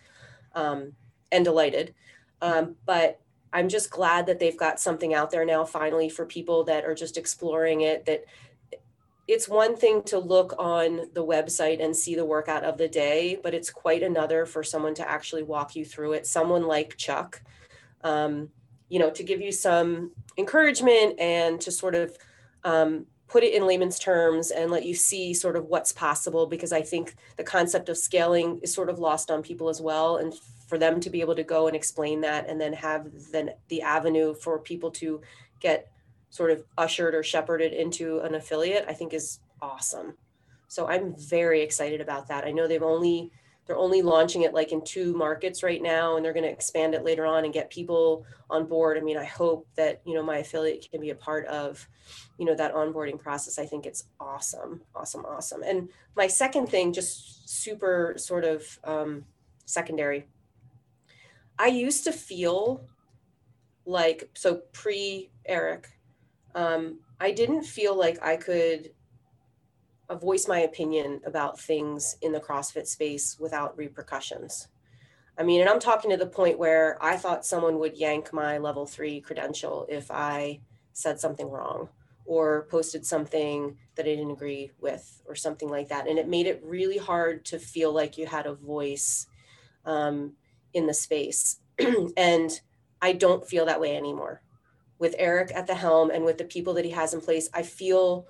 um, 0.53 0.93
and 1.31 1.43
delighted. 1.43 1.95
Um, 2.41 2.75
but 2.85 3.19
I'm 3.55 3.69
just 3.69 3.89
glad 3.89 4.25
that 4.25 4.37
they've 4.37 4.57
got 4.57 4.81
something 4.81 5.13
out 5.13 5.31
there 5.31 5.45
now 5.45 5.63
finally 5.63 6.09
for 6.09 6.25
people 6.25 6.65
that 6.65 6.83
are 6.83 6.93
just 6.93 7.15
exploring 7.15 7.81
it 7.81 8.05
that 8.05 8.25
it's 9.29 9.47
one 9.47 9.77
thing 9.77 10.03
to 10.03 10.19
look 10.19 10.53
on 10.59 11.09
the 11.13 11.25
website 11.25 11.81
and 11.81 11.95
see 11.95 12.15
the 12.15 12.25
workout 12.25 12.65
of 12.65 12.77
the 12.77 12.89
day, 12.89 13.39
but 13.41 13.53
it's 13.53 13.69
quite 13.69 14.03
another 14.03 14.45
for 14.45 14.61
someone 14.61 14.93
to 14.95 15.09
actually 15.09 15.41
walk 15.41 15.73
you 15.73 15.85
through 15.85 16.11
it. 16.13 16.27
Someone 16.27 16.67
like 16.67 16.97
Chuck, 16.97 17.41
um, 18.03 18.49
you 18.89 18.99
know, 18.99 19.09
to 19.09 19.23
give 19.23 19.39
you 19.39 19.53
some 19.53 20.11
encouragement 20.37 21.17
and 21.17 21.59
to 21.61 21.71
sort 21.71 21.95
of 21.95 22.15
um, 22.65 23.05
put 23.29 23.43
it 23.43 23.53
in 23.53 23.65
layman's 23.65 23.97
terms 23.97 24.51
and 24.51 24.69
let 24.69 24.85
you 24.85 24.93
see 24.93 25.33
sort 25.33 25.55
of 25.55 25.65
what's 25.67 25.93
possible. 25.93 26.45
Because 26.45 26.73
I 26.73 26.81
think 26.81 27.15
the 27.37 27.43
concept 27.43 27.87
of 27.87 27.97
scaling 27.97 28.59
is 28.63 28.73
sort 28.73 28.89
of 28.89 28.99
lost 28.99 29.31
on 29.31 29.41
people 29.41 29.69
as 29.69 29.81
well, 29.81 30.17
and 30.17 30.35
for 30.67 30.77
them 30.77 30.99
to 30.99 31.09
be 31.09 31.21
able 31.21 31.35
to 31.35 31.43
go 31.43 31.67
and 31.67 31.75
explain 31.75 32.21
that, 32.21 32.49
and 32.49 32.59
then 32.59 32.73
have 32.73 33.07
then 33.31 33.51
the 33.69 33.81
avenue 33.81 34.33
for 34.33 34.59
people 34.59 34.91
to 34.91 35.21
get 35.59 35.91
sort 36.29 36.51
of 36.51 36.63
ushered 36.77 37.15
or 37.15 37.23
shepherded 37.23 37.71
into 37.71 38.19
an 38.19 38.35
affiliate, 38.35 38.85
I 38.87 38.93
think 38.93 39.13
is 39.13 39.39
awesome. 39.61 40.15
So 40.67 40.87
I'm 40.87 41.15
very 41.15 41.61
excited 41.61 42.01
about 42.01 42.27
that. 42.27 42.43
I 42.43 42.51
know 42.51 42.67
they've 42.67 42.83
only 42.83 43.31
they're 43.65 43.77
only 43.77 44.01
launching 44.01 44.43
it 44.43 44.53
like 44.53 44.71
in 44.71 44.83
two 44.83 45.13
markets 45.13 45.63
right 45.63 45.81
now 45.81 46.15
and 46.15 46.23
they're 46.23 46.33
going 46.33 46.45
to 46.45 46.51
expand 46.51 46.93
it 46.93 47.03
later 47.03 47.25
on 47.25 47.45
and 47.45 47.53
get 47.53 47.69
people 47.71 48.25
on 48.49 48.67
board. 48.67 48.95
I 48.97 49.01
mean, 49.01 49.17
I 49.17 49.23
hope 49.23 49.67
that, 49.75 50.01
you 50.05 50.13
know, 50.13 50.21
my 50.21 50.37
affiliate 50.37 50.87
can 50.91 51.01
be 51.01 51.09
a 51.09 51.15
part 51.15 51.47
of, 51.47 51.87
you 52.37 52.45
know, 52.45 52.53
that 52.55 52.75
onboarding 52.75 53.19
process. 53.19 53.57
I 53.57 53.65
think 53.65 53.87
it's 53.87 54.05
awesome, 54.19 54.81
awesome, 54.95 55.25
awesome. 55.25 55.63
And 55.63 55.89
my 56.15 56.27
second 56.27 56.67
thing, 56.67 56.93
just 56.93 57.49
super 57.49 58.13
sort 58.17 58.43
of 58.43 58.79
um, 58.83 59.25
secondary. 59.65 60.27
I 61.57 61.67
used 61.67 62.03
to 62.05 62.11
feel 62.11 62.85
like 63.85 64.29
so 64.33 64.61
pre 64.73 65.31
Eric 65.45 65.89
um, 66.55 66.99
I 67.19 67.31
didn't 67.31 67.63
feel 67.63 67.97
like 67.97 68.23
I 68.23 68.37
could 68.37 68.91
voice 70.13 70.47
my 70.47 70.59
opinion 70.59 71.21
about 71.25 71.59
things 71.59 72.17
in 72.21 72.31
the 72.31 72.39
CrossFit 72.39 72.87
space 72.87 73.37
without 73.39 73.77
repercussions. 73.77 74.69
I 75.37 75.43
mean, 75.43 75.59
and 75.59 75.69
I'm 75.69 75.79
talking 75.79 76.11
to 76.11 76.17
the 76.17 76.25
point 76.25 76.57
where 76.57 76.97
I 77.03 77.17
thought 77.17 77.45
someone 77.45 77.79
would 77.79 77.97
yank 77.97 78.31
my 78.31 78.57
level 78.57 78.85
three 78.85 79.19
credential 79.19 79.85
if 79.89 80.09
I 80.09 80.61
said 80.93 81.19
something 81.19 81.49
wrong 81.49 81.89
or 82.25 82.67
posted 82.71 83.05
something 83.05 83.77
that 83.95 84.05
I 84.05 84.09
didn't 84.09 84.31
agree 84.31 84.71
with 84.79 85.21
or 85.27 85.35
something 85.35 85.69
like 85.69 85.89
that. 85.89 86.07
And 86.07 86.17
it 86.17 86.29
made 86.29 86.47
it 86.47 86.61
really 86.63 86.97
hard 86.97 87.43
to 87.45 87.59
feel 87.59 87.91
like 87.91 88.17
you 88.17 88.25
had 88.25 88.45
a 88.45 88.53
voice 88.53 89.27
um, 89.83 90.33
in 90.75 90.85
the 90.85 90.93
space. 90.93 91.59
and 92.17 92.61
I 93.01 93.13
don't 93.13 93.47
feel 93.47 93.65
that 93.65 93.81
way 93.81 93.97
anymore 93.97 94.41
with 94.99 95.15
Eric 95.17 95.51
at 95.53 95.67
the 95.67 95.75
helm 95.75 96.09
and 96.09 96.23
with 96.23 96.37
the 96.37 96.45
people 96.45 96.73
that 96.73 96.85
he 96.85 96.91
has 96.91 97.13
in 97.13 97.21
place, 97.21 97.49
I 97.53 97.63
feel 97.63 98.27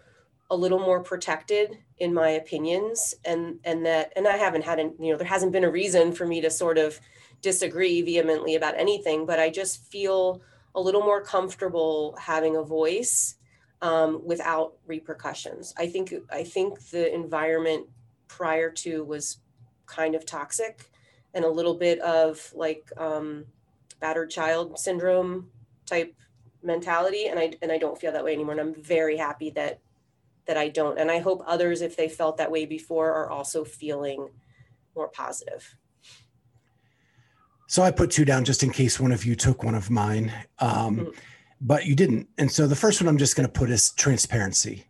a 0.49 0.55
little 0.55 0.79
more 0.79 1.01
protected 1.01 1.77
in 1.97 2.13
my 2.13 2.29
opinions 2.29 3.15
and 3.25 3.59
and 3.63 3.83
that 3.85 4.13
and 4.15 4.27
I 4.27 4.37
haven't 4.37 4.63
had 4.63 4.79
an, 4.79 4.93
you 4.99 5.11
know 5.11 5.17
there 5.17 5.25
hasn't 5.25 5.51
been 5.51 5.63
a 5.63 5.71
reason 5.71 6.11
for 6.11 6.27
me 6.27 6.39
to 6.41 6.51
sort 6.51 6.77
of 6.77 6.99
disagree 7.41 8.03
vehemently 8.03 8.53
about 8.53 8.77
anything 8.77 9.25
but 9.25 9.39
I 9.39 9.49
just 9.49 9.83
feel 9.91 10.41
a 10.75 10.79
little 10.79 11.01
more 11.01 11.23
comfortable 11.23 12.15
having 12.21 12.57
a 12.57 12.61
voice 12.61 13.35
um, 13.81 14.21
without 14.23 14.73
repercussions. 14.85 15.73
I 15.77 15.87
think 15.87 16.13
I 16.31 16.43
think 16.43 16.89
the 16.89 17.11
environment 17.13 17.87
prior 18.27 18.69
to 18.71 19.03
was 19.03 19.39
kind 19.87 20.13
of 20.13 20.25
toxic 20.25 20.91
and 21.35 21.45
a 21.45 21.49
little 21.49 21.75
bit 21.75 21.99
of 21.99 22.51
like 22.55 22.89
um, 22.97 23.45
battered 23.99 24.31
child 24.31 24.79
syndrome 24.79 25.49
type 25.85 26.15
mentality 26.63 27.27
and 27.27 27.39
I 27.39 27.53
and 27.61 27.71
I 27.71 27.77
don't 27.77 27.99
feel 27.99 28.11
that 28.11 28.23
way 28.23 28.33
anymore 28.33 28.53
and 28.53 28.61
I'm 28.61 28.81
very 28.81 29.17
happy 29.17 29.51
that 29.51 29.79
that 30.47 30.57
I 30.57 30.69
don't 30.69 30.97
and 30.97 31.11
I 31.11 31.19
hope 31.19 31.43
others 31.45 31.81
if 31.81 31.95
they 31.95 32.09
felt 32.09 32.37
that 32.37 32.49
way 32.49 32.65
before 32.65 33.11
are 33.11 33.29
also 33.29 33.63
feeling 33.63 34.29
more 34.95 35.09
positive. 35.09 35.75
So 37.67 37.83
I 37.83 37.91
put 37.91 38.11
two 38.11 38.25
down 38.25 38.45
just 38.45 38.63
in 38.63 38.71
case 38.71 38.99
one 38.99 39.11
of 39.11 39.25
you 39.25 39.35
took 39.35 39.63
one 39.63 39.75
of 39.75 39.89
mine, 39.89 40.31
um, 40.59 40.97
mm-hmm. 40.97 41.09
but 41.61 41.85
you 41.85 41.95
didn't. 41.95 42.29
And 42.37 42.51
so 42.51 42.67
the 42.67 42.75
first 42.75 43.01
one 43.01 43.07
I'm 43.07 43.17
just 43.17 43.35
going 43.35 43.47
to 43.47 43.51
put 43.51 43.69
is 43.69 43.91
transparency. 43.91 44.85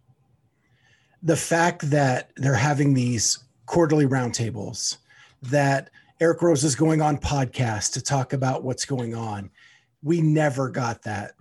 The 1.24 1.38
fact 1.38 1.89
that 1.89 2.32
they're 2.36 2.54
having 2.54 2.93
these 2.93 3.39
quarterly 3.66 4.06
roundtables, 4.06 4.98
that 5.41 5.89
Eric 6.22 6.39
Roza 6.39 6.63
is 6.63 6.76
going 6.76 7.01
on 7.01 7.18
podcast 7.18 7.91
to 7.93 8.01
talk 8.01 8.32
about 8.32 8.63
what's 8.63 8.86
going 8.86 9.13
on. 9.13 9.49
We 10.01 10.22
never 10.22 10.70
got 10.70 11.01
that 11.01 11.34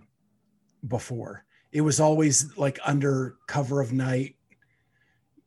before. 0.87 1.45
It 1.71 1.81
was 1.81 2.01
always 2.01 2.57
like 2.57 2.77
under 2.85 3.35
cover 3.47 3.79
of 3.79 3.93
night, 3.93 4.35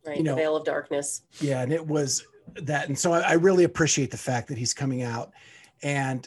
right? 0.06 0.16
You 0.16 0.22
know, 0.22 0.34
veil 0.34 0.56
of 0.56 0.64
darkness. 0.64 1.22
Yeah, 1.40 1.60
and 1.60 1.72
it 1.72 1.86
was 1.86 2.26
that, 2.54 2.88
and 2.88 2.98
so 2.98 3.12
I, 3.12 3.20
I 3.20 3.32
really 3.34 3.64
appreciate 3.64 4.10
the 4.10 4.16
fact 4.16 4.48
that 4.48 4.56
he's 4.56 4.72
coming 4.72 5.02
out 5.02 5.32
and 5.82 6.26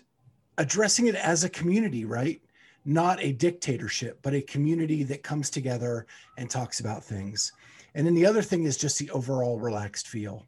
addressing 0.60 1.08
it 1.08 1.16
as 1.16 1.44
a 1.44 1.50
community, 1.50 2.06
right? 2.06 2.40
Not 2.86 3.20
a 3.22 3.32
dictatorship, 3.32 4.20
but 4.22 4.36
a 4.36 4.42
community 4.42 5.04
that 5.04 5.24
comes 5.24 5.50
together 5.50 6.06
and 6.38 6.50
talks 6.50 6.80
about 6.80 7.04
things. 7.04 7.52
And 7.96 8.06
then 8.06 8.14
the 8.14 8.28
other 8.28 8.44
thing 8.44 8.64
is 8.64 8.78
just 8.78 9.00
the 9.00 9.10
overall 9.10 9.60
relaxed 9.60 10.08
feel. 10.08 10.46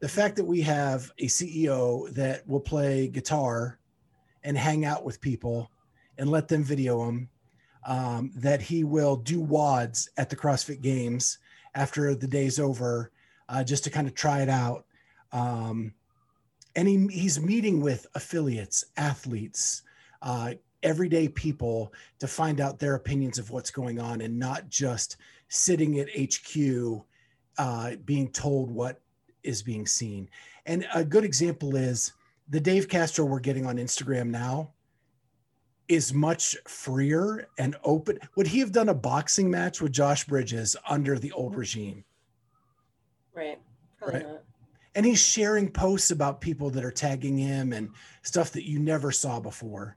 The 0.00 0.08
fact 0.08 0.36
that 0.36 0.44
we 0.44 0.62
have 0.62 1.12
a 1.18 1.26
CEO 1.26 2.12
that 2.14 2.48
will 2.48 2.60
play 2.60 3.08
guitar 3.08 3.78
and 4.42 4.56
hang 4.56 4.86
out 4.86 5.04
with 5.04 5.20
people 5.20 5.70
and 6.16 6.30
let 6.30 6.48
them 6.48 6.64
video 6.64 7.06
him, 7.06 7.28
um, 7.86 8.30
that 8.36 8.62
he 8.62 8.82
will 8.82 9.16
do 9.16 9.42
WODs 9.42 10.08
at 10.16 10.30
the 10.30 10.36
CrossFit 10.36 10.80
Games 10.80 11.38
after 11.74 12.14
the 12.14 12.26
day's 12.26 12.58
over 12.58 13.12
uh, 13.50 13.62
just 13.62 13.84
to 13.84 13.90
kind 13.90 14.06
of 14.06 14.14
try 14.14 14.40
it 14.40 14.48
out. 14.48 14.86
Um, 15.32 15.92
and 16.76 16.88
he, 16.88 17.06
he's 17.08 17.38
meeting 17.38 17.80
with 17.80 18.06
affiliates, 18.14 18.86
athletes, 18.96 19.82
uh, 20.22 20.54
everyday 20.82 21.28
people 21.28 21.92
to 22.18 22.26
find 22.26 22.60
out 22.60 22.78
their 22.78 22.94
opinions 22.94 23.38
of 23.38 23.50
what's 23.50 23.70
going 23.70 24.00
on 24.00 24.22
and 24.22 24.38
not 24.38 24.70
just 24.70 25.18
sitting 25.48 25.98
at 25.98 26.08
HQ 26.08 27.04
uh, 27.58 27.96
being 28.06 28.30
told 28.30 28.70
what 28.70 29.02
is 29.42 29.62
being 29.62 29.86
seen. 29.86 30.28
And 30.66 30.86
a 30.94 31.04
good 31.04 31.24
example 31.24 31.76
is 31.76 32.12
the 32.48 32.60
Dave 32.60 32.88
Castro 32.88 33.24
we're 33.24 33.40
getting 33.40 33.66
on 33.66 33.76
Instagram 33.76 34.28
now 34.28 34.72
is 35.88 36.14
much 36.14 36.56
freer 36.68 37.48
and 37.58 37.76
open. 37.82 38.18
Would 38.36 38.46
he 38.46 38.60
have 38.60 38.70
done 38.70 38.88
a 38.88 38.94
boxing 38.94 39.50
match 39.50 39.80
with 39.80 39.90
Josh 39.90 40.24
Bridges 40.24 40.76
under 40.88 41.18
the 41.18 41.32
old 41.32 41.56
regime? 41.56 42.04
Right. 43.34 43.58
Probably 43.98 44.20
right. 44.20 44.28
Not. 44.28 44.42
And 44.94 45.06
he's 45.06 45.20
sharing 45.20 45.70
posts 45.70 46.10
about 46.10 46.40
people 46.40 46.70
that 46.70 46.84
are 46.84 46.92
tagging 46.92 47.36
him 47.36 47.72
and 47.72 47.90
stuff 48.22 48.52
that 48.52 48.68
you 48.68 48.78
never 48.78 49.10
saw 49.10 49.40
before. 49.40 49.96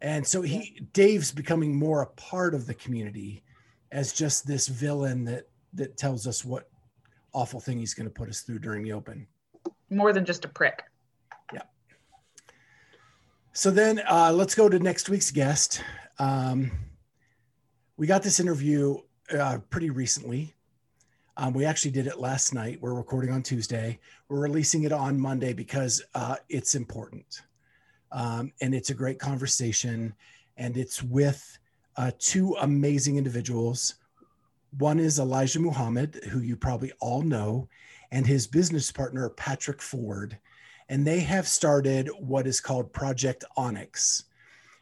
And 0.00 0.26
so 0.26 0.42
he 0.42 0.86
Dave's 0.92 1.32
becoming 1.32 1.76
more 1.76 2.02
a 2.02 2.06
part 2.06 2.54
of 2.54 2.66
the 2.66 2.74
community 2.74 3.42
as 3.90 4.12
just 4.12 4.46
this 4.46 4.68
villain 4.68 5.24
that 5.24 5.48
that 5.74 5.96
tells 5.96 6.26
us 6.26 6.44
what 6.44 6.70
awful 7.32 7.60
thing 7.60 7.78
he's 7.78 7.94
going 7.94 8.08
to 8.08 8.12
put 8.12 8.28
us 8.28 8.40
through 8.40 8.58
during 8.58 8.82
the 8.82 8.92
open. 8.92 9.26
More 9.90 10.12
than 10.12 10.24
just 10.24 10.44
a 10.44 10.48
prick. 10.48 10.82
Yeah. 11.52 11.62
So 13.52 13.70
then 13.70 14.00
uh, 14.08 14.32
let's 14.32 14.54
go 14.54 14.68
to 14.68 14.78
next 14.78 15.08
week's 15.08 15.30
guest. 15.30 15.82
Um, 16.18 16.70
we 17.96 18.06
got 18.06 18.22
this 18.22 18.40
interview 18.40 18.98
uh, 19.36 19.58
pretty 19.70 19.90
recently. 19.90 20.54
Um, 21.36 21.52
we 21.52 21.64
actually 21.64 21.92
did 21.92 22.06
it 22.06 22.18
last 22.18 22.52
night. 22.52 22.80
We're 22.80 22.94
recording 22.94 23.30
on 23.30 23.42
Tuesday. 23.42 24.00
We're 24.28 24.40
releasing 24.40 24.82
it 24.82 24.92
on 24.92 25.20
Monday 25.20 25.52
because 25.52 26.02
uh, 26.14 26.36
it's 26.48 26.74
important. 26.74 27.42
Um, 28.10 28.52
and 28.60 28.74
it's 28.74 28.90
a 28.90 28.94
great 28.94 29.20
conversation. 29.20 30.14
And 30.56 30.76
it's 30.76 31.02
with 31.02 31.58
uh, 31.96 32.10
two 32.18 32.56
amazing 32.60 33.16
individuals. 33.16 33.94
One 34.76 34.98
is 34.98 35.18
Elijah 35.18 35.60
Muhammad, 35.60 36.20
who 36.30 36.40
you 36.40 36.56
probably 36.56 36.92
all 37.00 37.22
know, 37.22 37.68
and 38.10 38.26
his 38.26 38.46
business 38.46 38.92
partner, 38.92 39.28
Patrick 39.30 39.80
Ford 39.80 40.38
and 40.88 41.06
they 41.06 41.20
have 41.20 41.46
started 41.46 42.08
what 42.18 42.46
is 42.46 42.60
called 42.60 42.92
Project 42.92 43.44
Onyx. 43.56 44.24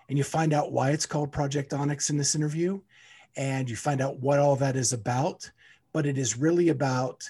And 0.09 0.16
you 0.16 0.24
find 0.24 0.53
out 0.53 0.72
why 0.72 0.91
it's 0.91 1.07
called 1.07 1.32
Project 1.32 1.74
Onyx 1.74 2.11
in 2.11 2.16
this 2.16 2.34
interview, 2.34 2.80
and 3.37 3.68
you 3.68 3.76
find 3.76 4.01
out 4.01 4.20
what 4.20 4.39
all 4.39 4.57
that 4.57 4.76
is 4.76 4.93
about. 4.93 5.51
But 5.93 6.07
it 6.07 6.16
is 6.16 6.39
really 6.39 6.68
about 6.68 7.28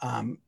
um, 0.00 0.38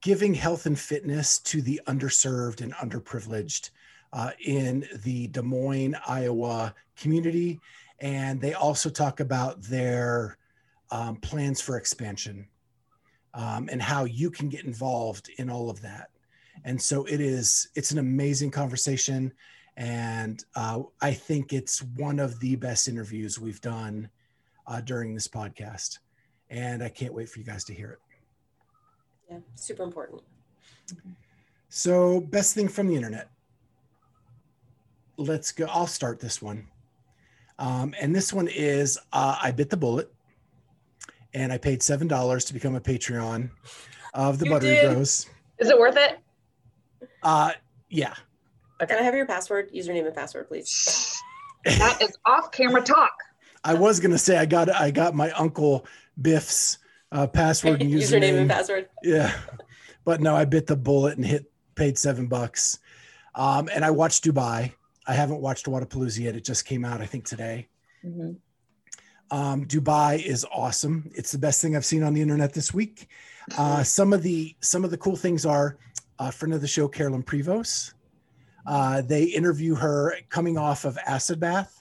giving 0.00 0.32
health 0.32 0.64
and 0.64 0.78
fitness 0.78 1.38
to 1.40 1.60
the 1.60 1.80
underserved 1.86 2.62
and 2.62 2.72
underprivileged 2.74 3.70
uh, 4.14 4.30
in 4.42 4.86
the 5.04 5.28
Des 5.28 5.42
Moines, 5.42 5.96
Iowa 6.06 6.74
community. 6.96 7.60
And 8.00 8.40
they 8.40 8.54
also 8.54 8.88
talk 8.88 9.20
about 9.20 9.60
their 9.62 10.37
um, 10.90 11.16
plans 11.16 11.60
for 11.60 11.76
expansion 11.76 12.46
um, 13.34 13.68
and 13.70 13.80
how 13.80 14.04
you 14.04 14.30
can 14.30 14.48
get 14.48 14.64
involved 14.64 15.30
in 15.38 15.50
all 15.50 15.70
of 15.70 15.80
that. 15.82 16.10
And 16.64 16.80
so 16.80 17.04
it 17.04 17.20
is 17.20 17.68
it's 17.74 17.90
an 17.92 17.98
amazing 17.98 18.50
conversation. 18.50 19.32
And 19.76 20.44
uh, 20.56 20.82
i 21.00 21.12
think 21.12 21.52
it's 21.52 21.82
one 21.82 22.18
of 22.18 22.40
the 22.40 22.56
best 22.56 22.88
interviews 22.88 23.38
we've 23.38 23.60
done 23.60 24.10
uh, 24.66 24.80
during 24.80 25.14
this 25.14 25.28
podcast. 25.28 25.98
And 26.50 26.82
i 26.82 26.88
can't 26.88 27.14
wait 27.14 27.28
for 27.28 27.38
you 27.38 27.44
guys 27.44 27.64
to 27.64 27.74
hear 27.74 27.92
it. 27.92 27.98
Yeah 29.30 29.38
super 29.54 29.84
important. 29.84 30.22
So 31.68 32.20
best 32.20 32.54
thing 32.54 32.66
from 32.68 32.88
the 32.88 32.96
internet. 32.96 33.30
Let's 35.16 35.52
go 35.52 35.66
i'll 35.66 35.86
start 35.86 36.18
this 36.18 36.42
one. 36.42 36.66
Um, 37.60 37.94
and 38.00 38.14
this 38.14 38.32
one 38.32 38.48
is 38.48 38.98
uh, 39.12 39.38
i 39.40 39.52
bit 39.52 39.70
the 39.70 39.76
bullet 39.76 40.12
and 41.34 41.52
i 41.52 41.58
paid 41.58 41.82
seven 41.82 42.08
dollars 42.08 42.44
to 42.44 42.54
become 42.54 42.74
a 42.74 42.80
patreon 42.80 43.50
of 44.14 44.38
the 44.38 44.46
you 44.46 44.50
buttery 44.50 44.70
did. 44.70 44.92
bros 44.92 45.26
is 45.58 45.68
it 45.68 45.78
worth 45.78 45.96
it 45.96 46.18
uh, 47.22 47.52
yeah. 47.88 48.14
Okay. 48.80 48.94
Can 48.94 49.02
I 49.02 49.04
have 49.04 49.14
your 49.14 49.26
password, 49.26 49.72
username, 49.72 50.06
and 50.06 50.14
password, 50.14 50.48
please? 50.48 51.20
that 51.64 52.00
is 52.00 52.16
off-camera 52.26 52.82
talk. 52.82 53.12
I 53.64 53.74
was 53.74 53.98
gonna 53.98 54.18
say 54.18 54.38
I 54.38 54.46
got 54.46 54.70
I 54.70 54.90
got 54.90 55.14
my 55.14 55.30
uncle 55.32 55.84
Biff's 56.20 56.78
uh, 57.10 57.26
password 57.26 57.82
and 57.82 57.90
username. 57.90 58.22
username 58.22 58.38
and 58.38 58.50
password. 58.50 58.88
Yeah, 59.02 59.34
but 60.04 60.20
no, 60.20 60.36
I 60.36 60.44
bit 60.44 60.66
the 60.66 60.76
bullet 60.76 61.16
and 61.16 61.26
hit 61.26 61.50
paid 61.74 61.98
seven 61.98 62.28
bucks. 62.28 62.78
Um, 63.34 63.68
and 63.74 63.84
I 63.84 63.90
watched 63.90 64.24
Dubai. 64.24 64.72
I 65.06 65.14
haven't 65.14 65.40
watched 65.40 65.66
Wodapalooza 65.66 66.20
yet. 66.20 66.36
It 66.36 66.44
just 66.44 66.64
came 66.64 66.84
out, 66.84 67.00
I 67.00 67.06
think, 67.06 67.24
today. 67.24 67.68
Mm-hmm. 68.04 68.32
Um, 69.30 69.66
Dubai 69.66 70.22
is 70.24 70.46
awesome. 70.52 71.10
It's 71.14 71.32
the 71.32 71.38
best 71.38 71.60
thing 71.60 71.76
I've 71.76 71.84
seen 71.84 72.02
on 72.02 72.14
the 72.14 72.22
internet 72.22 72.52
this 72.52 72.72
week. 72.72 73.08
Uh, 73.56 73.82
some 73.82 74.12
of 74.12 74.22
the 74.22 74.54
some 74.60 74.84
of 74.84 74.90
the 74.90 74.98
cool 74.98 75.16
things 75.16 75.46
are 75.46 75.78
a 76.18 76.32
friend 76.32 76.54
of 76.54 76.60
the 76.60 76.66
show, 76.66 76.88
Carolyne 76.88 77.24
Prevost. 77.24 77.94
Uh, 78.66 79.00
they 79.02 79.24
interview 79.24 79.74
her 79.74 80.14
coming 80.28 80.58
off 80.58 80.84
of 80.84 80.98
acid 81.06 81.40
bath, 81.40 81.80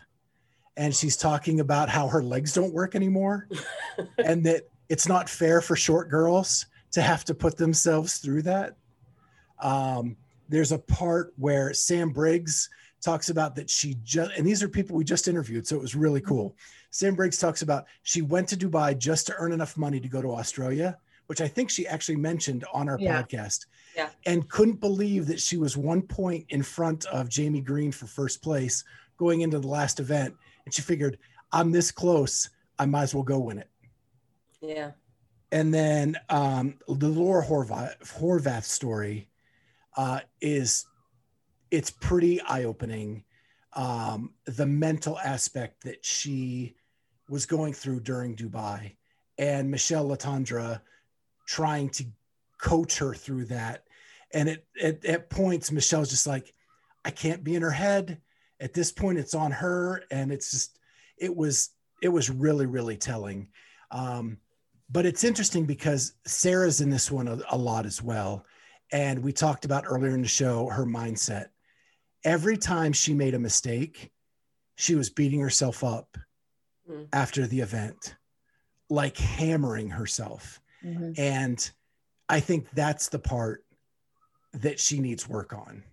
and 0.77 0.95
she's 0.95 1.17
talking 1.17 1.59
about 1.59 1.89
how 1.89 2.07
her 2.07 2.23
legs 2.23 2.53
don't 2.53 2.73
work 2.73 2.95
anymore, 2.95 3.47
and 4.23 4.45
that 4.45 4.69
it's 4.89 5.07
not 5.07 5.29
fair 5.29 5.61
for 5.61 5.75
short 5.75 6.09
girls 6.09 6.65
to 6.91 7.01
have 7.01 7.25
to 7.25 7.33
put 7.33 7.57
themselves 7.57 8.17
through 8.17 8.41
that. 8.41 8.75
Um, 9.61 10.15
there's 10.49 10.71
a 10.71 10.79
part 10.79 11.33
where 11.37 11.73
Sam 11.73 12.11
Briggs 12.11 12.69
talks 13.01 13.29
about 13.29 13.55
that 13.55 13.69
she 13.69 13.95
just, 14.03 14.31
and 14.37 14.45
these 14.45 14.63
are 14.63 14.69
people 14.69 14.95
we 14.95 15.03
just 15.03 15.27
interviewed, 15.27 15.67
so 15.67 15.75
it 15.75 15.81
was 15.81 15.95
really 15.95 16.21
cool. 16.21 16.55
Sam 16.89 17.15
Briggs 17.15 17.37
talks 17.37 17.61
about 17.61 17.85
she 18.03 18.21
went 18.21 18.47
to 18.49 18.57
Dubai 18.57 18.97
just 18.97 19.27
to 19.27 19.35
earn 19.37 19.51
enough 19.51 19.77
money 19.77 19.99
to 19.99 20.07
go 20.07 20.21
to 20.21 20.31
Australia, 20.31 20.97
which 21.27 21.41
I 21.41 21.47
think 21.47 21.69
she 21.69 21.85
actually 21.85 22.15
mentioned 22.15 22.65
on 22.73 22.89
our 22.89 22.97
yeah. 22.99 23.21
podcast 23.21 23.65
yeah. 23.95 24.09
and 24.25 24.49
couldn't 24.49 24.79
believe 24.79 25.27
that 25.27 25.39
she 25.39 25.57
was 25.57 25.75
one 25.77 26.01
point 26.01 26.45
in 26.49 26.63
front 26.63 27.05
of 27.07 27.29
Jamie 27.29 27.61
Greene 27.61 27.91
for 27.91 28.07
first 28.07 28.41
place 28.41 28.83
going 29.17 29.41
into 29.41 29.59
the 29.59 29.67
last 29.67 29.99
event. 29.99 30.35
And 30.65 30.73
she 30.73 30.81
figured, 30.81 31.17
I'm 31.51 31.71
this 31.71 31.91
close, 31.91 32.49
I 32.79 32.85
might 32.85 33.03
as 33.03 33.13
well 33.13 33.23
go 33.23 33.39
win 33.39 33.59
it. 33.59 33.69
Yeah. 34.61 34.91
And 35.51 35.73
then 35.73 36.17
um, 36.29 36.75
the 36.87 37.07
Laura 37.09 37.45
Horvath, 37.45 37.97
Horvath 38.19 38.63
story 38.63 39.29
uh, 39.95 40.21
is 40.41 40.85
it's 41.71 41.89
pretty 41.89 42.41
eye 42.41 42.63
opening. 42.63 43.23
Um, 43.73 44.33
the 44.45 44.65
mental 44.65 45.19
aspect 45.19 45.83
that 45.83 46.03
she 46.03 46.75
was 47.29 47.45
going 47.45 47.73
through 47.73 47.99
during 48.01 48.35
Dubai, 48.35 48.95
and 49.37 49.69
Michele 49.69 50.07
Letendre 50.07 50.81
trying 51.47 51.89
to 51.89 52.05
coach 52.59 52.97
her 52.97 53.13
through 53.13 53.45
that 53.45 53.83
and 54.33 54.49
it, 54.49 54.65
it 54.75 55.05
at 55.05 55.29
points, 55.29 55.71
Michele's 55.71 56.09
just 56.09 56.27
like, 56.27 56.53
I 57.05 57.11
can't 57.11 57.43
be 57.43 57.55
in 57.55 57.61
her 57.61 57.71
head. 57.71 58.21
At 58.59 58.73
this 58.73 58.91
point, 58.91 59.19
it's 59.19 59.33
on 59.33 59.51
her, 59.51 60.03
and 60.11 60.31
it's 60.31 60.51
just 60.51 60.79
it 61.17 61.35
was 61.35 61.69
it 62.01 62.09
was 62.09 62.29
really 62.29 62.65
really 62.65 62.97
telling. 62.97 63.47
Um, 63.91 64.37
but 64.89 65.05
it's 65.05 65.23
interesting 65.23 65.65
because 65.65 66.13
Sara's 66.25 66.81
in 66.81 66.89
this 66.89 67.11
one 67.11 67.27
a, 67.27 67.39
a 67.49 67.57
lot 67.57 67.85
as 67.85 68.01
well, 68.01 68.45
And 68.91 69.23
we 69.23 69.33
talked 69.33 69.65
about 69.65 69.85
earlier 69.87 70.13
in 70.13 70.21
the 70.21 70.27
show 70.27 70.67
her 70.69 70.85
mindset. 70.85 71.47
Every 72.27 72.57
time 72.57 72.91
she 72.91 73.13
made 73.13 73.33
a 73.35 73.39
mistake, 73.39 74.11
she 74.75 74.95
was 74.95 75.09
beating 75.09 75.39
herself 75.39 75.81
up 75.81 76.17
Mm. 76.89 77.07
after 77.13 77.47
the 77.47 77.61
event, 77.61 78.15
like 78.89 79.15
hammering 79.17 79.89
herself. 79.89 80.59
Mhm. 80.83 81.17
And 81.17 81.71
I 82.27 82.41
think 82.41 82.69
that's 82.71 83.07
the 83.07 83.17
part 83.19 83.65
that 84.51 84.77
she 84.77 84.99
needs 84.99 85.27
work 85.29 85.53
on 85.53 85.83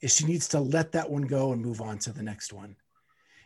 is 0.00 0.14
she 0.14 0.26
needs 0.26 0.46
to 0.48 0.60
let 0.60 0.92
that 0.92 1.10
one 1.10 1.22
go 1.22 1.52
and 1.52 1.60
move 1.60 1.80
on 1.80 1.98
to 1.98 2.12
the 2.12 2.22
next 2.22 2.52
one. 2.52 2.76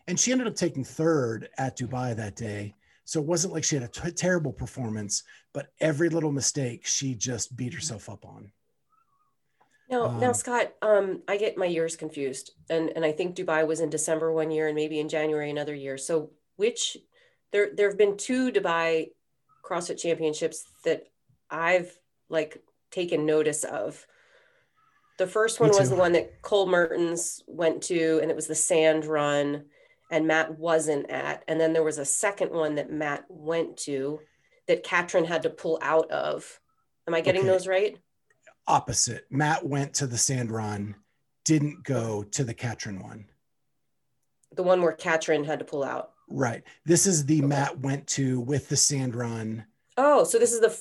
And 0.06 0.20
she 0.20 0.30
ended 0.32 0.46
up 0.48 0.54
taking 0.54 0.84
third 0.84 1.48
at 1.56 1.78
Dubai 1.78 2.14
that 2.16 2.36
day. 2.36 2.74
So 3.06 3.20
it 3.20 3.26
wasn't 3.26 3.54
like 3.54 3.64
she 3.64 3.76
had 3.76 3.84
a 3.84 3.88
t- 3.88 4.10
terrible 4.10 4.52
performance, 4.52 5.22
but 5.54 5.72
every 5.80 6.10
little 6.10 6.32
mistake 6.32 6.84
she 6.86 7.14
just 7.14 7.56
beat 7.56 7.72
herself 7.72 8.10
up 8.10 8.26
on. 8.26 8.52
No, 9.90 10.14
now 10.18 10.28
Um, 10.28 10.34
Scott, 10.34 10.74
um, 10.82 11.22
I 11.26 11.36
get 11.38 11.56
my 11.56 11.66
years 11.66 11.96
confused, 11.96 12.52
and 12.68 12.90
and 12.94 13.04
I 13.04 13.12
think 13.12 13.36
Dubai 13.36 13.66
was 13.66 13.80
in 13.80 13.90
December 13.90 14.32
one 14.32 14.50
year, 14.50 14.66
and 14.66 14.74
maybe 14.74 15.00
in 15.00 15.08
January 15.08 15.50
another 15.50 15.74
year. 15.74 15.96
So 15.96 16.30
which 16.56 16.96
there 17.52 17.70
there 17.74 17.88
have 17.88 17.98
been 17.98 18.16
two 18.16 18.52
Dubai 18.52 19.12
CrossFit 19.62 19.98
Championships 19.98 20.66
that 20.84 21.04
I've 21.50 21.98
like 22.28 22.62
taken 22.90 23.24
notice 23.26 23.64
of. 23.64 24.06
The 25.18 25.26
first 25.26 25.58
one 25.58 25.70
was 25.70 25.88
the 25.90 25.96
one 25.96 26.12
that 26.12 26.42
Cole 26.42 26.66
Mertens 26.66 27.42
went 27.46 27.82
to, 27.84 28.20
and 28.22 28.30
it 28.30 28.36
was 28.36 28.46
the 28.46 28.54
sand 28.54 29.04
run, 29.04 29.64
and 30.10 30.26
Mat 30.28 30.58
wasn't 30.58 31.10
at. 31.10 31.42
And 31.48 31.60
then 31.60 31.72
there 31.72 31.82
was 31.82 31.98
a 31.98 32.04
second 32.04 32.52
one 32.52 32.76
that 32.76 32.90
Mat 32.92 33.24
went 33.28 33.78
to 33.78 34.20
that 34.68 34.84
Katrin 34.84 35.24
had 35.24 35.42
to 35.42 35.50
pull 35.50 35.78
out 35.82 36.10
of. 36.10 36.60
Am 37.08 37.14
I 37.14 37.20
getting 37.20 37.42
Okay. 37.42 37.48
those 37.48 37.66
right? 37.66 37.98
Opposite. 38.68 39.24
Mat 39.30 39.64
went 39.64 39.94
to 39.94 40.06
the 40.06 40.18
sand 40.18 40.50
run, 40.52 40.94
didn't 41.44 41.82
go 41.84 42.22
to 42.24 42.44
the 42.44 42.52
Katrin 42.54 43.02
one. 43.02 43.24
The 44.54 44.62
one 44.62 44.82
where 44.82 44.92
Katrin 44.92 45.44
had 45.44 45.58
to 45.58 45.64
pull 45.64 45.82
out. 45.82 46.10
Right. 46.28 46.62
This 46.84 47.06
is 47.06 47.24
the 47.24 47.38
Okay. 47.38 47.46
Mat 47.46 47.80
went 47.80 48.06
to 48.08 48.40
with 48.40 48.68
the 48.68 48.76
sand 48.76 49.14
run. 49.14 49.64
Oh, 49.96 50.24
so 50.24 50.38
this 50.38 50.52
is 50.52 50.60
the 50.60 50.68
f- 50.68 50.80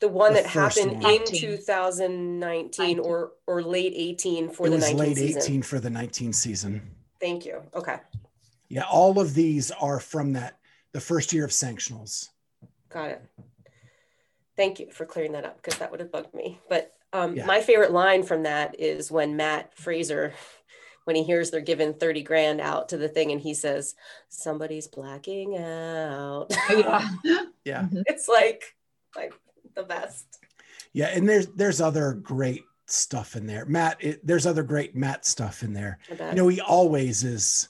the 0.00 0.08
one 0.08 0.34
The 0.34 0.42
that 0.42 0.48
happened 0.50 0.86
one. 0.86 0.96
in 0.96 1.00
19. 1.02 1.40
2019 1.58 2.98
or 2.98 3.32
or 3.46 3.62
late 3.62 3.92
18 3.94 4.50
for 4.50 4.66
it 4.66 4.70
the 4.70 4.76
was 4.76 4.84
19 4.92 4.98
late 4.98 5.16
season. 5.16 5.42
18 5.42 5.62
for 5.62 5.78
the 5.78 5.90
19 5.90 6.32
season. 6.32 6.90
Thank 7.20 7.46
you. 7.46 7.62
Okay, 7.74 7.98
Yeah, 8.68 8.82
all 8.90 9.18
of 9.20 9.34
these 9.34 9.70
are 9.70 10.00
from 10.00 10.32
that 10.32 10.58
the 10.92 11.00
first 11.00 11.32
year 11.32 11.44
of 11.44 11.52
sanctionals. 11.52 12.30
got 12.90 13.10
it. 13.10 13.22
Thank 14.56 14.78
you 14.80 14.90
for 14.90 15.06
clearing 15.06 15.32
that 15.32 15.44
up 15.44 15.56
because 15.62 15.78
that 15.78 15.90
would 15.90 16.00
have 16.00 16.12
bugged 16.12 16.34
me. 16.34 16.60
But 16.68 16.94
um, 17.14 17.34
Yeah. 17.36 17.46
my 17.46 17.62
favorite 17.62 17.92
line 17.92 18.22
from 18.24 18.42
that 18.42 18.78
is 18.78 19.10
when 19.10 19.36
Mat 19.36 19.72
Fraser, 19.74 20.34
when 21.04 21.16
he 21.16 21.22
hears 21.22 21.50
they're 21.50 21.60
giving 21.60 21.94
30 21.94 22.22
grand 22.22 22.60
out 22.60 22.90
to 22.90 22.96
the 22.98 23.08
thing, 23.08 23.32
and 23.32 23.40
he 23.40 23.54
says, 23.54 23.94
"Somebody's 24.28 24.86
blacking 24.88 25.56
out." 25.56 26.48
Yeah. 26.70 27.08
Yeah. 27.64 27.86
it's 28.06 28.28
like 28.28 28.74
like 29.16 29.32
the 29.74 29.84
best. 29.84 30.26
Yeah, 30.92 31.06
and 31.06 31.26
there's 31.28 31.46
there's 31.48 31.80
other 31.80 32.12
great 32.12 32.62
stuff 32.86 33.36
in 33.36 33.46
there. 33.46 33.64
Mat, 33.64 33.96
it, 34.00 34.26
there's 34.26 34.46
other 34.46 34.62
great 34.62 34.94
Mat 34.94 35.24
stuff 35.24 35.62
in 35.62 35.72
there. 35.72 35.98
You 36.10 36.34
know, 36.34 36.48
he 36.48 36.60
always 36.60 37.24
is. 37.24 37.68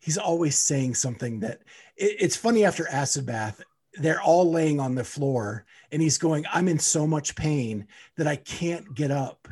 He's 0.00 0.16
always 0.16 0.56
saying 0.56 0.94
something 0.94 1.40
that 1.40 1.60
it, 1.96 2.16
it's 2.20 2.36
funny. 2.36 2.64
After 2.64 2.88
acid 2.88 3.26
bath, 3.26 3.62
they're 3.94 4.22
all 4.22 4.50
laying 4.50 4.80
on 4.80 4.94
the 4.94 5.04
floor, 5.04 5.66
and 5.90 6.00
he's 6.00 6.18
going, 6.18 6.44
"I'm 6.52 6.68
in 6.68 6.78
so 6.78 7.06
much 7.06 7.34
pain 7.34 7.86
that 8.16 8.26
I 8.26 8.36
can't 8.36 8.94
get 8.94 9.10
up." 9.10 9.48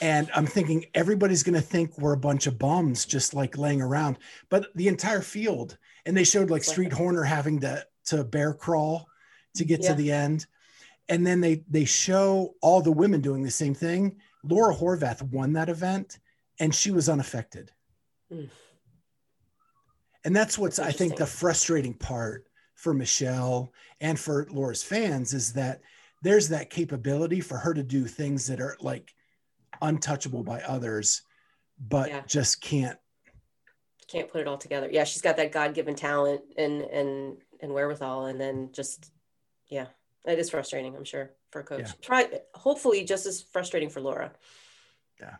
And 0.00 0.28
I'm 0.34 0.46
thinking 0.46 0.86
everybody's 0.94 1.42
going 1.42 1.54
to 1.54 1.60
think 1.60 1.96
we're 1.96 2.12
a 2.12 2.18
bunch 2.18 2.46
of 2.46 2.58
bums 2.58 3.04
just 3.06 3.34
like 3.34 3.56
laying 3.56 3.80
around, 3.80 4.18
but 4.48 4.66
the 4.74 4.88
entire 4.88 5.22
field. 5.22 5.78
And 6.04 6.16
they 6.16 6.24
showed 6.24 6.50
like 6.50 6.64
Street 6.64 6.92
Horner 6.92 7.24
having 7.24 7.60
to 7.60 7.86
to 8.06 8.24
bear 8.24 8.54
crawl 8.54 9.08
to 9.54 9.64
get 9.64 9.82
Yeah. 9.82 9.90
to 9.90 9.94
the 9.94 10.12
end, 10.12 10.46
and 11.08 11.26
then 11.26 11.40
they 11.40 11.64
they 11.68 11.84
show 11.84 12.54
all 12.60 12.80
the 12.80 12.92
women 12.92 13.20
doing 13.20 13.42
the 13.42 13.50
same 13.50 13.74
thing. 13.74 14.20
Laura 14.44 14.74
Horvath 14.74 15.22
won 15.22 15.54
that 15.54 15.68
event, 15.68 16.18
and 16.60 16.72
she 16.74 16.92
was 16.92 17.08
unaffected. 17.08 17.72
Mm. 18.32 18.50
And 20.24 20.34
that's 20.34 20.58
what's 20.58 20.76
That's 20.76 20.88
I 20.88 20.92
think 20.92 21.16
the 21.16 21.26
frustrating 21.26 21.94
part 21.94 22.45
for 22.86 22.94
Michele 22.94 23.72
and 24.00 24.16
for 24.16 24.46
Laura's 24.48 24.84
fans 24.84 25.34
is 25.34 25.52
that 25.54 25.80
there's 26.22 26.48
that 26.50 26.70
capability 26.70 27.40
for 27.40 27.56
her 27.56 27.74
to 27.74 27.82
do 27.82 28.04
things 28.06 28.46
that 28.46 28.60
are 28.60 28.76
like 28.80 29.12
untouchable 29.82 30.44
by 30.44 30.60
others, 30.62 31.22
but 31.80 32.08
Yeah. 32.10 32.22
just 32.28 32.60
can't. 32.60 32.96
can't 34.06 34.30
put 34.30 34.40
it 34.40 34.46
all 34.46 34.56
together. 34.56 34.88
Yeah, 34.88 35.02
she's 35.02 35.20
got 35.20 35.36
that 35.38 35.50
God-given 35.50 35.96
talent 35.96 36.42
and 36.56 36.82
and 36.82 37.38
and 37.60 37.74
wherewithal, 37.74 38.26
and 38.26 38.40
then 38.40 38.70
just 38.72 39.10
yeah, 39.66 39.86
it 40.24 40.38
is 40.38 40.48
frustrating. 40.48 40.94
I'm 40.94 41.02
sure 41.02 41.32
for 41.50 41.62
a 41.62 41.64
coach. 41.64 41.80
Yeah. 41.86 41.92
Try 42.02 42.40
hopefully 42.54 43.02
just 43.04 43.26
as 43.26 43.42
frustrating 43.42 43.90
for 43.90 44.00
Laura. 44.00 44.30
Yeah. 45.20 45.34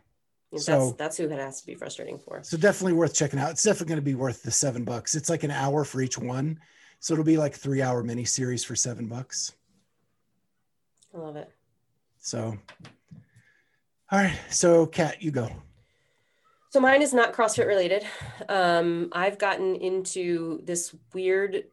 That's 0.51 0.65
So- 0.65 0.91
that's 0.97 1.15
who 1.15 1.23
it 1.23 1.31
has 1.31 1.61
to 1.61 1.65
be 1.65 1.75
frustrating 1.75 2.19
for. 2.19 2.43
So 2.43 2.57
definitely 2.57 2.91
worth 2.91 3.13
checking 3.15 3.39
out. 3.39 3.51
It's 3.51 3.63
definitely 3.63 3.87
going 3.87 4.01
to 4.03 4.11
be 4.11 4.15
worth 4.15 4.43
the 4.43 4.51
seven 4.51 4.83
bucks. 4.83 5.15
It's 5.15 5.29
like 5.29 5.43
an 5.45 5.51
hour 5.51 5.85
for 5.85 6.01
each 6.01 6.17
one. 6.17 6.59
So 6.99 7.13
it'll 7.13 7.25
be 7.25 7.37
like 7.37 7.55
three 7.55 7.81
hour 7.81 8.03
mini 8.03 8.25
series 8.25 8.63
for 8.63 8.75
seven 8.75 9.07
bucks. 9.07 9.53
I 11.13 11.19
love 11.19 11.35
it. 11.35 11.51
So, 12.19 12.57
all 14.11 14.19
right. 14.19 14.37
So, 14.49 14.85
Kat, 14.85 15.21
you 15.21 15.31
go. 15.31 15.49
So 16.69 16.81
mine 16.81 17.01
is 17.01 17.13
not 17.13 17.33
CrossFit 17.33 17.65
related. 17.65 18.05
Um, 18.49 19.09
I've 19.13 19.37
gotten 19.37 19.75
into 19.77 20.61
this 20.65 20.93
weird 21.13 21.63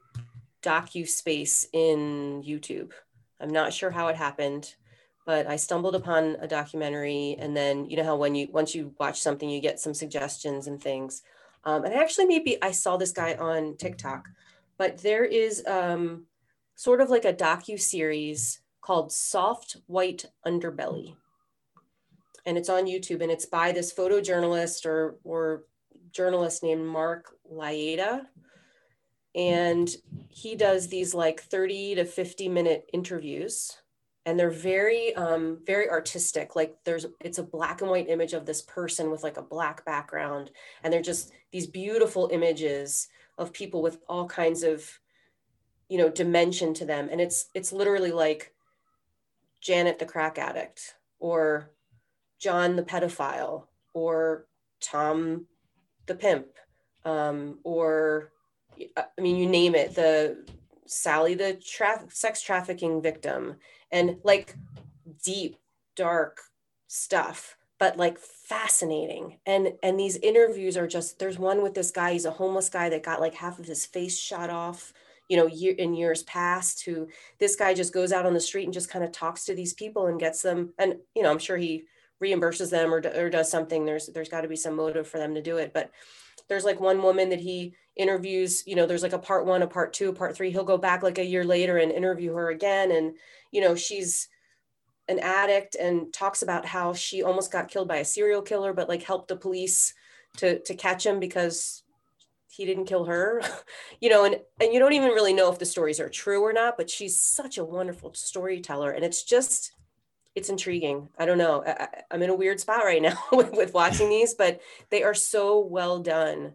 docu 0.63 1.07
space 1.07 1.67
in 1.73 2.43
YouTube. 2.43 2.93
I'm 3.41 3.51
not 3.51 3.73
sure 3.73 3.91
how 3.91 4.09
it 4.09 4.17
happened, 4.17 4.75
but 5.27 5.47
I 5.47 5.57
stumbled 5.57 5.95
upon 5.95 6.37
a 6.41 6.47
documentary, 6.47 7.37
and 7.39 7.57
then 7.57 7.91
you 7.91 7.97
know 7.97 8.05
how 8.05 8.17
when 8.17 8.35
you 8.35 8.49
once 8.53 8.75
you 8.75 8.95
watch 8.99 9.21
something, 9.21 9.51
you 9.51 9.61
get 9.61 9.81
some 9.81 9.95
suggestions 9.95 10.69
and 10.69 10.81
things. 10.83 11.23
Um, 11.65 11.85
and 11.85 11.95
actually, 11.95 12.27
maybe 12.27 12.63
I 12.63 12.71
saw 12.71 12.97
this 12.97 13.13
guy 13.13 13.35
on 13.35 13.77
TikTok, 13.77 14.29
but 14.79 14.99
there 14.99 15.25
is 15.25 15.65
um, 15.67 16.27
sort 16.75 17.01
of 17.01 17.11
like 17.11 17.25
a 17.25 17.33
docu 17.33 17.81
series 17.81 18.61
called 18.81 19.13
"Soft 19.13 19.77
White 19.87 20.27
Underbelly." 20.47 21.17
and 22.47 22.59
it's 22.59 22.69
on 22.69 22.87
YouTube 22.87 23.23
and 23.23 23.31
it's 23.31 23.47
by 23.47 23.73
this 23.73 23.93
photojournalist 23.93 24.87
or 24.87 25.17
or 25.25 25.65
journalist 26.13 26.63
named 26.63 26.85
Mark 26.85 27.37
Laita. 27.51 28.23
And 29.35 29.91
he 30.29 30.55
does 30.55 30.89
these 30.89 31.13
like 31.13 31.41
30 31.41 31.97
to 31.97 32.05
50 32.05 32.49
minute 32.49 32.89
interviews 32.93 33.77
and 34.27 34.39
they're 34.39 34.51
very 34.51 35.15
um 35.17 35.59
very 35.67 35.91
artistic 35.91 36.57
like 36.57 36.77
there's 36.85 37.05
it's 37.21 37.39
a 37.39 37.43
black 37.43 37.83
and 37.83 37.91
white 37.91 38.09
image 38.09 38.33
of 38.33 38.47
this 38.47 38.63
person 38.63 39.11
with 39.11 39.23
like 39.23 39.37
a 39.37 39.43
black 39.43 39.85
background 39.85 40.51
and 40.83 40.93
they're 40.93 41.03
just 41.03 41.33
these 41.51 41.67
beautiful 41.67 42.31
images 42.33 43.09
of 43.39 43.53
people 43.53 43.83
with 43.83 43.99
all 44.09 44.27
kinds 44.27 44.63
of 44.63 44.99
you 45.89 45.99
know 45.99 46.09
dimension 46.09 46.75
to 46.75 46.85
them. 46.85 47.09
And 47.11 47.21
it's 47.21 47.47
it's 47.55 47.73
literally 47.73 48.13
like 48.13 48.53
Janet 49.61 49.99
the 49.99 50.07
crack 50.07 50.39
addict 50.39 50.95
or 51.19 51.71
John 52.39 52.77
the 52.77 52.83
pedophile 52.83 53.67
or 53.95 54.47
Tom 54.81 55.47
the 56.07 56.15
pimp 56.15 56.47
um, 57.05 57.59
or 57.65 58.33
I 58.97 59.21
mean 59.21 59.37
you 59.37 59.47
name 59.47 59.75
it 59.75 59.95
the 59.95 60.47
Sally 60.87 61.35
the 61.35 61.55
tra- 61.55 62.05
sex 62.09 62.43
trafficking 62.43 63.01
victim 63.01 63.57
and 63.91 64.17
like 64.23 64.55
deep 65.25 65.57
dark 65.97 66.41
stuff 66.89 67.57
but 67.85 67.99
like 67.99 68.19
fascinating. 68.19 69.37
And 69.45 69.75
and 69.83 70.01
these 70.01 70.17
interviews 70.17 70.79
are 70.79 70.87
just 70.87 71.19
there's 71.19 71.39
one 71.39 71.63
with 71.63 71.75
this 71.75 71.91
guy 71.91 72.15
he's 72.15 72.25
a 72.25 72.31
homeless 72.31 72.71
guy 72.71 72.89
that 72.89 73.03
got 73.03 73.21
like 73.21 73.35
half 73.35 73.59
of 73.59 73.67
his 73.67 73.85
face 73.85 74.19
shot 74.19 74.49
off 74.49 74.95
you 75.29 75.37
know 75.37 75.47
year 75.47 75.75
in 75.75 75.93
years 75.95 76.23
past 76.23 76.85
who 76.85 77.09
this 77.39 77.57
guy 77.57 77.75
just 77.75 77.93
goes 77.93 78.11
out 78.11 78.25
on 78.25 78.33
the 78.33 78.41
street 78.41 78.65
and 78.65 78.73
just 78.73 78.91
kind 78.91 79.05
of 79.05 79.13
talks 79.13 79.45
to 79.45 79.55
these 79.55 79.75
people 79.75 80.07
and 80.07 80.19
gets 80.21 80.41
them 80.43 80.73
and 80.79 80.97
you 81.15 81.23
know 81.23 81.31
i'm 81.31 81.39
sure 81.39 81.57
he 81.57 81.85
reimburses 82.25 82.71
them 82.71 82.93
or, 82.93 83.03
or 83.15 83.31
does 83.31 83.51
something. 83.51 83.85
There's 83.85 84.07
there's 84.09 84.29
got 84.29 84.43
to 84.43 84.49
be 84.49 84.57
some 84.57 84.77
motive 84.77 85.07
for 85.07 85.19
them 85.19 85.35
to 85.35 85.43
do 85.43 85.59
it. 85.59 85.73
But 85.73 85.91
there's 86.49 86.65
like 86.65 86.81
one 86.81 87.03
woman 87.03 87.31
that 87.31 87.41
he 87.41 87.75
interviews 87.97 88.65
you 88.67 88.75
know 88.75 88.87
there's 88.87 89.05
like 89.05 89.13
a 89.13 89.19
part 89.19 89.47
one 89.47 89.63
a 89.63 89.67
part 89.69 89.93
two 89.93 90.09
a 90.09 90.13
part 90.13 90.37
three. 90.37 90.51
He'll 90.51 90.65
go 90.65 90.79
back 90.79 91.03
like 91.03 91.19
a 91.19 91.25
year 91.25 91.45
later 91.45 91.79
and 91.79 91.93
interview 91.93 92.33
her 92.35 92.51
again. 92.51 92.91
And 92.91 93.15
you 93.51 93.61
know 93.61 93.75
she's 93.75 94.29
an 95.09 95.19
addict 95.19 95.77
and 95.77 96.13
talks 96.13 96.43
about 96.43 96.65
how 96.65 96.93
she 96.93 97.23
almost 97.23 97.53
got 97.53 97.69
killed 97.69 97.89
by 97.89 97.97
a 97.97 98.05
serial 98.05 98.43
killer 98.43 98.73
but 98.73 98.89
like 98.89 99.03
helped 99.03 99.29
the 99.29 99.37
police 99.37 99.95
to 100.37 100.59
to 100.61 100.75
catch 100.75 101.05
him 101.05 101.21
because 101.21 101.83
he 102.49 102.65
didn't 102.65 102.87
kill 102.87 103.05
her 103.05 103.43
you 104.01 104.09
know 104.09 104.25
and 104.25 104.37
and 104.61 104.73
you 104.73 104.79
don't 104.79 104.93
even 104.93 105.11
really 105.11 105.33
know 105.33 105.53
if 105.53 105.59
the 105.59 105.67
stories 105.67 106.01
are 106.01 106.09
true 106.09 106.43
or 106.43 106.53
not 106.53 106.77
but 106.77 106.91
she's 106.91 107.21
such 107.21 107.59
a 107.59 107.65
wonderful 107.65 108.13
storyteller 108.15 108.91
and 108.91 109.05
it's 109.05 109.23
just 109.25 109.73
it's 110.35 110.49
intriguing. 110.49 111.09
I 111.19 111.27
don't 111.27 111.39
know. 111.39 111.63
I, 111.65 111.89
am 112.11 112.23
in 112.23 112.31
a 112.31 112.35
weird 112.35 112.61
spot 112.61 112.85
right 112.85 113.03
now 113.03 113.17
with, 113.33 113.53
with, 113.53 113.75
watching 113.75 114.09
these, 114.09 114.35
but 114.35 114.61
they 114.91 115.03
are 115.03 115.15
so 115.15 115.61
well 115.61 116.01
done. 116.01 116.55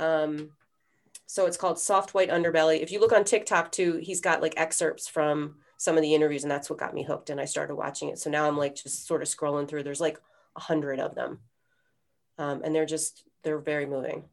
Um, 0.00 0.50
so 1.26 1.46
it's 1.46 1.58
called 1.58 1.78
Soft 1.78 2.14
White 2.14 2.30
Underbelly. 2.30 2.80
If 2.80 2.90
you 2.90 3.00
look 3.00 3.12
on 3.12 3.24
TikTok 3.24 3.70
too, 3.70 4.00
he's 4.02 4.20
got 4.20 4.40
like 4.40 4.54
excerpts 4.56 5.08
from 5.08 5.56
some 5.78 5.96
of 5.96 6.02
the 6.02 6.14
interviews, 6.14 6.42
and 6.42 6.50
that's 6.50 6.68
what 6.68 6.78
got 6.78 6.92
me 6.92 7.04
hooked. 7.04 7.30
And 7.30 7.40
I 7.40 7.46
started 7.46 7.76
watching 7.76 8.10
it. 8.10 8.18
So 8.18 8.28
now 8.28 8.46
I'm 8.46 8.58
like 8.58 8.74
just 8.74 9.06
sort 9.06 9.22
of 9.22 9.28
scrolling 9.28 9.66
through. 9.66 9.84
There's 9.84 10.00
like 10.00 10.20
a 10.56 10.60
hundred 10.60 11.00
of 11.00 11.14
them, 11.14 11.38
um, 12.36 12.62
and 12.62 12.74
they're 12.74 12.84
just 12.84 13.24
they're 13.42 13.58
very 13.58 13.86
moving. 13.86 14.24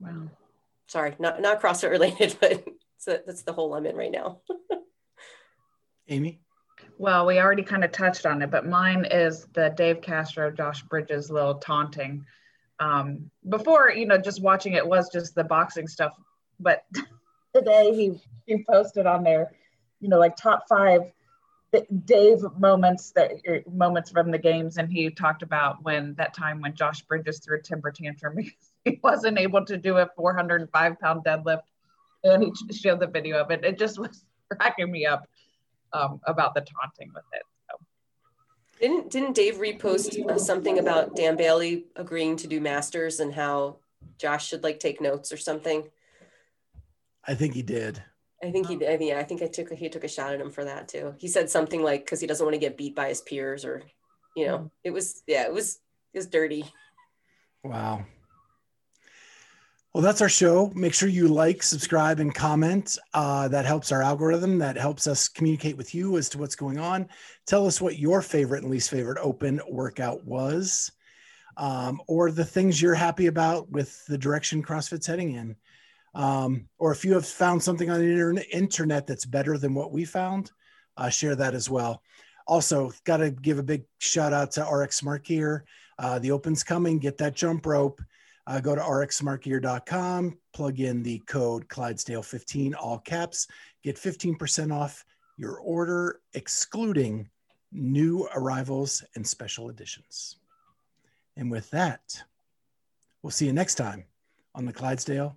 Wow. 0.00 0.28
Sorry, 0.88 1.14
not 1.18 1.40
not 1.40 1.62
CrossFit 1.62 1.90
related, 1.90 2.36
but 2.40 2.52
a, 2.52 3.22
that's 3.24 3.42
the 3.42 3.52
whole 3.52 3.74
I'm 3.74 3.86
in 3.86 3.96
right 3.96 4.10
now. 4.10 4.40
Amy. 6.08 6.40
Well, 6.98 7.26
we 7.26 7.38
already 7.38 7.62
kind 7.62 7.84
of 7.84 7.92
touched 7.92 8.26
on 8.26 8.42
it, 8.42 8.50
but 8.50 8.66
mine 8.66 9.06
is 9.08 9.46
the 9.54 9.72
Dave 9.76 10.00
Castro, 10.00 10.50
Josh 10.50 10.82
Bridges 10.82 11.30
little 11.30 11.54
taunting. 11.54 12.24
Um, 12.80 13.30
before, 13.48 13.90
you 13.90 14.06
know, 14.06 14.18
just 14.18 14.42
watching 14.42 14.72
it 14.72 14.86
was 14.86 15.08
just 15.10 15.34
the 15.34 15.44
boxing 15.44 15.86
stuff, 15.86 16.12
but 16.58 16.84
today 17.54 17.94
he 17.94 18.20
he 18.46 18.64
posted 18.68 19.06
on 19.06 19.22
there, 19.22 19.52
you 20.00 20.08
know, 20.08 20.18
like 20.18 20.36
top 20.36 20.64
five 20.68 21.02
Dave 22.06 22.38
moments 22.58 23.12
that 23.12 23.32
moments 23.70 24.10
from 24.10 24.30
the 24.30 24.38
games, 24.38 24.78
and 24.78 24.90
he 24.90 25.10
talked 25.10 25.42
about 25.42 25.82
when 25.84 26.14
that 26.14 26.34
time 26.34 26.62
when 26.62 26.74
Josh 26.74 27.02
Bridges 27.02 27.40
threw 27.40 27.58
a 27.58 27.62
timber 27.62 27.90
tantrum 27.90 28.36
because 28.36 28.54
he 28.84 28.98
wasn't 29.02 29.38
able 29.38 29.64
to 29.66 29.76
do 29.76 29.98
a 29.98 30.08
405 30.16 30.98
pound 30.98 31.24
deadlift, 31.24 31.62
and 32.24 32.42
he 32.42 32.72
showed 32.72 33.00
the 33.00 33.06
video 33.06 33.38
of 33.38 33.50
it. 33.50 33.64
It 33.64 33.78
just 33.78 33.98
was 34.00 34.24
cracking 34.50 34.90
me 34.90 35.04
up 35.04 35.26
um, 35.92 36.20
about 36.26 36.54
the 36.54 36.62
taunting 36.62 37.10
with 37.14 37.24
it. 37.34 37.42
So. 37.68 37.76
Didn't 38.80 39.10
didn't 39.10 39.34
Dave 39.34 39.56
repost 39.56 40.26
uh, 40.26 40.38
something 40.38 40.78
about 40.78 41.16
Dan 41.16 41.36
Bailey 41.36 41.84
agreeing 41.96 42.36
to 42.36 42.46
do 42.46 42.62
masters 42.62 43.20
and 43.20 43.34
how 43.34 43.76
Josh 44.16 44.48
should 44.48 44.62
like 44.62 44.80
take 44.80 45.02
notes 45.02 45.32
or 45.32 45.36
something? 45.36 45.84
I 47.26 47.34
think 47.34 47.52
he 47.52 47.62
did. 47.62 48.02
I 48.42 48.50
think 48.50 48.68
he 48.68 48.76
did. 48.76 49.00
Yeah, 49.00 49.18
I 49.18 49.24
think 49.24 49.42
I 49.42 49.46
took 49.46 49.72
he 49.72 49.88
took 49.88 50.04
a 50.04 50.08
shot 50.08 50.32
at 50.32 50.40
him 50.40 50.50
for 50.50 50.64
that 50.64 50.88
too. 50.88 51.14
He 51.18 51.28
said 51.28 51.50
something 51.50 51.82
like 51.82 52.04
because 52.04 52.20
he 52.20 52.26
doesn't 52.26 52.44
want 52.44 52.54
to 52.54 52.60
get 52.60 52.76
beat 52.76 52.94
by 52.94 53.08
his 53.08 53.20
peers 53.20 53.64
or, 53.64 53.82
you 54.36 54.46
know, 54.46 54.58
mm. 54.58 54.70
it 54.84 54.90
was 54.90 55.22
yeah, 55.26 55.44
it 55.44 55.52
was 55.52 55.80
it 56.14 56.18
was 56.18 56.26
dirty. 56.26 56.64
Wow. 57.64 58.04
Well, 59.94 60.02
that's 60.02 60.20
our 60.20 60.28
show. 60.28 60.70
Make 60.74 60.94
sure 60.94 61.08
you 61.08 61.26
like, 61.26 61.62
subscribe, 61.62 62.20
and 62.20 62.32
comment. 62.32 62.98
Uh, 63.14 63.48
that 63.48 63.64
helps 63.64 63.90
our 63.90 64.02
algorithm. 64.02 64.58
That 64.58 64.76
helps 64.76 65.06
us 65.08 65.28
communicate 65.28 65.76
with 65.76 65.94
you 65.94 66.18
as 66.18 66.28
to 66.28 66.38
what's 66.38 66.54
going 66.54 66.78
on. 66.78 67.08
Tell 67.46 67.66
us 67.66 67.80
what 67.80 67.98
your 67.98 68.22
favorite 68.22 68.62
and 68.62 68.70
least 68.70 68.90
favorite 68.90 69.18
open 69.20 69.60
workout 69.68 70.24
was, 70.24 70.92
um, 71.56 72.00
or 72.06 72.30
the 72.30 72.44
things 72.44 72.80
you're 72.80 72.94
happy 72.94 73.26
about 73.26 73.68
with 73.70 74.04
the 74.06 74.18
direction 74.18 74.62
CrossFit's 74.62 75.06
heading 75.06 75.32
in. 75.32 75.56
Um, 76.18 76.68
or 76.78 76.92
if 76.92 77.02
you 77.04 77.14
have 77.14 77.24
found 77.24 77.62
something 77.62 77.88
on 77.88 78.00
the 78.00 78.46
internet 78.50 79.06
that's 79.06 79.24
better 79.24 79.56
than 79.56 79.72
what 79.72 79.92
we 79.92 80.04
found, 80.04 80.50
uh, 80.98 81.08
share 81.08 81.36
that 81.36 81.54
as 81.54 81.70
well. 81.70 82.02
Also, 82.46 82.92
got 83.04 83.18
to 83.18 83.30
give 83.30 83.58
a 83.58 83.62
big 83.62 83.84
shout 83.98 84.34
out 84.34 84.52
to 84.52 84.64
RX 84.64 84.96
Smart 84.96 85.24
Gear. 85.24 85.64
Uh, 85.98 86.18
the 86.18 86.32
Open's 86.32 86.64
coming. 86.64 86.98
Get 86.98 87.18
that 87.18 87.34
jump 87.34 87.64
rope 87.64 88.00
uh, 88.48 88.60
go 88.60 88.74
to 88.74 88.80
rxsmartgear.com, 88.80 90.38
plug 90.54 90.80
in 90.80 91.02
the 91.02 91.18
code 91.26 91.68
Clydesdale15, 91.68 92.72
all 92.80 92.98
caps, 92.98 93.46
get 93.84 93.96
15% 93.96 94.74
off 94.74 95.04
your 95.36 95.58
order, 95.58 96.20
excluding 96.32 97.28
new 97.72 98.26
arrivals 98.34 99.04
and 99.14 99.26
special 99.26 99.68
editions. 99.68 100.36
And 101.36 101.50
with 101.50 101.68
that, 101.70 102.00
we'll 103.22 103.30
see 103.30 103.44
you 103.44 103.52
next 103.52 103.74
time 103.74 104.04
on 104.54 104.64
the 104.64 104.72
Clydesdale 104.72 105.36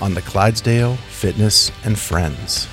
on 0.00 0.14
the 0.14 0.22
Clydesdale 0.22 0.96
Fitness 0.96 1.70
and 1.84 1.98
Friends. 1.98 2.68